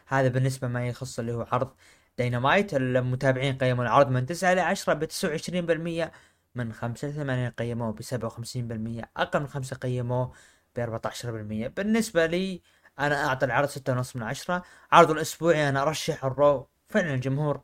هذا 0.07 0.29
بالنسبة 0.29 0.69
ما 0.69 0.89
يخص 0.89 1.19
اللي 1.19 1.33
هو 1.33 1.47
عرض 1.53 1.71
دينامايت 2.19 2.75
المتابعين 2.75 3.59
قيموا 3.59 3.85
العرض 3.85 4.09
من 4.09 4.27
9 4.27 4.55
ل 4.55 4.59
10 4.59 4.95
ب 4.95 5.05
29% 5.05 6.11
من 6.55 6.73
5 6.73 7.09
ل 7.09 7.13
8 7.15 7.49
قيموه 7.49 7.93
ب 7.93 8.03
57% 8.03 9.05
أقل 9.17 9.41
من 9.41 9.47
5 9.47 9.77
قيموه 9.77 10.33
ب 10.77 10.81
14% 10.81 11.69
بالنسبة 11.77 12.27
لي 12.27 12.63
أنا 12.99 13.27
أعطي 13.27 13.47
العرض 13.47 13.69
ستة 13.69 13.93
ونص 13.93 14.17
من 14.17 14.23
عشرة. 14.23 14.63
عرض 14.93 15.11
الأسبوعي 15.11 15.69
أنا 15.69 15.83
أرشح 15.83 16.25
ال 16.25 16.34
Raw. 16.34 16.69
فعلا 16.89 17.15
الجمهور 17.15 17.57
آه 17.57 17.63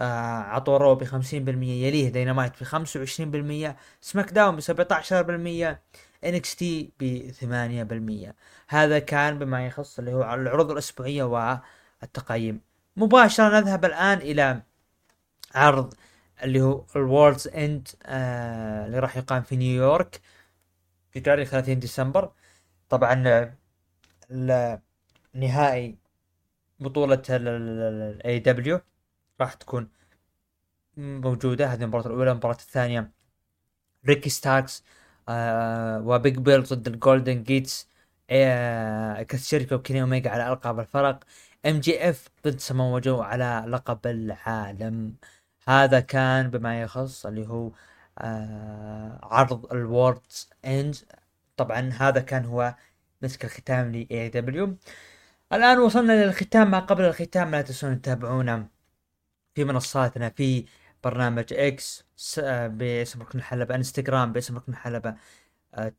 عطوا 0.00 0.78
Raw 0.78 0.94
ب 0.94 1.04
50% 1.04 1.08
يليه 1.34 2.08
دينامايت 2.08 2.52
ب 2.62 2.66
25% 3.72 3.76
SmackDown 4.00 4.56
ب 4.56 4.60
17% 4.60 5.78
NXT 6.24 6.92
ب 7.00 7.30
8% 8.30 8.34
هذا 8.68 8.98
كان 8.98 9.38
بما 9.38 9.66
يخص 9.66 9.98
اللي 9.98 10.12
هو 10.14 10.34
العروض 10.34 10.70
الأسبوعية 10.70 11.22
والتقييم. 12.02 12.60
مباشرة 12.96 13.60
نذهب 13.60 13.84
الآن 13.84 14.18
إلى 14.18 14.62
عرض 15.54 15.94
اللي 16.42 16.60
هو 16.62 16.84
ال 16.96 17.03
Worlds 17.03 17.48
End 17.48 17.88
آه 18.06 18.86
اللي 18.86 18.98
راح 18.98 19.16
يقام 19.16 19.42
في 19.42 19.56
نيويورك 19.56 20.20
في 21.10 21.20
تاريخ 21.20 21.50
30 21.50 21.78
ديسمبر. 21.78 22.32
طبعا 22.88 23.14
نهائي 25.34 25.98
بطولة 26.80 27.22
ال 27.30 28.38
AEW 28.38 28.80
راح 29.40 29.54
تكون 29.54 29.88
موجودة. 30.96 31.66
هذه 31.66 31.82
المباراة 31.82 32.06
الأولى 32.06 32.30
المباراة 32.30 32.54
الثانية 32.54 33.10
ريكي 34.06 34.30
ستاركس 34.30 34.84
آه 35.28 36.00
وبيج 36.06 36.36
بيل 36.38 36.62
ضد 36.62 36.86
ال 36.88 36.96
Golden 36.96 37.42
Jets 37.42 37.88
آه 38.30 39.22
كاس 39.22 39.54
وكيني 39.72 40.02
أوميجا 40.02 40.30
على 40.30 40.52
ألقاب 40.52 40.80
الفرق. 40.80 41.20
ام 41.66 41.80
جي 41.80 42.10
اف 42.10 42.28
ضد 42.46 42.58
سمو 42.60 42.98
جو 42.98 43.20
على 43.22 43.64
لقب 43.68 44.06
العالم. 44.06 45.16
هذا 45.68 46.00
كان 46.00 46.50
بما 46.50 46.82
يخص 46.82 47.26
اللي 47.26 47.48
هو 47.48 47.70
آه 48.18 49.18
عرض 49.22 49.72
ال 49.72 49.83
Worlds 49.83 50.50
End 50.64 50.96
طبعا 51.56 51.80
هذا 51.98 52.20
كان 52.20 52.44
هو 52.44 52.74
مسك 53.22 53.44
الختام 53.44 53.92
ل 53.92 54.06
AEW 54.10 54.76
الآن 55.52 55.78
وصلنا 55.78 56.24
للختام 56.24 56.70
ما 56.70 56.78
قبل 56.78 57.04
الختام 57.04 57.50
لا 57.50 57.62
تنسون 57.62 58.02
تتابعونا. 58.02 58.68
في 59.54 59.64
منصاتنا 59.64 60.28
في 60.28 60.64
برنامج 61.04 61.44
X 61.52 62.04
باسم 62.68 63.22
ركن 63.22 63.38
الحلبة 63.38 63.74
انستغرام 63.74 64.32
باسم 64.32 64.56
ركن 64.56 64.72
الحلبة 64.72 65.14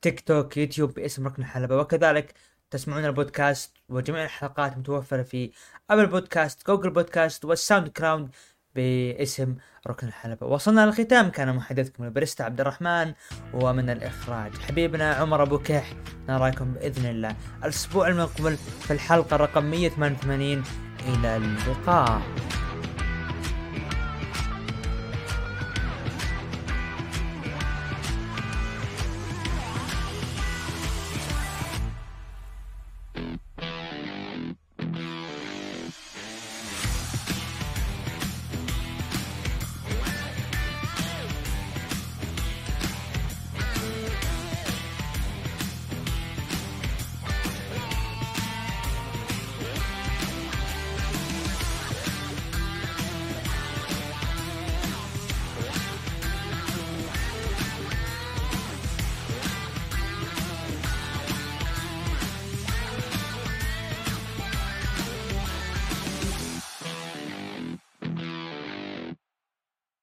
تيك 0.02 0.20
توك 0.20 0.58
يوتيوب 0.58 0.94
باسم 0.94 1.28
ركن 1.28 1.42
الحلبة 1.42 1.78
وكذلك 1.78 2.34
تسمعون 2.72 3.06
البودكاست 3.06 3.78
وجميع 3.90 4.24
الحلقات 4.24 4.78
متوفرة 4.78 5.24
في 5.24 5.52
ابل 5.90 6.06
بودكاست 6.06 6.68
جوجل 6.68 6.90
بودكاست 6.90 7.46
والساوند 7.46 7.88
كلاود 7.88 8.30
باسم 8.76 9.56
ركن 9.88 10.08
الحلبة. 10.08 10.48
وصلنا 10.48 10.86
للختام. 10.86 11.30
كان 11.30 11.56
محدثكم 11.56 12.04
البريستا 12.04 12.44
عبد 12.44 12.62
الرحمن. 12.62 13.14
ومن 13.54 13.90
الإخراج 13.90 14.58
حبيبنا 14.58 15.14
عمر 15.14 15.44
أبو 15.44 15.60
كح 15.60 15.94
نراكم 16.30 16.74
بإذن 16.74 17.06
الله 17.06 17.36
الأسبوع 17.64 18.08
المقبل 18.08 18.58
في 18.58 18.94
الحلقة 18.94 19.36
رقم 19.38 19.66
188 19.66 20.64
إلى 21.08 21.38
اللقاء. 21.38 22.22